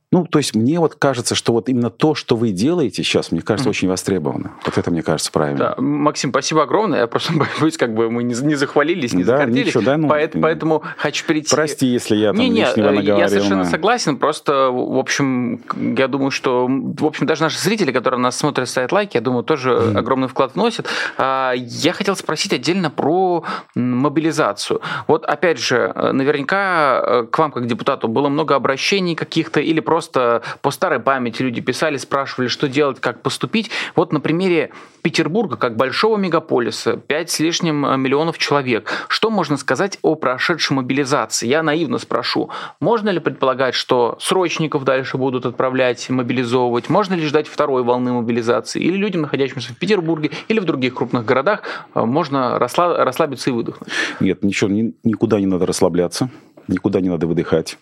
ну, 0.09 0.25
то 0.25 0.39
есть 0.39 0.55
мне 0.55 0.79
вот 0.79 0.95
кажется, 0.95 1.35
что 1.35 1.51
вот 1.51 1.67
именно 1.67 1.89
то, 1.89 2.15
что 2.15 2.37
вы 2.37 2.51
делаете 2.51 3.03
сейчас, 3.03 3.33
мне 3.33 3.41
кажется, 3.41 3.67
mm-hmm. 3.67 3.71
очень 3.71 3.89
востребовано. 3.89 4.53
Вот 4.63 4.77
это 4.77 4.89
мне 4.89 5.03
кажется 5.03 5.29
правильно. 5.33 5.57
Да. 5.57 5.81
Максим, 5.81 6.29
спасибо 6.29 6.63
огромное. 6.63 7.01
Я 7.01 7.07
просто 7.07 7.33
боюсь, 7.59 7.75
как 7.75 7.93
бы 7.93 8.09
мы 8.09 8.23
не, 8.23 8.33
не 8.33 8.55
захвалились, 8.55 9.11
не 9.11 9.25
да, 9.25 9.39
закордились. 9.39 9.67
Ничего, 9.67 9.83
да, 9.83 9.97
ну, 9.97 10.07
поэтому, 10.07 10.41
поэтому 10.41 10.83
хочу 10.95 11.25
перейти... 11.25 11.53
Прости, 11.53 11.87
если 11.87 12.15
я 12.15 12.31
там 12.31 12.39
не, 12.39 12.47
не, 12.47 12.61
лишнего 12.61 12.91
наговорил. 12.91 13.17
Я 13.17 13.27
совершенно 13.27 13.63
на... 13.63 13.69
согласен. 13.69 14.15
Просто, 14.15 14.69
в 14.71 14.97
общем, 14.97 15.59
я 15.75 16.07
думаю, 16.07 16.31
что, 16.31 16.67
в 16.69 17.05
общем, 17.05 17.25
даже 17.25 17.43
наши 17.43 17.59
зрители, 17.59 17.91
которые 17.91 18.21
нас 18.21 18.37
смотрят, 18.37 18.69
ставят 18.69 18.93
лайки, 18.93 19.17
я 19.17 19.21
думаю, 19.21 19.43
тоже 19.43 19.71
mm-hmm. 19.71 19.97
огромный 19.97 20.29
вклад 20.29 20.55
вносят. 20.55 20.87
А, 21.17 21.51
я 21.53 21.91
хотел 21.91 22.15
спросить 22.15 22.53
отдельно 22.53 22.89
про 22.89 23.43
мобилизацию. 23.75 24.79
Вот, 25.07 25.25
опять 25.25 25.59
же, 25.59 25.91
наверняка 26.13 27.01
э, 27.03 27.23
к 27.29 27.37
вам, 27.37 27.51
как 27.51 27.67
депутату, 27.67 28.07
было 28.07 28.29
много 28.29 28.55
обращений 28.55 29.13
каких-то 29.13 29.59
или 29.59 29.81
просто 29.81 29.96
просто 29.97 30.43
по 30.61 30.69
старой 30.69 30.99
памяти 30.99 31.41
люди 31.41 31.59
писали, 31.59 31.97
спрашивали, 31.97 32.49
что 32.49 32.69
делать, 32.69 32.99
как 32.99 33.23
поступить. 33.23 33.71
Вот 33.95 34.13
на 34.13 34.19
примере 34.19 34.69
Петербурга, 35.01 35.57
как 35.57 35.75
большого 35.75 36.17
мегаполиса, 36.17 36.97
5 36.97 37.31
с 37.31 37.39
лишним 37.39 37.83
э, 37.83 37.97
миллионов 37.97 38.37
человек, 38.37 38.91
что 39.07 39.31
можно 39.31 39.57
сказать 39.57 39.97
о 40.03 40.13
прошедшей 40.13 40.75
мобилизации? 40.75 41.47
Я 41.47 41.63
наивно 41.63 41.97
спрошу, 41.97 42.51
можно 42.79 43.09
ли 43.09 43.19
предполагать, 43.19 43.73
что 43.73 44.17
срочников 44.19 44.83
дальше 44.83 45.17
будут 45.17 45.47
отправлять, 45.47 46.07
мобилизовывать? 46.11 46.89
Можно 46.89 47.15
ли 47.15 47.25
ждать 47.25 47.47
второй 47.47 47.81
волны 47.81 48.11
мобилизации? 48.11 48.79
Или 48.79 48.97
людям, 48.97 49.21
находящимся 49.21 49.73
в 49.73 49.79
Петербурге 49.79 50.29
или 50.47 50.59
в 50.59 50.65
других 50.65 50.93
крупных 50.93 51.25
городах, 51.25 51.63
э, 51.95 52.03
можно 52.03 52.59
расслабиться 52.59 53.49
и 53.49 53.53
выдохнуть? 53.53 53.89
Нет, 54.19 54.43
ничего, 54.43 54.69
никуда 54.69 55.39
не 55.39 55.47
надо 55.47 55.65
расслабляться 55.65 56.29
никуда 56.67 57.01
не 57.01 57.09
надо 57.09 57.27
выдыхать. 57.27 57.77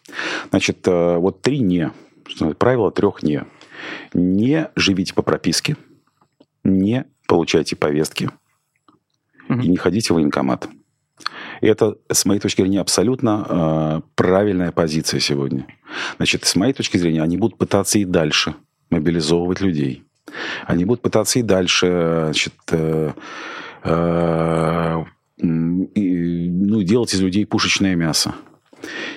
Значит, 0.49 0.87
э, 0.87 1.17
вот 1.17 1.41
три 1.41 1.59
«не». 1.59 1.91
Правило 2.57 2.91
трех 2.91 3.23
«не». 3.23 3.45
Не 4.13 4.69
живите 4.75 5.13
по 5.13 5.21
прописке, 5.21 5.77
не 6.63 7.05
получайте 7.27 7.75
повестки 7.75 8.29
угу. 9.49 9.59
и 9.59 9.67
не 9.67 9.77
ходите 9.77 10.13
в 10.13 10.15
военкомат. 10.15 10.67
И 11.61 11.67
это, 11.67 11.97
с 12.11 12.25
моей 12.25 12.39
точки 12.39 12.61
зрения, 12.61 12.81
абсолютно 12.81 13.45
э, 13.47 14.01
правильная 14.15 14.71
позиция 14.71 15.19
сегодня. 15.19 15.65
Значит, 16.17 16.45
с 16.45 16.55
моей 16.55 16.73
точки 16.73 16.97
зрения, 16.97 17.21
они 17.21 17.37
будут 17.37 17.57
пытаться 17.57 17.99
и 17.99 18.05
дальше 18.05 18.55
мобилизовывать 18.89 19.61
людей. 19.61 20.03
Они 20.65 20.85
будут 20.85 21.01
пытаться 21.01 21.39
и 21.39 21.43
дальше 21.43 22.23
значит, 22.25 22.53
э, 22.71 23.13
э, 23.83 25.03
и, 25.37 26.49
ну, 26.49 26.81
делать 26.83 27.13
из 27.13 27.21
людей 27.21 27.45
пушечное 27.45 27.95
мясо. 27.95 28.35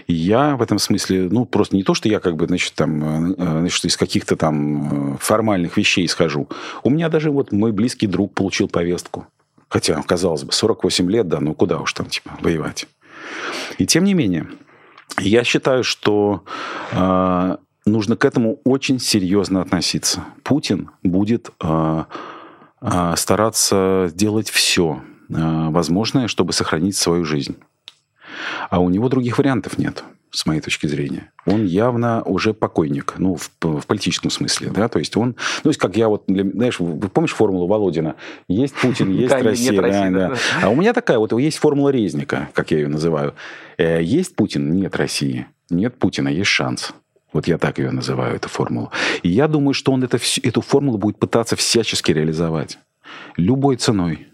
Я 0.09 0.57
в 0.57 0.62
этом 0.62 0.79
смысле, 0.79 1.29
ну, 1.31 1.44
просто 1.44 1.77
не 1.77 1.83
то, 1.83 1.92
что 1.92 2.09
я 2.09 2.18
как 2.18 2.37
бы, 2.37 2.47
значит, 2.47 2.73
там, 2.75 3.33
э, 3.33 3.35
значит, 3.61 3.85
из 3.85 3.97
каких-то 3.99 4.37
там 4.37 5.14
э, 5.14 5.16
формальных 5.21 5.77
вещей 5.77 6.07
исхожу. 6.07 6.49
У 6.83 6.88
меня 6.88 7.11
даже 7.11 7.31
вот 7.31 7.53
мой 7.53 7.73
близкий 7.73 8.07
друг 8.07 8.33
получил 8.33 8.68
повестку. 8.68 9.27
Хотя, 9.68 10.01
казалось 10.03 10.44
бы, 10.44 10.53
48 10.53 11.11
лет, 11.11 11.29
да, 11.29 11.40
ну 11.40 11.53
куда 11.53 11.79
уж 11.79 11.92
там, 11.92 12.07
типа, 12.07 12.38
воевать. 12.40 12.88
И 13.77 13.85
тем 13.85 14.05
не 14.05 14.14
менее, 14.14 14.49
я 15.18 15.44
считаю, 15.44 15.85
что 15.85 16.42
э, 16.92 17.57
нужно 17.85 18.16
к 18.16 18.25
этому 18.25 18.61
очень 18.64 18.99
серьезно 18.99 19.61
относиться. 19.61 20.25
Путин 20.42 20.90
будет 21.03 21.51
э, 21.61 22.05
э, 22.81 23.14
стараться 23.16 24.11
делать 24.14 24.49
все 24.49 25.03
э, 25.29 25.35
возможное, 25.68 26.29
чтобы 26.29 26.55
сохранить 26.55 26.97
свою 26.97 27.27
жизнь. 27.27 27.57
А 28.70 28.81
у 28.81 28.88
него 28.90 29.09
других 29.09 29.38
вариантов 29.38 29.79
нет 29.79 30.05
с 30.31 30.44
моей 30.46 30.61
точки 30.61 30.87
зрения. 30.87 31.33
Он 31.46 31.64
явно 31.64 32.22
уже 32.22 32.53
покойник, 32.53 33.14
ну, 33.18 33.37
в, 33.37 33.51
в 33.62 33.87
политическом 33.87 34.31
смысле, 34.31 34.70
да, 34.70 34.88
то 34.88 34.98
есть 34.98 35.16
он, 35.16 35.37
ну, 35.64 35.70
есть 35.70 35.81
как 35.81 35.96
я 35.96 36.09
вот, 36.09 36.24
для, 36.27 36.44
знаешь, 36.44 36.79
вы 36.81 37.09
помнишь 37.09 37.33
формулу 37.33 37.66
Володина? 37.66 38.16
Есть 38.46 38.74
Путин, 38.74 39.11
есть 39.11 39.33
Россия, 39.33 39.81
да, 39.81 40.11
да. 40.11 40.35
А 40.62 40.68
у 40.68 40.77
меня 40.77 40.92
такая 40.92 41.18
вот, 41.18 41.33
есть 41.33 41.59
формула 41.59 41.88
Резника, 41.88 42.51
как 42.53 42.70
я 42.70 42.79
ее 42.79 42.88
называю. 42.88 43.35
Э, 43.79 44.03
есть 44.03 44.37
Путин, 44.37 44.72
нет 44.72 44.96
России. 44.96 45.46
Нет 45.70 45.98
Путина, 45.98 46.29
есть 46.29 46.51
шанс. 46.51 46.92
Вот 47.33 47.46
я 47.46 47.59
так 47.59 47.79
ее 47.79 47.90
называю, 47.90 48.37
эту 48.37 48.48
формулу. 48.48 48.90
И 49.23 49.29
я 49.29 49.48
думаю, 49.48 49.75
что 49.75 49.92
он 49.92 50.02
это, 50.02 50.19
эту 50.42 50.60
формулу 50.60 50.98
будет 50.98 51.19
пытаться 51.19 51.56
всячески 51.56 52.10
реализовать. 52.10 52.79
Любой 53.37 53.77
ценой. 53.77 54.29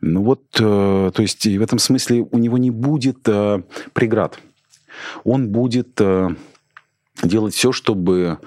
Ну 0.00 0.22
вот, 0.22 0.42
э, 0.58 1.10
то 1.14 1.22
есть 1.22 1.46
в 1.46 1.62
этом 1.62 1.78
смысле 1.78 2.26
у 2.30 2.38
него 2.38 2.58
не 2.58 2.70
будет 2.70 3.26
э, 3.26 3.62
преград. 3.92 4.38
Он 5.24 5.48
будет 5.48 6.00
э, 6.00 6.30
делать 7.22 7.54
все, 7.54 7.72
чтобы 7.72 8.38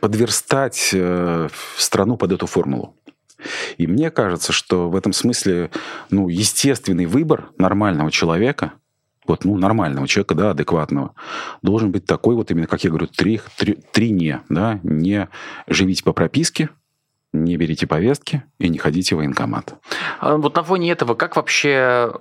подверстать 0.00 0.94
страну 1.76 2.16
под 2.16 2.32
эту 2.32 2.46
формулу. 2.46 2.94
И 3.76 3.86
мне 3.88 4.10
кажется, 4.10 4.52
что 4.52 4.88
в 4.88 4.96
этом 4.96 5.12
смысле, 5.12 5.70
ну, 6.10 6.28
естественный 6.28 7.06
выбор 7.06 7.50
нормального 7.58 8.10
человека, 8.10 8.74
вот, 9.26 9.44
ну, 9.44 9.56
нормального 9.56 10.06
человека, 10.08 10.34
да, 10.34 10.50
адекватного, 10.50 11.14
должен 11.60 11.90
быть 11.90 12.06
такой 12.06 12.34
вот 12.34 12.50
именно, 12.50 12.66
как 12.66 12.84
я 12.84 12.90
говорю, 12.90 13.08
три, 13.08 13.40
три, 13.56 13.78
три 13.92 14.10
не, 14.10 14.40
да, 14.48 14.80
не 14.82 15.28
живите 15.66 16.04
по 16.04 16.12
прописке, 16.12 16.70
не 17.32 17.56
берите 17.56 17.86
повестки 17.86 18.42
и 18.58 18.68
не 18.68 18.78
ходите 18.78 19.14
в 19.14 19.18
военкомат. 19.18 19.74
А 20.20 20.36
вот 20.36 20.54
на 20.54 20.62
фоне 20.62 20.92
этого, 20.92 21.14
как 21.14 21.36
вообще 21.36 22.12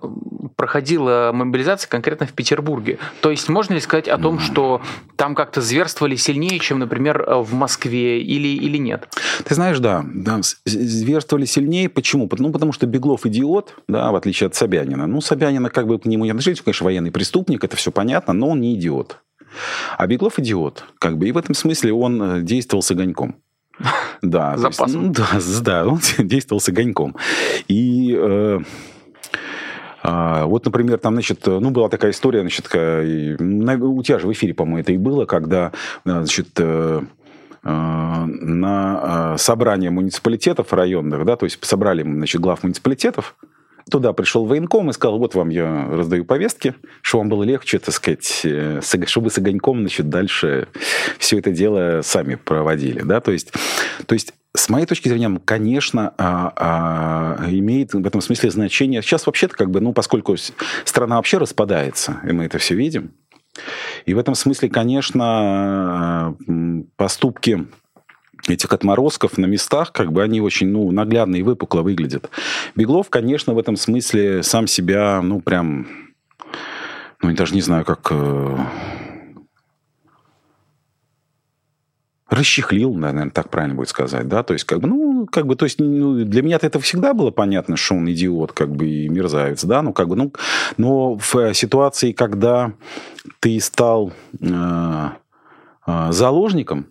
проходила 0.55 1.32
мобилизация 1.34 1.89
конкретно 1.89 2.26
в 2.26 2.34
Петербурге? 2.34 2.97
То 3.22 3.30
есть 3.32 3.49
можно 3.49 3.74
ли 3.74 3.80
сказать 3.80 4.07
о 4.07 4.18
том, 4.18 4.39
что 4.39 4.82
там 5.18 5.36
как-то 5.36 5.62
зверствовали 5.62 6.16
сильнее, 6.16 6.59
чем, 6.59 6.80
например, 6.80 7.26
в 7.28 7.53
Москве 7.53 8.22
или, 8.22 8.47
или 8.47 8.78
нет? 8.78 9.07
Ты 9.43 9.55
знаешь, 9.55 9.80
да, 9.80 10.05
да, 10.14 10.39
зверствовали 10.66 11.45
сильнее. 11.45 11.89
Почему? 11.89 12.30
Ну, 12.38 12.51
потому 12.51 12.72
что 12.72 12.88
Беглов 12.88 13.26
идиот, 13.26 13.76
да, 13.88 14.12
в 14.12 14.16
отличие 14.16 14.47
от 14.47 14.55
Собянина. 14.55 15.07
Ну, 15.07 15.22
Собянина 15.22 15.70
как 15.70 15.88
бы 15.88 15.99
к 15.99 16.05
нему 16.05 16.26
не 16.26 16.32
относились, 16.32 16.62
конечно, 16.62 16.86
военный 16.86 17.12
преступник, 17.12 17.64
это 17.64 17.76
все 17.76 17.91
понятно, 17.91 18.34
но 18.34 18.49
он 18.49 18.62
не 18.62 18.76
идиот. 18.76 19.20
А 19.97 20.07
Беглов 20.07 20.39
идиот, 20.39 20.86
как 20.99 21.18
бы, 21.18 21.28
и 21.28 21.32
в 21.32 21.38
этом 21.38 21.55
смысле 21.55 21.93
он 21.93 22.22
э, 22.22 22.41
действовал 22.41 22.82
с 22.82 22.91
огоньком. 22.91 23.36
Да, 24.22 24.57
запасом. 24.57 24.86
Есть, 24.88 24.95
ну, 24.95 25.13
да, 25.13 25.28
да, 25.61 25.88
он 25.88 25.99
действовал 26.19 26.59
с 26.59 26.69
огоньком. 26.69 27.15
И 27.67 28.15
э, 28.17 28.59
а, 30.03 30.45
вот, 30.45 30.65
например, 30.65 30.97
там, 30.97 31.13
значит, 31.13 31.45
ну, 31.45 31.72
была 31.72 31.89
такая 31.89 32.11
история, 32.11 32.41
значит, 32.41 32.65
у 32.67 34.03
тебя 34.03 34.19
же 34.19 34.28
в 34.28 34.32
эфире, 34.32 34.53
по-моему, 34.53 34.80
это 34.80 34.93
и 34.93 34.97
было, 34.97 35.26
когда, 35.26 35.72
значит, 36.05 36.49
э, 36.57 37.01
э, 37.63 37.69
на 37.69 39.38
собрание 39.38 39.91
муниципалитетов 39.91 40.74
районных, 40.74 41.26
да, 41.26 41.36
то 41.36 41.45
есть 41.45 41.63
собрали, 41.65 42.03
значит, 42.03 42.41
глав 42.41 42.63
муниципалитетов, 42.63 43.36
Туда 43.89 44.13
пришел 44.13 44.45
военком 44.45 44.89
и 44.89 44.93
сказал, 44.93 45.17
вот 45.17 45.36
вам 45.36 45.49
я 45.49 45.88
раздаю 45.89 46.25
повестки, 46.25 46.75
чтобы 47.01 47.21
вам 47.21 47.29
было 47.29 47.43
легче, 47.43 47.79
так 47.79 47.93
сказать, 47.93 48.41
э, 48.43 48.82
чтобы 49.05 49.29
с 49.29 49.38
огоньком, 49.38 49.79
значит, 49.79 50.09
дальше 50.09 50.67
все 51.17 51.39
это 51.39 51.51
дело 51.51 52.01
сами 52.03 52.36
проводили, 52.36 53.01
да, 53.01 53.21
то 53.21 53.32
есть, 53.32 53.51
то 54.05 54.13
есть 54.13 54.34
с 54.53 54.69
моей 54.69 54.86
точки 54.86 55.07
зрения, 55.07 55.39
конечно, 55.45 56.13
а, 56.17 56.53
а, 56.57 57.49
имеет 57.49 57.93
в 57.93 58.05
этом 58.05 58.19
смысле 58.19 58.51
значение. 58.51 59.01
Сейчас 59.01 59.25
вообще-то 59.25 59.55
как 59.55 59.71
бы, 59.71 59.79
ну, 59.79 59.93
поскольку 59.93 60.36
страна 60.84 61.15
вообще 61.15 61.38
распадается, 61.38 62.19
и 62.27 62.34
мы 62.34 62.45
это 62.45 62.57
все 62.57 62.75
видим, 62.75 63.13
и 64.05 64.13
в 64.13 64.17
этом 64.17 64.36
смысле, 64.36 64.69
конечно, 64.69 66.36
поступки 66.95 67.67
этих 68.47 68.73
отморозков 68.73 69.37
на 69.37 69.45
местах, 69.45 69.91
как 69.91 70.11
бы 70.11 70.23
они 70.23 70.41
очень, 70.41 70.69
ну, 70.69 70.91
наглядно 70.91 71.35
и 71.35 71.43
выпукло 71.43 71.81
выглядят. 71.81 72.29
Беглов, 72.75 73.09
конечно, 73.09 73.53
в 73.53 73.59
этом 73.59 73.75
смысле 73.75 74.43
сам 74.43 74.67
себя, 74.67 75.21
ну, 75.21 75.41
прям, 75.41 75.87
ну, 77.21 77.29
я 77.29 77.35
даже 77.35 77.53
не 77.53 77.61
знаю, 77.61 77.85
как... 77.85 78.07
Э, 78.11 78.57
расчехлил, 82.31 82.93
наверное, 82.93 83.29
так 83.29 83.49
правильно 83.49 83.75
будет 83.75 83.89
сказать, 83.89 84.27
да, 84.27 84.41
то 84.41 84.53
есть, 84.53 84.65
как 84.65 84.79
бы, 84.79 84.87
ну, 84.87 85.27
как 85.29 85.45
бы, 85.45 85.55
то 85.57 85.65
есть, 85.65 85.79
ну, 85.79 86.23
для 86.23 86.41
меня 86.41 86.57
это 86.61 86.79
всегда 86.79 87.13
было 87.13 87.29
понятно, 87.29 87.75
что 87.75 87.95
он 87.95 88.09
идиот, 88.09 88.53
как 88.53 88.73
бы, 88.73 88.87
и 88.87 89.09
мерзавец, 89.09 89.65
да, 89.65 89.81
ну, 89.81 89.91
как 89.91 90.07
бы, 90.07 90.15
ну, 90.15 90.33
но 90.77 91.17
в 91.17 91.53
ситуации, 91.53 92.13
когда 92.13 92.71
ты 93.41 93.59
стал 93.59 94.13
э, 94.39 95.09
э, 95.87 96.11
заложником, 96.11 96.87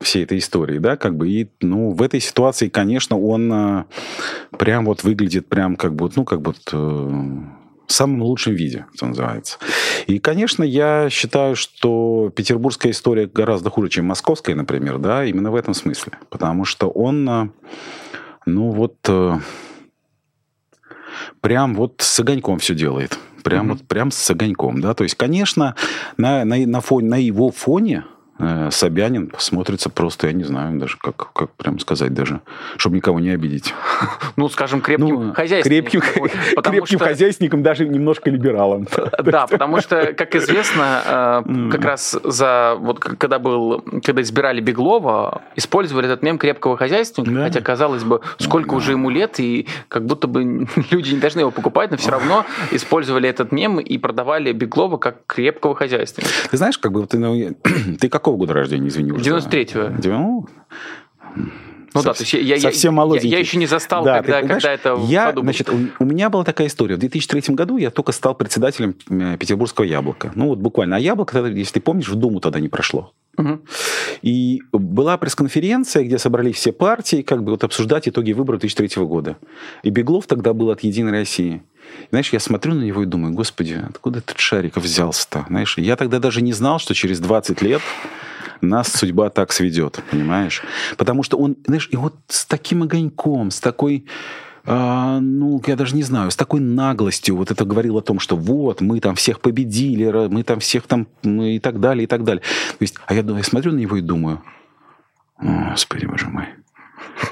всей 0.00 0.24
этой 0.24 0.38
истории, 0.38 0.78
да, 0.78 0.96
как 0.96 1.16
бы, 1.16 1.28
и, 1.28 1.50
ну, 1.60 1.90
в 1.90 2.02
этой 2.02 2.20
ситуации, 2.20 2.68
конечно, 2.68 3.18
он 3.18 3.52
а, 3.52 3.86
прям 4.58 4.86
вот 4.86 5.04
выглядит 5.04 5.46
прям 5.48 5.76
как 5.76 5.94
бы, 5.94 6.10
ну, 6.16 6.24
как 6.24 6.40
бы 6.40 6.54
э, 6.72 6.76
в 6.76 7.92
самом 7.92 8.22
лучшем 8.22 8.54
виде, 8.54 8.86
что 8.94 9.06
называется. 9.06 9.58
И, 10.06 10.18
конечно, 10.18 10.64
я 10.64 11.10
считаю, 11.10 11.54
что 11.54 12.32
петербургская 12.34 12.92
история 12.92 13.26
гораздо 13.26 13.68
хуже, 13.68 13.90
чем 13.90 14.06
московская, 14.06 14.54
например, 14.54 14.98
да, 14.98 15.24
именно 15.26 15.50
в 15.50 15.54
этом 15.54 15.74
смысле. 15.74 16.14
Потому 16.30 16.64
что 16.64 16.88
он, 16.88 17.28
а, 17.28 17.50
ну, 18.46 18.70
вот, 18.70 18.96
э, 19.06 19.38
прям 21.42 21.74
вот 21.74 21.96
с 21.98 22.20
огоньком 22.20 22.58
все 22.58 22.74
делает. 22.74 23.18
Прям 23.44 23.66
mm-hmm. 23.66 23.72
вот, 23.72 23.86
прям 23.86 24.10
с 24.10 24.30
огоньком, 24.30 24.80
да. 24.80 24.94
То 24.94 25.04
есть, 25.04 25.16
конечно, 25.16 25.74
на, 26.16 26.46
на, 26.46 26.56
на, 26.56 26.80
фоне, 26.80 27.08
на 27.08 27.16
его 27.16 27.50
фоне 27.50 28.04
Э, 28.04 28.19
Собянин 28.70 29.32
смотрится 29.38 29.90
просто, 29.90 30.26
я 30.28 30.32
не 30.32 30.44
знаю 30.44 30.78
даже, 30.78 30.96
как, 30.98 31.32
как 31.32 31.50
прям 31.52 31.78
сказать 31.78 32.12
даже, 32.14 32.40
чтобы 32.76 32.96
никого 32.96 33.20
не 33.20 33.30
обидеть. 33.30 33.74
Ну, 34.36 34.48
скажем, 34.48 34.80
крепким 34.80 35.26
ну, 35.26 35.34
хозяйственником. 35.34 36.00
Крепким, 36.00 36.62
крепким 36.62 36.98
что... 36.98 37.04
хозяйственником, 37.04 37.62
даже 37.62 37.86
немножко 37.86 38.30
либералом. 38.30 38.86
Да, 39.22 39.46
потому 39.46 39.80
что, 39.80 40.14
как 40.14 40.34
известно, 40.34 41.42
э, 41.44 41.70
как 41.70 41.84
раз 41.84 42.16
за 42.24 42.76
вот 42.78 43.00
когда 43.00 43.38
был, 43.38 43.84
когда 44.04 44.22
избирали 44.22 44.60
Беглова, 44.60 45.42
использовали 45.56 46.06
этот 46.06 46.22
мем 46.22 46.38
крепкого 46.38 46.76
хозяйственника, 46.76 47.32
да. 47.32 47.44
хотя 47.44 47.60
казалось 47.60 48.04
бы, 48.04 48.20
сколько 48.38 48.70
да. 48.70 48.76
уже 48.76 48.92
ему 48.92 49.10
лет, 49.10 49.38
и 49.40 49.66
как 49.88 50.06
будто 50.06 50.26
бы 50.26 50.42
люди 50.90 51.14
не 51.14 51.20
должны 51.20 51.40
его 51.40 51.50
покупать, 51.50 51.90
но 51.90 51.96
все 51.96 52.10
равно 52.10 52.46
использовали 52.70 53.28
этот 53.28 53.52
мем 53.52 53.78
и 53.78 53.98
продавали 53.98 54.52
Беглова 54.52 54.96
как 54.96 55.26
крепкого 55.26 55.74
хозяйственника. 55.74 56.32
Ты 56.50 56.56
знаешь, 56.56 56.78
как 56.78 56.92
бы 56.92 57.06
ты, 57.10 57.18
ну, 57.18 57.54
ты 58.00 58.08
какого 58.08 58.29
какого 58.30 58.36
года 58.36 58.54
рождения, 58.54 58.88
извини? 58.88 59.10
93-го. 59.10 60.00
Ну 61.92 62.02
да, 62.04 62.12
то 62.14 62.22
есть 62.22 62.34
я, 62.34 62.56
совсем 62.60 62.92
я, 62.92 62.96
молоденький. 62.96 63.30
Я, 63.30 63.38
я 63.38 63.40
еще 63.40 63.56
не 63.56 63.66
застал, 63.66 64.04
да, 64.04 64.22
когда, 64.22 64.42
когда 64.42 64.72
это 64.72 64.96
я, 65.06 65.32
Значит, 65.36 65.70
у, 65.70 65.76
у 65.98 66.04
меня 66.04 66.30
была 66.30 66.44
такая 66.44 66.68
история. 66.68 66.94
В 66.94 66.98
2003 67.00 67.52
году 67.56 67.78
я 67.78 67.90
только 67.90 68.12
стал 68.12 68.36
председателем 68.36 68.94
э, 69.10 69.36
Петербургского 69.36 69.84
яблока. 69.84 70.30
Ну 70.36 70.46
вот 70.46 70.58
буквально. 70.60 70.96
А 70.96 70.98
яблоко, 71.00 71.44
если 71.46 71.74
ты 71.74 71.80
помнишь, 71.80 72.08
в 72.08 72.14
Думу 72.14 72.38
тогда 72.38 72.60
не 72.60 72.68
прошло. 72.68 73.12
И 74.22 74.62
была 74.72 75.16
пресс-конференция, 75.16 76.04
где 76.04 76.18
собрались 76.18 76.56
все 76.56 76.72
партии, 76.72 77.22
как 77.22 77.42
бы 77.42 77.52
вот 77.52 77.64
обсуждать 77.64 78.08
итоги 78.08 78.32
выборов 78.32 78.60
2003 78.60 79.04
года. 79.04 79.36
И 79.82 79.90
Беглов 79.90 80.26
тогда 80.26 80.52
был 80.52 80.70
от 80.70 80.80
«Единой 80.80 81.12
России». 81.12 81.62
Знаешь, 82.10 82.32
я 82.32 82.40
смотрю 82.40 82.74
на 82.74 82.82
него 82.82 83.02
и 83.02 83.06
думаю, 83.06 83.34
господи, 83.34 83.82
откуда 83.88 84.18
этот 84.18 84.38
Шариков 84.38 84.84
взялся-то? 84.84 85.46
Знаешь, 85.48 85.76
я 85.78 85.96
тогда 85.96 86.18
даже 86.18 86.42
не 86.42 86.52
знал, 86.52 86.78
что 86.78 86.94
через 86.94 87.20
20 87.20 87.62
лет 87.62 87.82
нас 88.60 88.92
судьба 88.92 89.30
так 89.30 89.52
сведет, 89.52 90.00
понимаешь? 90.10 90.62
Потому 90.96 91.22
что 91.22 91.38
он, 91.38 91.56
знаешь, 91.66 91.88
и 91.90 91.96
вот 91.96 92.14
с 92.28 92.44
таким 92.44 92.82
огоньком, 92.82 93.50
с 93.50 93.60
такой 93.60 94.04
а, 94.72 95.18
ну, 95.18 95.60
я 95.66 95.74
даже 95.74 95.96
не 95.96 96.04
знаю, 96.04 96.30
с 96.30 96.36
такой 96.36 96.60
наглостью 96.60 97.36
вот 97.36 97.50
это 97.50 97.64
говорил 97.64 97.98
о 97.98 98.02
том, 98.02 98.20
что 98.20 98.36
вот, 98.36 98.80
мы 98.80 99.00
там 99.00 99.16
всех 99.16 99.40
победили, 99.40 100.28
мы 100.28 100.44
там 100.44 100.60
всех 100.60 100.86
там, 100.86 101.08
мы 101.24 101.56
и 101.56 101.58
так 101.58 101.80
далее, 101.80 102.04
и 102.04 102.06
так 102.06 102.22
далее. 102.22 102.40
То 102.40 102.76
есть, 102.78 102.94
а 103.06 103.14
я, 103.14 103.22
я 103.22 103.42
смотрю 103.42 103.72
на 103.72 103.78
него 103.78 103.96
и 103.96 104.00
думаю, 104.00 104.40
господи, 105.40 106.06
боже 106.06 106.28
мой, 106.28 106.44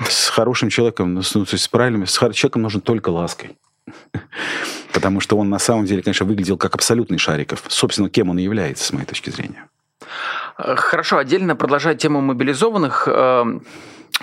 с 0.08 0.30
хорошим 0.30 0.68
человеком, 0.68 1.14
ну, 1.14 1.22
то 1.22 1.38
есть 1.38 1.62
с 1.62 1.68
правильным, 1.68 2.08
с 2.08 2.18
человеком 2.32 2.62
нужно 2.62 2.80
только 2.80 3.10
лаской. 3.10 3.56
Потому 4.92 5.20
что 5.20 5.38
он 5.38 5.48
на 5.48 5.60
самом 5.60 5.84
деле, 5.84 6.02
конечно, 6.02 6.26
выглядел 6.26 6.56
как 6.56 6.74
абсолютный 6.74 7.18
Шариков. 7.18 7.62
Собственно, 7.68 8.10
кем 8.10 8.30
он 8.30 8.38
является, 8.38 8.84
с 8.84 8.92
моей 8.92 9.06
точки 9.06 9.30
зрения. 9.30 9.68
Хорошо, 10.56 11.18
отдельно 11.18 11.54
продолжая 11.54 11.94
тему 11.94 12.20
мобилизованных, 12.20 13.06
э, 13.06 13.44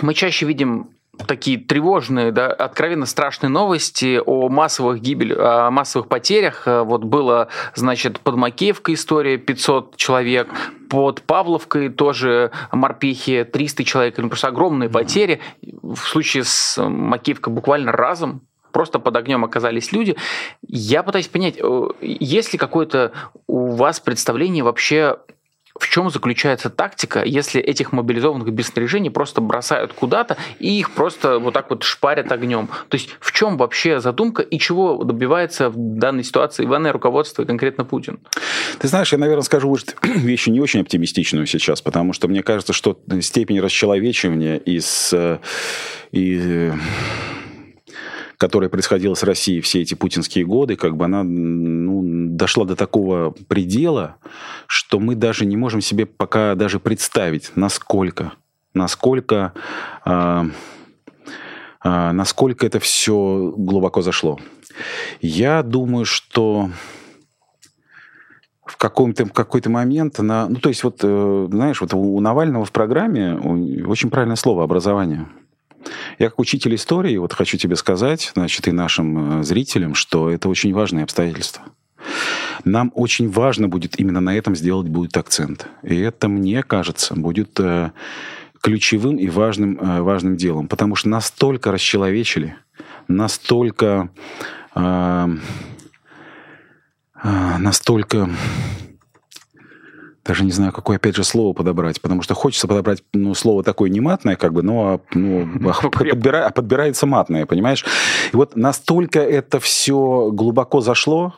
мы 0.02 0.14
чаще 0.14 0.46
видим 0.46 0.90
такие 1.28 1.58
тревожные, 1.58 2.32
да, 2.32 2.48
откровенно 2.48 3.06
страшные 3.06 3.50
новости 3.50 4.22
о 4.26 4.50
массовых 4.50 5.02
гибели, 5.02 5.34
о 5.38 5.70
массовых 5.72 6.08
потерях. 6.08 6.68
Э, 6.68 6.84
вот 6.84 7.04
было, 7.04 7.50
значит, 7.74 8.20
под 8.20 8.36
Макеевкой 8.36 8.96
история 8.96 9.38
500 9.38 9.96
человек, 9.98 10.48
под 10.90 11.22
Павловкой 11.24 11.90
тоже 11.90 12.52
морпехи 12.72 13.44
300 13.44 13.84
человек, 13.84 14.18
ну, 14.18 14.30
просто 14.30 14.48
огромные 14.48 14.90
потери. 14.90 15.40
В 15.82 15.98
случае 15.98 16.44
с 16.44 16.82
Макеевкой 16.82 17.54
буквально 17.54 17.92
разом 17.92 18.42
просто 18.72 19.00
под 19.00 19.16
огнем 19.16 19.46
оказались 19.46 19.94
люди. 19.94 20.18
Я 20.68 21.02
пытаюсь 21.02 21.28
понять, 21.28 21.56
э, 21.58 21.88
есть 22.02 22.52
ли 22.54 22.60
какое-то 22.60 23.14
у 23.48 23.68
вас 23.68 24.00
представление 24.00 24.64
вообще 24.64 25.18
в 25.80 25.88
чем 25.88 26.10
заключается 26.10 26.70
тактика, 26.70 27.24
если 27.24 27.62
этих 27.62 27.92
мобилизованных 27.92 28.52
без 28.52 28.68
снаряжения 28.68 29.12
просто 29.12 29.42
бросают 29.42 29.94
куда-то 29.94 30.38
и 30.60 30.80
их 30.80 30.92
просто 30.92 31.38
вот 31.40 31.54
так 31.54 31.70
вот 31.70 31.84
шпарят 31.84 32.32
огнем? 32.32 32.70
То 32.90 32.96
есть 32.96 33.10
в 33.20 33.32
чем 33.32 33.58
вообще 33.58 34.00
задумка 34.00 34.42
и 34.42 34.58
чего 34.58 35.04
добивается 35.04 35.70
в 35.70 35.76
данной 35.76 36.24
ситуации 36.24 36.66
военное 36.66 36.94
руководство 36.94 37.44
и 37.44 37.46
конкретно 37.46 37.86
Путин? 37.86 38.20
Ты 38.80 38.88
знаешь, 38.88 39.12
я, 39.12 39.18
наверное, 39.18 39.44
скажу 39.44 39.68
может, 39.68 39.98
вещи 40.02 40.50
не 40.50 40.62
очень 40.62 40.82
оптимистичную 40.82 41.46
сейчас, 41.46 41.82
потому 41.82 42.14
что 42.14 42.28
мне 42.28 42.44
кажется, 42.44 42.74
что 42.74 42.98
степень 43.22 43.60
расчеловечивания 43.60 44.56
из 44.56 45.14
и 46.12 46.72
которая 48.38 48.70
происходила 48.70 49.14
с 49.14 49.24
Россией 49.24 49.62
все 49.62 49.82
эти 49.82 49.94
путинские 49.94 50.46
годы, 50.46 50.76
как 50.76 50.96
бы 50.98 51.06
она 51.06 51.24
ну, 51.24 52.02
дошла 52.30 52.66
до 52.66 52.76
такого 52.76 53.32
предела, 53.48 54.18
что 54.68 55.00
мы 55.00 55.16
даже 55.16 55.46
не 55.46 55.58
можем 55.58 55.82
себе 55.82 56.06
пока 56.06 56.56
даже 56.56 56.80
представить, 56.80 57.52
насколько 57.56 58.34
насколько, 58.76 59.54
э, 60.06 60.44
э, 61.84 62.12
насколько 62.12 62.68
это 62.68 62.80
все 62.80 63.54
глубоко 63.58 64.02
зашло. 64.02 64.38
Я 65.22 65.64
думаю, 65.64 66.06
что 66.06 66.70
в 68.66 68.78
каком-то 68.78 69.26
какой-то 69.28 69.70
момент 69.70 70.20
на, 70.20 70.50
ну 70.50 70.58
то 70.58 70.70
есть 70.70 70.84
вот 70.84 71.00
э, 71.02 71.48
знаешь 71.50 71.82
вот 71.82 71.94
у 71.94 72.20
Навального 72.20 72.66
в 72.66 72.72
программе 72.72 73.36
очень 73.86 74.10
правильное 74.10 74.36
слово 74.36 74.64
образование. 74.64 75.28
Я 76.20 76.30
как 76.30 76.40
учитель 76.40 76.76
истории 76.76 77.18
вот 77.18 77.34
хочу 77.34 77.58
тебе 77.58 77.76
сказать, 77.76 78.32
значит 78.34 78.68
и 78.68 78.72
нашим 78.72 79.42
э, 79.42 79.44
зрителям, 79.44 79.96
что 79.96 80.30
это 80.30 80.50
очень 80.50 80.74
важное 80.74 81.04
обстоятельство. 81.04 81.64
Нам 82.64 82.92
очень 82.96 83.30
важно 83.30 83.68
будет 83.68 84.00
именно 84.00 84.22
на 84.22 84.36
этом 84.36 84.56
сделать 84.56 84.88
будет 84.88 85.16
акцент. 85.18 85.68
И 85.84 85.96
это, 85.96 86.28
мне 86.28 86.64
кажется, 86.64 87.16
будет 87.16 87.60
э, 87.60 87.92
ключевым 88.62 89.18
и 89.18 89.30
важным, 89.30 89.78
э, 89.80 90.02
важным 90.02 90.38
делом. 90.38 90.68
Потому 90.68 90.96
что 90.96 91.10
настолько 91.10 91.72
расчеловечили, 91.72 92.56
настолько, 93.08 94.10
э, 94.74 95.28
настолько 97.24 98.30
даже 100.26 100.44
не 100.44 100.52
знаю, 100.52 100.72
какое 100.72 100.98
опять 100.98 101.16
же 101.16 101.24
слово 101.24 101.54
подобрать, 101.54 102.02
потому 102.02 102.24
что 102.24 102.34
хочется 102.34 102.68
подобрать 102.68 103.04
ну, 103.14 103.36
слово 103.36 103.64
такое 103.64 103.92
не 103.92 104.00
матное, 104.02 104.36
как 104.36 104.54
бы, 104.54 104.64
но 104.64 105.02
ну, 105.14 105.48
подбира, 105.92 106.50
подбирается 106.50 107.06
матное, 107.06 107.46
понимаешь? 107.46 107.86
И 108.34 108.36
вот 108.36 108.56
настолько 108.56 109.20
это 109.20 109.60
все 109.60 110.32
глубоко 110.32 110.82
зашло, 110.82 111.36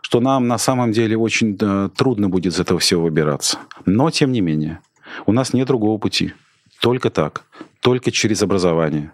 что 0.00 0.20
нам 0.20 0.48
на 0.48 0.56
самом 0.56 0.92
деле 0.92 1.18
очень 1.18 1.58
э, 1.60 1.90
трудно 1.94 2.28
будет 2.28 2.54
из 2.54 2.60
этого 2.60 2.80
всего 2.80 3.02
выбираться. 3.02 3.58
Но, 3.84 4.10
тем 4.10 4.32
не 4.32 4.40
менее, 4.40 4.80
у 5.26 5.32
нас 5.32 5.52
нет 5.52 5.66
другого 5.66 5.98
пути. 5.98 6.32
Только 6.80 7.10
так. 7.10 7.44
Только 7.80 8.10
через 8.10 8.42
образование. 8.42 9.12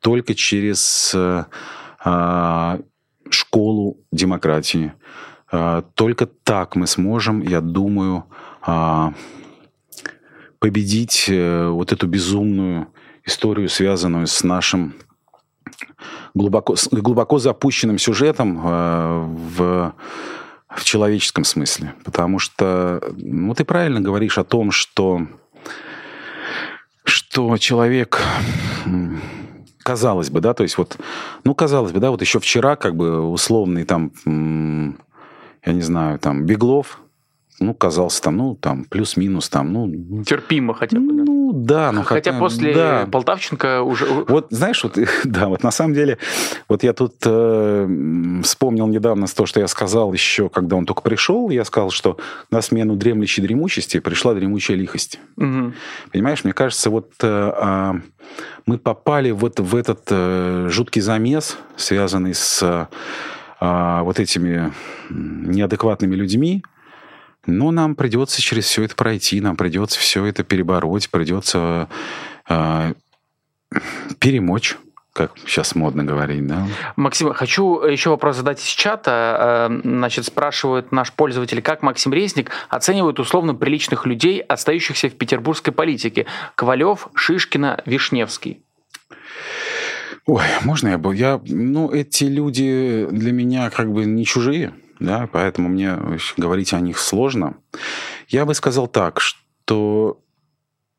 Только 0.00 0.34
через 0.34 1.12
э, 1.14 1.44
э, 2.04 2.78
школу 3.30 3.98
демократии. 4.10 4.92
Э, 5.52 5.82
только 5.94 6.26
так 6.26 6.74
мы 6.76 6.86
сможем, 6.86 7.42
я 7.42 7.60
думаю, 7.60 8.24
э, 8.66 9.12
победить 10.58 11.26
э, 11.28 11.68
вот 11.68 11.92
эту 11.92 12.06
безумную 12.06 12.88
историю, 13.24 13.68
связанную 13.68 14.26
с 14.26 14.42
нашим 14.42 14.94
глубоко, 16.34 16.76
глубоко 16.90 17.38
запущенным 17.38 17.98
сюжетом 17.98 18.60
э, 18.64 19.26
в, 19.56 19.94
в 20.68 20.84
человеческом 20.84 21.44
смысле. 21.44 21.94
Потому 22.04 22.38
что, 22.38 23.02
ну, 23.16 23.54
ты 23.54 23.64
правильно 23.64 24.00
говоришь 24.00 24.38
о 24.38 24.44
том, 24.44 24.70
что, 24.70 25.26
что 27.04 27.56
человек 27.58 28.20
казалось 29.82 30.30
бы, 30.30 30.40
да, 30.40 30.54
то 30.54 30.62
есть 30.62 30.78
вот, 30.78 30.96
ну, 31.44 31.54
казалось 31.54 31.92
бы, 31.92 32.00
да, 32.00 32.10
вот 32.10 32.20
еще 32.20 32.38
вчера 32.38 32.76
как 32.76 32.96
бы 32.96 33.20
условный 33.20 33.84
там, 33.84 34.12
я 35.64 35.72
не 35.72 35.82
знаю, 35.82 36.18
там, 36.18 36.44
Беглов, 36.44 37.02
ну, 37.62 37.74
казался 37.74 38.22
там, 38.22 38.36
ну, 38.36 38.54
там, 38.54 38.84
плюс-минус 38.84 39.48
там, 39.48 39.72
ну... 39.72 40.24
Терпимо 40.24 40.74
хотя 40.74 40.98
бы, 40.98 41.12
да? 41.12 41.22
Ну, 41.24 41.52
да. 41.54 41.92
Ну, 41.92 42.02
хотя, 42.02 42.32
хотя 42.32 42.38
после 42.38 42.74
да. 42.74 43.08
Полтавченко 43.10 43.82
уже... 43.82 44.06
Вот, 44.06 44.48
знаешь, 44.50 44.82
вот, 44.82 44.98
да, 45.24 45.48
вот 45.48 45.62
на 45.62 45.70
самом 45.70 45.94
деле, 45.94 46.18
вот 46.68 46.82
я 46.82 46.92
тут 46.92 47.14
э, 47.24 48.40
вспомнил 48.42 48.86
недавно 48.86 49.26
то, 49.26 49.46
что 49.46 49.60
я 49.60 49.68
сказал 49.68 50.12
еще, 50.12 50.48
когда 50.48 50.76
он 50.76 50.86
только 50.86 51.02
пришел, 51.02 51.50
я 51.50 51.64
сказал, 51.64 51.90
что 51.90 52.18
на 52.50 52.62
смену 52.62 52.96
дремлющей 52.96 53.42
дремучести 53.42 54.00
пришла 54.00 54.34
дремучая 54.34 54.76
лихость. 54.76 55.20
Угу. 55.36 55.72
Понимаешь, 56.12 56.44
мне 56.44 56.52
кажется, 56.52 56.90
вот 56.90 57.12
э, 57.22 57.52
э, 57.54 57.92
мы 58.66 58.78
попали 58.78 59.30
вот 59.30 59.60
в 59.60 59.76
этот 59.76 60.02
э, 60.10 60.68
жуткий 60.70 61.00
замес, 61.00 61.58
связанный 61.76 62.34
с 62.34 62.62
э, 62.62 62.86
вот 63.64 64.18
этими 64.18 64.72
неадекватными 65.10 66.16
людьми, 66.16 66.64
но 67.46 67.70
нам 67.70 67.94
придется 67.94 68.40
через 68.40 68.66
все 68.66 68.84
это 68.84 68.94
пройти, 68.94 69.40
нам 69.40 69.56
придется 69.56 69.98
все 69.98 70.24
это 70.24 70.44
перебороть, 70.44 71.10
придется 71.10 71.88
э, 72.48 72.94
перемочь 74.18 74.76
как 75.12 75.32
сейчас 75.46 75.74
модно 75.74 76.04
говорить, 76.04 76.46
да? 76.46 76.66
Максим, 76.96 77.34
хочу 77.34 77.82
еще 77.82 78.10
вопрос 78.10 78.36
задать 78.36 78.60
из 78.60 78.66
чата. 78.66 79.68
Э, 79.70 79.80
значит, 79.84 80.24
спрашивают 80.24 80.90
наш 80.90 81.12
пользователь, 81.12 81.60
как 81.60 81.82
Максим 81.82 82.14
Резник 82.14 82.50
оценивает 82.70 83.20
условно 83.20 83.54
приличных 83.54 84.06
людей, 84.06 84.40
отстающихся 84.40 85.10
в 85.10 85.14
петербургской 85.14 85.72
политике? 85.72 86.24
Ковалев, 86.54 87.08
Шишкина, 87.14 87.82
Вишневский. 87.84 88.62
Ой, 90.26 90.44
можно 90.62 90.88
я 90.88 90.98
был? 90.98 91.12
Я, 91.12 91.40
ну, 91.44 91.90
эти 91.90 92.24
люди 92.24 93.08
для 93.10 93.32
меня 93.32 93.70
как 93.70 93.92
бы 93.92 94.04
не 94.04 94.24
чужие 94.24 94.72
да, 95.02 95.28
поэтому 95.30 95.68
мне 95.68 95.98
говорить 96.36 96.72
о 96.72 96.80
них 96.80 96.98
сложно. 96.98 97.56
Я 98.28 98.46
бы 98.46 98.54
сказал 98.54 98.86
так, 98.86 99.20
что 99.20 100.20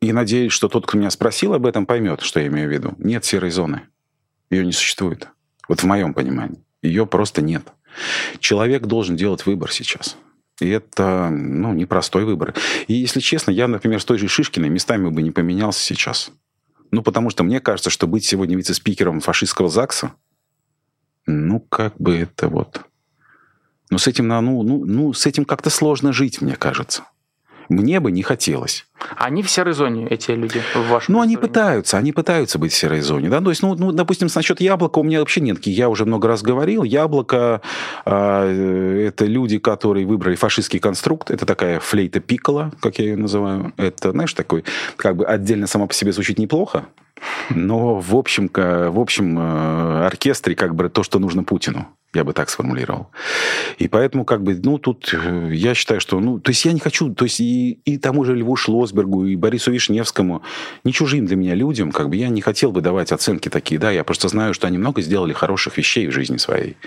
и 0.01 0.11
надеюсь, 0.11 0.51
что 0.51 0.67
тот, 0.67 0.85
кто 0.85 0.97
меня 0.97 1.09
спросил 1.09 1.53
об 1.53 1.65
этом, 1.65 1.85
поймет, 1.85 2.21
что 2.21 2.39
я 2.39 2.47
имею 2.47 2.67
в 2.67 2.71
виду. 2.71 2.93
Нет 2.97 3.23
серой 3.23 3.51
зоны. 3.51 3.83
Ее 4.49 4.65
не 4.65 4.73
существует. 4.73 5.29
Вот 5.69 5.79
в 5.79 5.85
моем 5.85 6.13
понимании. 6.13 6.61
Ее 6.81 7.05
просто 7.05 7.41
нет. 7.41 7.63
Человек 8.39 8.85
должен 8.85 9.15
делать 9.15 9.45
выбор 9.45 9.71
сейчас. 9.71 10.17
И 10.59 10.67
это, 10.67 11.29
ну, 11.29 11.73
непростой 11.73 12.25
выбор. 12.25 12.53
И, 12.87 12.93
если 12.93 13.21
честно, 13.21 13.51
я, 13.51 13.67
например, 13.67 14.01
с 14.01 14.05
той 14.05 14.17
же 14.17 14.27
Шишкиной 14.27 14.69
местами 14.69 15.09
бы 15.09 15.21
не 15.21 15.31
поменялся 15.31 15.81
сейчас. 15.81 16.31
Ну, 16.93 17.01
потому 17.01 17.31
что 17.31 17.43
мне 17.43 17.59
кажется, 17.59 17.89
что 17.89 18.05
быть 18.05 18.23
сегодня 18.23 18.55
вице-спикером 18.55 19.19
фашистского 19.19 19.67
ЗАГСа, 19.67 20.13
ну, 21.25 21.59
как 21.59 21.97
бы 21.97 22.15
это 22.15 22.49
вот... 22.49 22.85
Но 23.89 23.97
с 23.97 24.05
этим, 24.05 24.27
ну, 24.27 24.61
ну, 24.61 24.85
ну, 24.85 25.11
с 25.11 25.25
этим 25.25 25.43
как-то 25.43 25.71
сложно 25.71 26.13
жить, 26.13 26.39
мне 26.39 26.55
кажется. 26.55 27.05
Мне 27.69 27.99
бы 27.99 28.11
не 28.11 28.23
хотелось. 28.23 28.85
Они 29.17 29.43
в 29.43 29.49
серой 29.49 29.73
зоне, 29.73 30.07
эти 30.07 30.31
люди, 30.31 30.61
в 30.73 30.89
вашем 30.89 31.15
Ну, 31.15 31.21
они 31.21 31.37
пытаются, 31.37 31.97
они 31.97 32.11
пытаются 32.11 32.59
быть 32.59 32.71
в 32.71 32.75
серой 32.75 33.01
зоне. 33.01 33.29
Да? 33.29 33.41
То 33.41 33.49
есть, 33.49 33.61
ну, 33.61 33.75
ну, 33.75 33.91
допустим, 33.91 34.29
насчет 34.33 34.61
яблока 34.61 34.99
у 34.99 35.03
меня 35.03 35.19
вообще 35.19 35.41
нет. 35.41 35.65
Я 35.65 35.89
уже 35.89 36.05
много 36.05 36.27
раз 36.27 36.41
говорил, 36.41 36.83
яблоко 36.83 37.61
э, 38.05 39.05
это 39.07 39.25
люди, 39.25 39.59
которые 39.59 40.05
выбрали 40.05 40.35
фашистский 40.35 40.79
конструкт. 40.79 41.31
Это 41.31 41.45
такая 41.45 41.79
флейта 41.79 42.19
пикола, 42.19 42.71
как 42.81 42.99
я 42.99 43.05
ее 43.05 43.17
называю. 43.17 43.73
Это, 43.77 44.11
знаешь, 44.11 44.33
такой, 44.33 44.63
как 44.95 45.17
бы 45.17 45.25
отдельно 45.25 45.67
сама 45.67 45.87
по 45.87 45.93
себе 45.93 46.11
звучит 46.11 46.39
неплохо, 46.39 46.85
но 47.49 47.95
в 47.95 48.15
общем, 48.15 48.49
в 48.53 48.99
общем 48.99 49.37
э, 49.39 50.05
оркестре 50.05 50.55
как 50.55 50.75
бы 50.75 50.89
то, 50.89 51.03
что 51.03 51.19
нужно 51.19 51.43
Путину. 51.43 51.87
Я 52.13 52.23
бы 52.23 52.33
так 52.33 52.49
сформулировал. 52.49 53.09
И 53.79 53.87
поэтому, 53.87 54.23
как 54.23 54.43
бы, 54.43 54.53
ну, 54.63 54.77
тут 54.77 55.11
э, 55.13 55.49
я 55.51 55.73
считаю, 55.73 55.99
что, 55.99 56.19
ну, 56.19 56.39
то 56.39 56.51
есть 56.51 56.63
я 56.63 56.71
не 56.71 56.79
хочу, 56.79 57.11
то 57.11 57.25
есть 57.25 57.39
и, 57.39 57.71
и 57.85 57.97
тому 57.97 58.23
же 58.23 58.35
Льву 58.35 58.55
Шлосбергу, 58.55 59.25
и 59.25 59.35
Борису 59.35 59.71
Вишневскому, 59.71 60.43
не 60.83 60.93
чужим 60.93 61.25
для 61.25 61.35
меня 61.35 61.55
людям, 61.55 61.91
как 61.91 62.09
бы 62.09 62.15
я 62.15 62.29
не 62.29 62.41
хотел 62.41 62.71
бы 62.71 62.81
давать 62.81 63.11
оценки 63.11 63.49
такие, 63.49 63.79
да, 63.79 63.89
я 63.89 64.03
просто 64.03 64.27
знаю, 64.27 64.53
что 64.53 64.67
они 64.67 64.77
много 64.77 65.01
сделали 65.01 65.33
хороших 65.33 65.77
вещей 65.77 66.07
в 66.07 66.11
жизни 66.11 66.37
своей. 66.37 66.77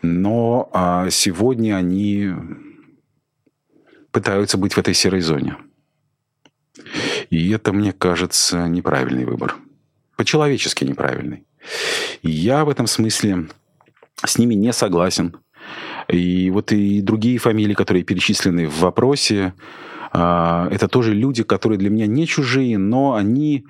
Но 0.00 0.70
а 0.72 1.10
сегодня 1.10 1.76
они 1.76 2.32
пытаются 4.12 4.56
быть 4.56 4.72
в 4.72 4.78
этой 4.78 4.94
серой 4.94 5.20
зоне. 5.20 5.56
И 7.28 7.50
это, 7.50 7.72
мне 7.72 7.92
кажется, 7.92 8.66
неправильный 8.66 9.26
выбор. 9.26 9.56
По-человечески 10.16 10.84
неправильный. 10.84 11.44
Я 12.22 12.64
в 12.64 12.68
этом 12.68 12.86
смысле 12.86 13.48
с 14.24 14.38
ними 14.38 14.54
не 14.54 14.72
согласен. 14.72 15.36
И 16.08 16.50
вот 16.50 16.72
и 16.72 17.00
другие 17.00 17.38
фамилии, 17.38 17.74
которые 17.74 18.04
перечислены 18.04 18.68
в 18.68 18.80
вопросе, 18.80 19.54
а, 20.12 20.68
это 20.70 20.86
тоже 20.88 21.14
люди, 21.14 21.42
которые 21.42 21.78
для 21.78 21.90
меня 21.90 22.06
не 22.06 22.26
чужие, 22.26 22.78
но 22.78 23.14
они 23.14 23.66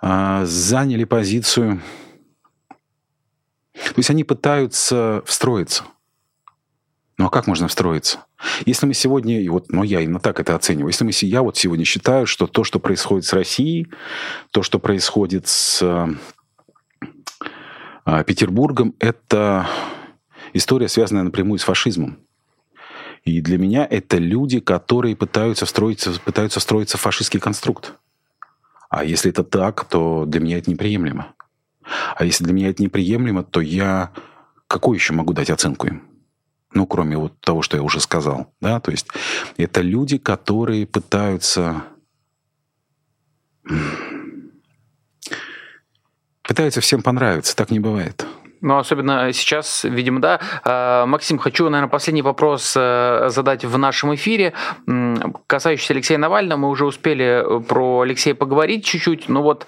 а, 0.00 0.44
заняли 0.44 1.04
позицию, 1.04 1.80
то 3.72 3.94
есть 3.96 4.10
они 4.10 4.24
пытаются 4.24 5.22
встроиться. 5.24 5.84
Ну 7.16 7.26
а 7.26 7.30
как 7.30 7.48
можно 7.48 7.66
встроиться? 7.66 8.26
Если 8.64 8.86
мы 8.86 8.94
сегодня, 8.94 9.40
и 9.40 9.48
вот, 9.48 9.72
ну 9.72 9.82
я 9.82 10.00
именно 10.00 10.20
так 10.20 10.38
это 10.38 10.54
оцениваю, 10.54 10.90
если 10.90 11.04
мы, 11.04 11.10
я 11.22 11.42
вот 11.42 11.56
сегодня 11.56 11.84
считаю, 11.84 12.26
что 12.26 12.46
то, 12.46 12.62
что 12.62 12.78
происходит 12.78 13.24
с 13.24 13.32
Россией, 13.32 13.88
то, 14.52 14.62
что 14.62 14.78
происходит 14.78 15.48
с 15.48 15.82
Петербургом, 18.26 18.94
это 18.98 19.66
история, 20.52 20.88
связанная 20.88 21.24
напрямую 21.24 21.58
с 21.58 21.64
фашизмом. 21.64 22.18
И 23.24 23.40
для 23.40 23.58
меня 23.58 23.86
это 23.88 24.16
люди, 24.16 24.60
которые 24.60 25.16
пытаются 25.16 25.66
строиться, 25.66 26.18
пытаются 26.20 26.60
строиться 26.60 26.96
фашистский 26.96 27.40
конструкт. 27.40 27.94
А 28.88 29.04
если 29.04 29.30
это 29.30 29.44
так, 29.44 29.84
то 29.84 30.24
для 30.26 30.40
меня 30.40 30.58
это 30.58 30.70
неприемлемо. 30.70 31.34
А 32.16 32.24
если 32.24 32.44
для 32.44 32.52
меня 32.52 32.70
это 32.70 32.82
неприемлемо, 32.82 33.42
то 33.44 33.60
я 33.60 34.12
какую 34.66 34.96
еще 34.96 35.12
могу 35.12 35.32
дать 35.32 35.50
оценку 35.50 35.86
им? 35.86 36.02
Ну, 36.72 36.86
кроме 36.86 37.16
вот 37.16 37.38
того, 37.40 37.62
что 37.62 37.76
я 37.76 37.82
уже 37.82 38.00
сказал. 38.00 38.52
Да? 38.60 38.80
То 38.80 38.90
есть 38.90 39.08
это 39.56 39.80
люди, 39.80 40.18
которые 40.18 40.86
пытаются 40.86 41.84
пытаются 46.48 46.80
всем 46.80 47.02
понравиться. 47.02 47.54
Так 47.54 47.70
не 47.70 47.78
бывает. 47.78 48.26
Ну, 48.60 48.78
особенно 48.78 49.32
сейчас, 49.32 49.84
видимо, 49.84 50.20
да. 50.20 50.40
А, 50.64 51.06
Максим, 51.06 51.38
хочу, 51.38 51.68
наверное, 51.68 51.90
последний 51.90 52.22
вопрос 52.22 52.74
э, 52.76 53.28
задать 53.28 53.64
в 53.64 53.78
нашем 53.78 54.14
эфире, 54.14 54.52
касающийся 55.46 55.94
Алексея 55.94 56.18
Навального. 56.18 56.58
Мы 56.58 56.68
уже 56.68 56.84
успели 56.84 57.24
э, 57.24 57.60
про 57.60 58.00
Алексея 58.00 58.34
поговорить 58.34 58.84
чуть-чуть. 58.84 59.28
Но 59.28 59.42
вот 59.42 59.66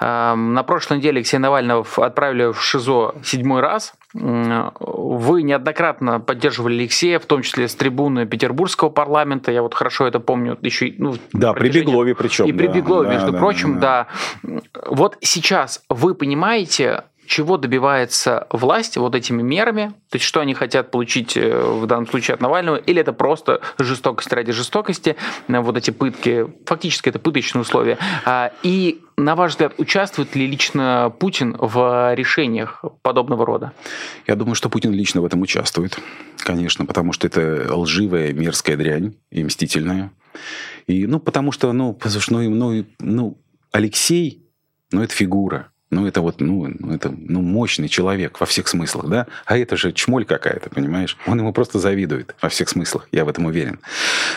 э, 0.00 0.34
на 0.34 0.62
прошлой 0.64 0.98
неделе 0.98 1.18
Алексея 1.18 1.40
Навального 1.40 1.86
отправили 1.96 2.52
в 2.52 2.60
ШИЗО 2.60 3.14
седьмой 3.24 3.60
раз. 3.60 3.94
Вы 4.14 5.42
неоднократно 5.42 6.20
поддерживали 6.20 6.74
Алексея, 6.74 7.18
в 7.18 7.26
том 7.26 7.42
числе 7.42 7.66
с 7.66 7.74
трибуны 7.74 8.26
Петербургского 8.26 8.90
парламента. 8.90 9.50
Я 9.52 9.62
вот 9.62 9.74
хорошо 9.74 10.06
это 10.06 10.20
помню. 10.20 10.58
Еще, 10.60 10.94
ну, 10.98 11.14
да, 11.32 11.54
при 11.54 11.70
Беглове 11.70 12.14
причем. 12.14 12.44
И 12.46 12.52
при 12.52 12.66
да, 12.66 12.72
Беглове, 12.74 13.08
да, 13.08 13.14
между 13.14 13.32
да, 13.32 13.38
прочим, 13.38 13.78
да. 13.78 14.06
да. 14.42 14.60
Вот 14.86 15.16
сейчас 15.20 15.82
вы 15.88 16.14
понимаете, 16.14 17.04
чего 17.26 17.56
добивается 17.56 18.46
власть 18.50 18.96
вот 18.96 19.14
этими 19.14 19.42
мерами, 19.42 19.94
то 20.10 20.16
есть 20.16 20.24
что 20.24 20.40
они 20.40 20.54
хотят 20.54 20.90
получить 20.90 21.36
э, 21.36 21.62
в 21.62 21.86
данном 21.86 22.06
случае 22.06 22.34
от 22.34 22.40
Навального, 22.40 22.76
или 22.76 23.00
это 23.00 23.12
просто 23.12 23.60
жестокость 23.78 24.32
ради 24.32 24.52
жестокости, 24.52 25.16
э, 25.48 25.60
вот 25.60 25.76
эти 25.76 25.90
пытки, 25.90 26.46
фактически 26.66 27.08
это 27.08 27.18
пыточные 27.18 27.62
условия. 27.62 27.98
А, 28.24 28.52
и, 28.62 29.00
на 29.16 29.34
ваш 29.34 29.52
взгляд, 29.52 29.74
участвует 29.78 30.34
ли 30.34 30.46
лично 30.46 31.12
Путин 31.18 31.56
в 31.58 32.14
решениях 32.14 32.84
подобного 33.02 33.46
рода? 33.46 33.72
Я 34.26 34.36
думаю, 34.36 34.54
что 34.54 34.68
Путин 34.68 34.92
лично 34.92 35.20
в 35.20 35.24
этом 35.24 35.40
участвует, 35.42 35.98
конечно, 36.38 36.86
потому 36.86 37.12
что 37.12 37.26
это 37.26 37.74
лживая, 37.74 38.32
мерзкая 38.32 38.76
дрянь 38.76 39.14
и 39.30 39.44
мстительная. 39.44 40.12
И, 40.86 41.06
ну, 41.06 41.20
потому 41.20 41.52
что, 41.52 41.72
ну, 41.72 41.98
ну, 42.28 42.50
ну, 42.50 42.84
ну 42.98 43.38
Алексей, 43.70 44.44
ну, 44.90 45.02
это 45.02 45.14
фигура 45.14 45.71
ну, 45.92 46.06
это 46.06 46.22
вот, 46.22 46.40
ну, 46.40 46.68
это, 46.90 47.14
ну, 47.16 47.42
мощный 47.42 47.86
человек 47.86 48.40
во 48.40 48.46
всех 48.46 48.66
смыслах, 48.66 49.08
да? 49.08 49.26
А 49.44 49.58
это 49.58 49.76
же 49.76 49.92
чмоль 49.92 50.24
какая-то, 50.24 50.70
понимаешь? 50.70 51.18
Он 51.26 51.38
ему 51.38 51.52
просто 51.52 51.78
завидует 51.78 52.34
во 52.40 52.48
всех 52.48 52.70
смыслах, 52.70 53.08
я 53.12 53.26
в 53.26 53.28
этом 53.28 53.44
уверен. 53.44 53.78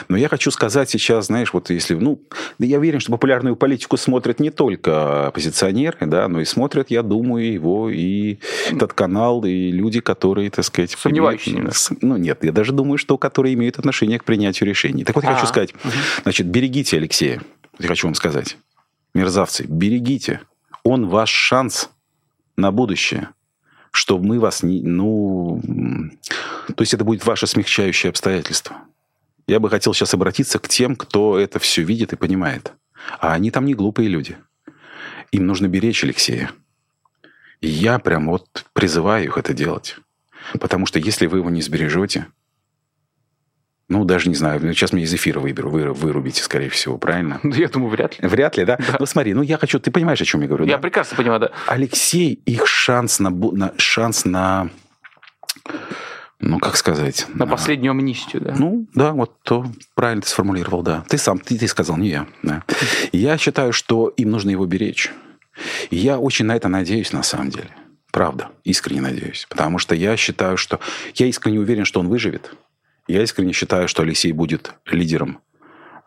Но 0.09 0.17
я 0.17 0.27
хочу 0.27 0.51
сказать 0.51 0.89
сейчас, 0.89 1.27
знаешь, 1.27 1.53
вот 1.53 1.69
если, 1.69 1.95
ну, 1.95 2.21
я 2.59 2.77
уверен, 2.77 2.99
что 2.99 3.13
популярную 3.13 3.55
политику 3.55 3.95
смотрят 3.95 4.41
не 4.41 4.49
только 4.49 5.27
оппозиционеры, 5.27 5.97
да, 6.01 6.27
но 6.27 6.41
и 6.41 6.45
смотрят, 6.45 6.91
я 6.91 7.03
думаю, 7.03 7.53
его 7.53 7.89
и 7.89 8.39
этот 8.69 8.91
канал, 8.91 9.45
и 9.45 9.71
люди, 9.71 10.01
которые, 10.01 10.49
так 10.49 10.65
сказать... 10.65 10.91
Сомневающиеся. 10.91 11.95
Ну, 12.01 12.17
нет, 12.17 12.43
я 12.43 12.51
даже 12.51 12.73
думаю, 12.73 12.97
что 12.97 13.17
которые 13.17 13.53
имеют 13.53 13.79
отношение 13.79 14.19
к 14.19 14.25
принятию 14.25 14.67
решений. 14.67 15.05
Так 15.05 15.15
вот, 15.15 15.23
я 15.23 15.31
хочу 15.31 15.45
а, 15.45 15.47
сказать, 15.47 15.73
значит, 16.23 16.47
берегите 16.47 16.97
Алексея, 16.97 17.41
я 17.79 17.87
хочу 17.87 18.07
вам 18.07 18.15
сказать. 18.15 18.57
Мерзавцы, 19.13 19.63
берегите 19.65 20.41
он 20.85 21.07
ваш 21.09 21.31
шанс 21.31 21.89
на 22.55 22.71
будущее, 22.71 23.31
что 23.91 24.17
мы 24.19 24.39
вас 24.39 24.63
не... 24.63 24.81
Ну, 24.81 25.61
то 26.67 26.81
есть 26.81 26.93
это 26.93 27.03
будет 27.03 27.25
ваше 27.25 27.47
смягчающее 27.47 28.11
обстоятельство. 28.11 28.77
Я 29.47 29.59
бы 29.59 29.69
хотел 29.69 29.93
сейчас 29.93 30.13
обратиться 30.13 30.59
к 30.59 30.67
тем, 30.67 30.95
кто 30.95 31.37
это 31.37 31.59
все 31.59 31.81
видит 31.81 32.13
и 32.13 32.17
понимает. 32.17 32.71
А 33.19 33.33
они 33.33 33.51
там 33.51 33.65
не 33.65 33.73
глупые 33.73 34.07
люди. 34.07 34.37
Им 35.31 35.47
нужно 35.47 35.67
беречь 35.67 36.03
Алексея. 36.03 36.51
И 37.61 37.67
я 37.67 37.99
прям 37.99 38.27
вот 38.27 38.65
призываю 38.73 39.25
их 39.25 39.37
это 39.37 39.53
делать. 39.53 39.97
Потому 40.59 40.85
что 40.85 40.99
если 40.99 41.25
вы 41.25 41.39
его 41.39 41.49
не 41.49 41.61
сбережете, 41.61 42.27
ну, 43.87 44.03
даже 44.03 44.29
не 44.29 44.35
знаю. 44.35 44.59
Сейчас 44.73 44.93
мне 44.93 45.03
из 45.03 45.13
эфира 45.13 45.39
выберу, 45.39 45.69
вы, 45.69 45.93
вырубите, 45.93 46.41
скорее 46.41 46.69
всего, 46.69 46.97
правильно? 46.97 47.39
Ну, 47.43 47.53
я 47.53 47.67
думаю, 47.67 47.91
вряд 47.91 48.19
ли. 48.19 48.27
Вряд 48.27 48.57
ли, 48.57 48.65
да? 48.65 48.77
да? 48.77 48.97
Ну, 48.99 49.05
смотри, 49.05 49.33
ну, 49.33 49.43
я 49.43 49.57
хочу... 49.57 49.79
Ты 49.79 49.91
понимаешь, 49.91 50.19
о 50.19 50.25
чем 50.25 50.41
я 50.41 50.47
говорю, 50.47 50.65
Я 50.65 50.77
да? 50.77 50.81
прекрасно 50.81 51.15
понимаю, 51.15 51.39
да. 51.39 51.51
Алексей, 51.67 52.41
их 52.45 52.65
шанс 52.67 53.19
на... 53.19 53.29
на 53.29 53.73
шанс 53.77 54.25
на... 54.25 54.69
Ну, 56.39 56.59
как 56.59 56.75
сказать? 56.75 57.27
На, 57.29 57.45
на 57.45 57.51
последнюю 57.51 57.91
амнистию, 57.91 58.41
да? 58.41 58.55
Ну, 58.57 58.87
да, 58.93 59.13
вот 59.13 59.41
то 59.43 59.65
правильно 59.93 60.21
ты 60.23 60.29
сформулировал, 60.29 60.81
да. 60.81 61.05
Ты 61.07 61.17
сам, 61.17 61.39
ты, 61.39 61.57
ты 61.57 61.67
сказал, 61.67 61.97
не 61.97 62.09
я. 62.09 62.27
Да. 62.41 62.63
Я 63.11 63.37
считаю, 63.37 63.71
что 63.71 64.09
им 64.09 64.31
нужно 64.31 64.49
его 64.49 64.65
беречь. 64.65 65.11
И 65.91 65.97
я 65.97 66.19
очень 66.19 66.45
на 66.45 66.55
это 66.55 66.67
надеюсь, 66.67 67.13
на 67.13 67.23
самом 67.23 67.51
деле. 67.51 67.69
Правда, 68.11 68.49
искренне 68.63 69.01
надеюсь. 69.01 69.45
Потому 69.49 69.77
что 69.77 69.93
я 69.93 70.17
считаю, 70.17 70.57
что... 70.57 70.79
Я 71.13 71.27
искренне 71.27 71.59
уверен, 71.59 71.85
что 71.85 71.99
он 71.99 72.09
выживет. 72.09 72.51
Я 73.07 73.21
искренне 73.23 73.53
считаю, 73.53 73.87
что 73.87 74.03
Алексей 74.03 74.31
будет 74.31 74.73
лидером. 74.85 75.39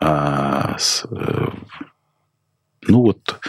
А, 0.01 0.77
с, 0.77 1.05
э, 1.09 1.47
ну 2.83 3.01
вот, 3.01 3.39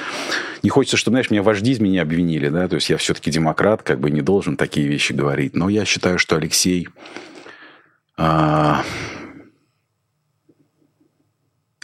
не 0.62 0.70
хочется, 0.70 0.96
чтобы, 0.96 1.14
знаешь, 1.14 1.30
меня 1.30 1.42
вожди 1.42 1.72
из 1.72 1.80
меня 1.80 2.02
обвинили, 2.02 2.48
да, 2.48 2.68
то 2.68 2.76
есть 2.76 2.90
я 2.90 2.96
все-таки 2.96 3.30
демократ, 3.30 3.82
как 3.82 4.00
бы 4.00 4.10
не 4.10 4.20
должен 4.20 4.56
такие 4.56 4.86
вещи 4.86 5.12
говорить, 5.12 5.54
но 5.54 5.68
я 5.68 5.84
считаю, 5.84 6.18
что 6.18 6.36
Алексей 6.36 6.88
а, 8.16 8.82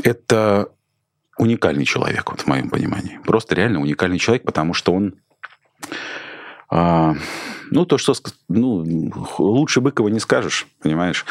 это 0.02 0.70
уникальный 1.38 1.84
человек, 1.84 2.30
вот 2.30 2.42
в 2.42 2.46
моем 2.46 2.70
понимании. 2.70 3.20
Просто 3.24 3.54
реально 3.54 3.80
уникальный 3.80 4.18
человек, 4.18 4.44
потому 4.44 4.74
что 4.74 4.92
он 4.92 5.14
а, 6.68 7.14
ну, 7.70 7.84
то, 7.84 7.98
что 7.98 8.14
ну, 8.48 9.12
лучше 9.38 9.80
Быкова 9.80 10.08
не 10.08 10.20
скажешь, 10.20 10.66
понимаешь. 10.80 11.24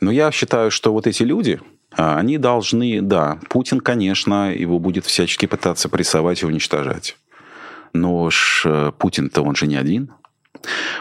Но 0.00 0.10
я 0.10 0.30
считаю, 0.30 0.70
что 0.70 0.92
вот 0.92 1.06
эти 1.06 1.22
люди, 1.22 1.60
а, 1.96 2.18
они 2.18 2.38
должны, 2.38 3.02
да, 3.02 3.38
Путин, 3.48 3.80
конечно, 3.80 4.52
его 4.54 4.78
будет 4.78 5.04
всячески 5.04 5.46
пытаться 5.46 5.88
прессовать 5.88 6.42
и 6.42 6.46
уничтожать. 6.46 7.16
Но 7.92 8.30
ж 8.30 8.62
э, 8.64 8.92
Путин-то 8.96 9.42
он 9.42 9.54
же 9.54 9.66
не 9.66 9.76
один. 9.76 10.12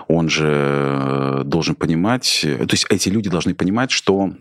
Он 0.07 0.27
же 0.27 0.49
э, 0.49 1.41
должен 1.45 1.75
понимать, 1.75 2.41
то 2.41 2.67
есть 2.71 2.85
эти 2.89 3.09
люди 3.09 3.29
должны 3.29 3.53
понимать, 3.53 3.91
что, 3.91 4.31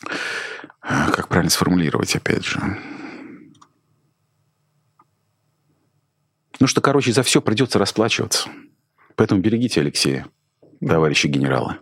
э, 0.00 1.10
как 1.12 1.28
правильно 1.28 1.50
сформулировать, 1.50 2.16
опять 2.16 2.44
же, 2.44 2.60
ну 6.60 6.66
что, 6.66 6.80
короче, 6.80 7.12
за 7.12 7.22
все 7.22 7.42
придется 7.42 7.78
расплачиваться. 7.78 8.48
Поэтому 9.16 9.40
берегите 9.40 9.80
Алексея, 9.80 10.26
товарищи 10.80 11.26
генералы. 11.26 11.78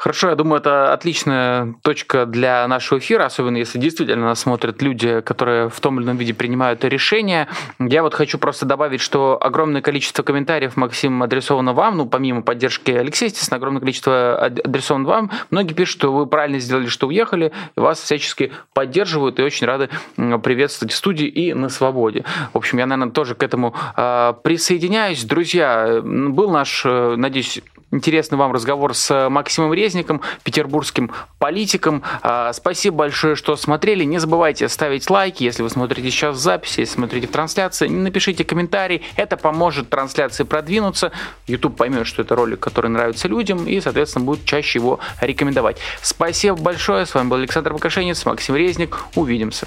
Хорошо, 0.00 0.30
я 0.30 0.34
думаю, 0.34 0.60
это 0.60 0.94
отличная 0.94 1.74
точка 1.82 2.24
для 2.24 2.66
нашего 2.66 3.00
эфира, 3.00 3.26
особенно 3.26 3.58
если 3.58 3.78
действительно 3.78 4.28
нас 4.28 4.40
смотрят 4.40 4.80
люди, 4.80 5.20
которые 5.20 5.68
в 5.68 5.78
том 5.78 5.98
или 5.98 6.06
ином 6.06 6.16
виде 6.16 6.32
принимают 6.32 6.82
решения. 6.86 7.48
Я 7.78 8.02
вот 8.02 8.14
хочу 8.14 8.38
просто 8.38 8.64
добавить, 8.64 9.02
что 9.02 9.36
огромное 9.38 9.82
количество 9.82 10.22
комментариев, 10.22 10.78
Максим, 10.78 11.22
адресовано 11.22 11.74
вам, 11.74 11.98
ну, 11.98 12.06
помимо 12.06 12.40
поддержки 12.40 12.92
Алексея, 12.92 13.28
естественно, 13.28 13.58
огромное 13.58 13.80
количество 13.80 14.38
адресовано 14.38 15.06
вам. 15.06 15.30
Многие 15.50 15.74
пишут, 15.74 15.98
что 15.98 16.14
вы 16.14 16.26
правильно 16.26 16.60
сделали, 16.60 16.86
что 16.86 17.06
уехали, 17.06 17.52
вас 17.76 18.00
всячески 18.00 18.52
поддерживают 18.72 19.38
и 19.38 19.42
очень 19.42 19.66
рады 19.66 19.90
приветствовать 20.16 20.94
в 20.94 20.96
студии 20.96 21.26
и 21.26 21.52
на 21.52 21.68
свободе. 21.68 22.24
В 22.54 22.56
общем, 22.56 22.78
я, 22.78 22.86
наверное, 22.86 23.12
тоже 23.12 23.34
к 23.34 23.42
этому 23.42 23.74
э, 23.98 24.32
присоединяюсь. 24.42 25.24
Друзья, 25.24 26.00
был 26.02 26.50
наш, 26.50 26.86
э, 26.86 27.16
надеюсь, 27.18 27.60
интересный 27.90 28.38
вам 28.38 28.52
разговор 28.52 28.94
с 28.94 29.28
Максимом 29.28 29.72
Резником, 29.72 30.20
петербургским 30.42 31.10
политиком. 31.38 32.02
А, 32.22 32.52
спасибо 32.52 32.96
большое, 32.96 33.36
что 33.36 33.56
смотрели. 33.56 34.04
Не 34.04 34.18
забывайте 34.18 34.68
ставить 34.68 35.08
лайки, 35.10 35.44
если 35.44 35.62
вы 35.62 35.70
смотрите 35.70 36.10
сейчас 36.10 36.36
в 36.36 36.38
записи, 36.38 36.80
если 36.80 36.94
смотрите 36.94 37.26
в 37.26 37.30
трансляции. 37.30 37.88
Напишите 37.88 38.44
комментарий, 38.44 39.02
это 39.16 39.36
поможет 39.36 39.90
трансляции 39.90 40.44
продвинуться. 40.44 41.12
YouTube 41.46 41.76
поймет, 41.76 42.06
что 42.06 42.22
это 42.22 42.34
ролик, 42.34 42.60
который 42.60 42.90
нравится 42.90 43.28
людям, 43.28 43.66
и, 43.66 43.80
соответственно, 43.80 44.24
будет 44.24 44.44
чаще 44.44 44.78
его 44.78 45.00
рекомендовать. 45.20 45.78
Спасибо 46.02 46.56
большое. 46.56 47.06
С 47.06 47.14
вами 47.14 47.28
был 47.28 47.36
Александр 47.38 47.72
Макашенец, 47.72 48.24
Максим 48.24 48.56
Резник. 48.56 48.98
Увидимся. 49.14 49.66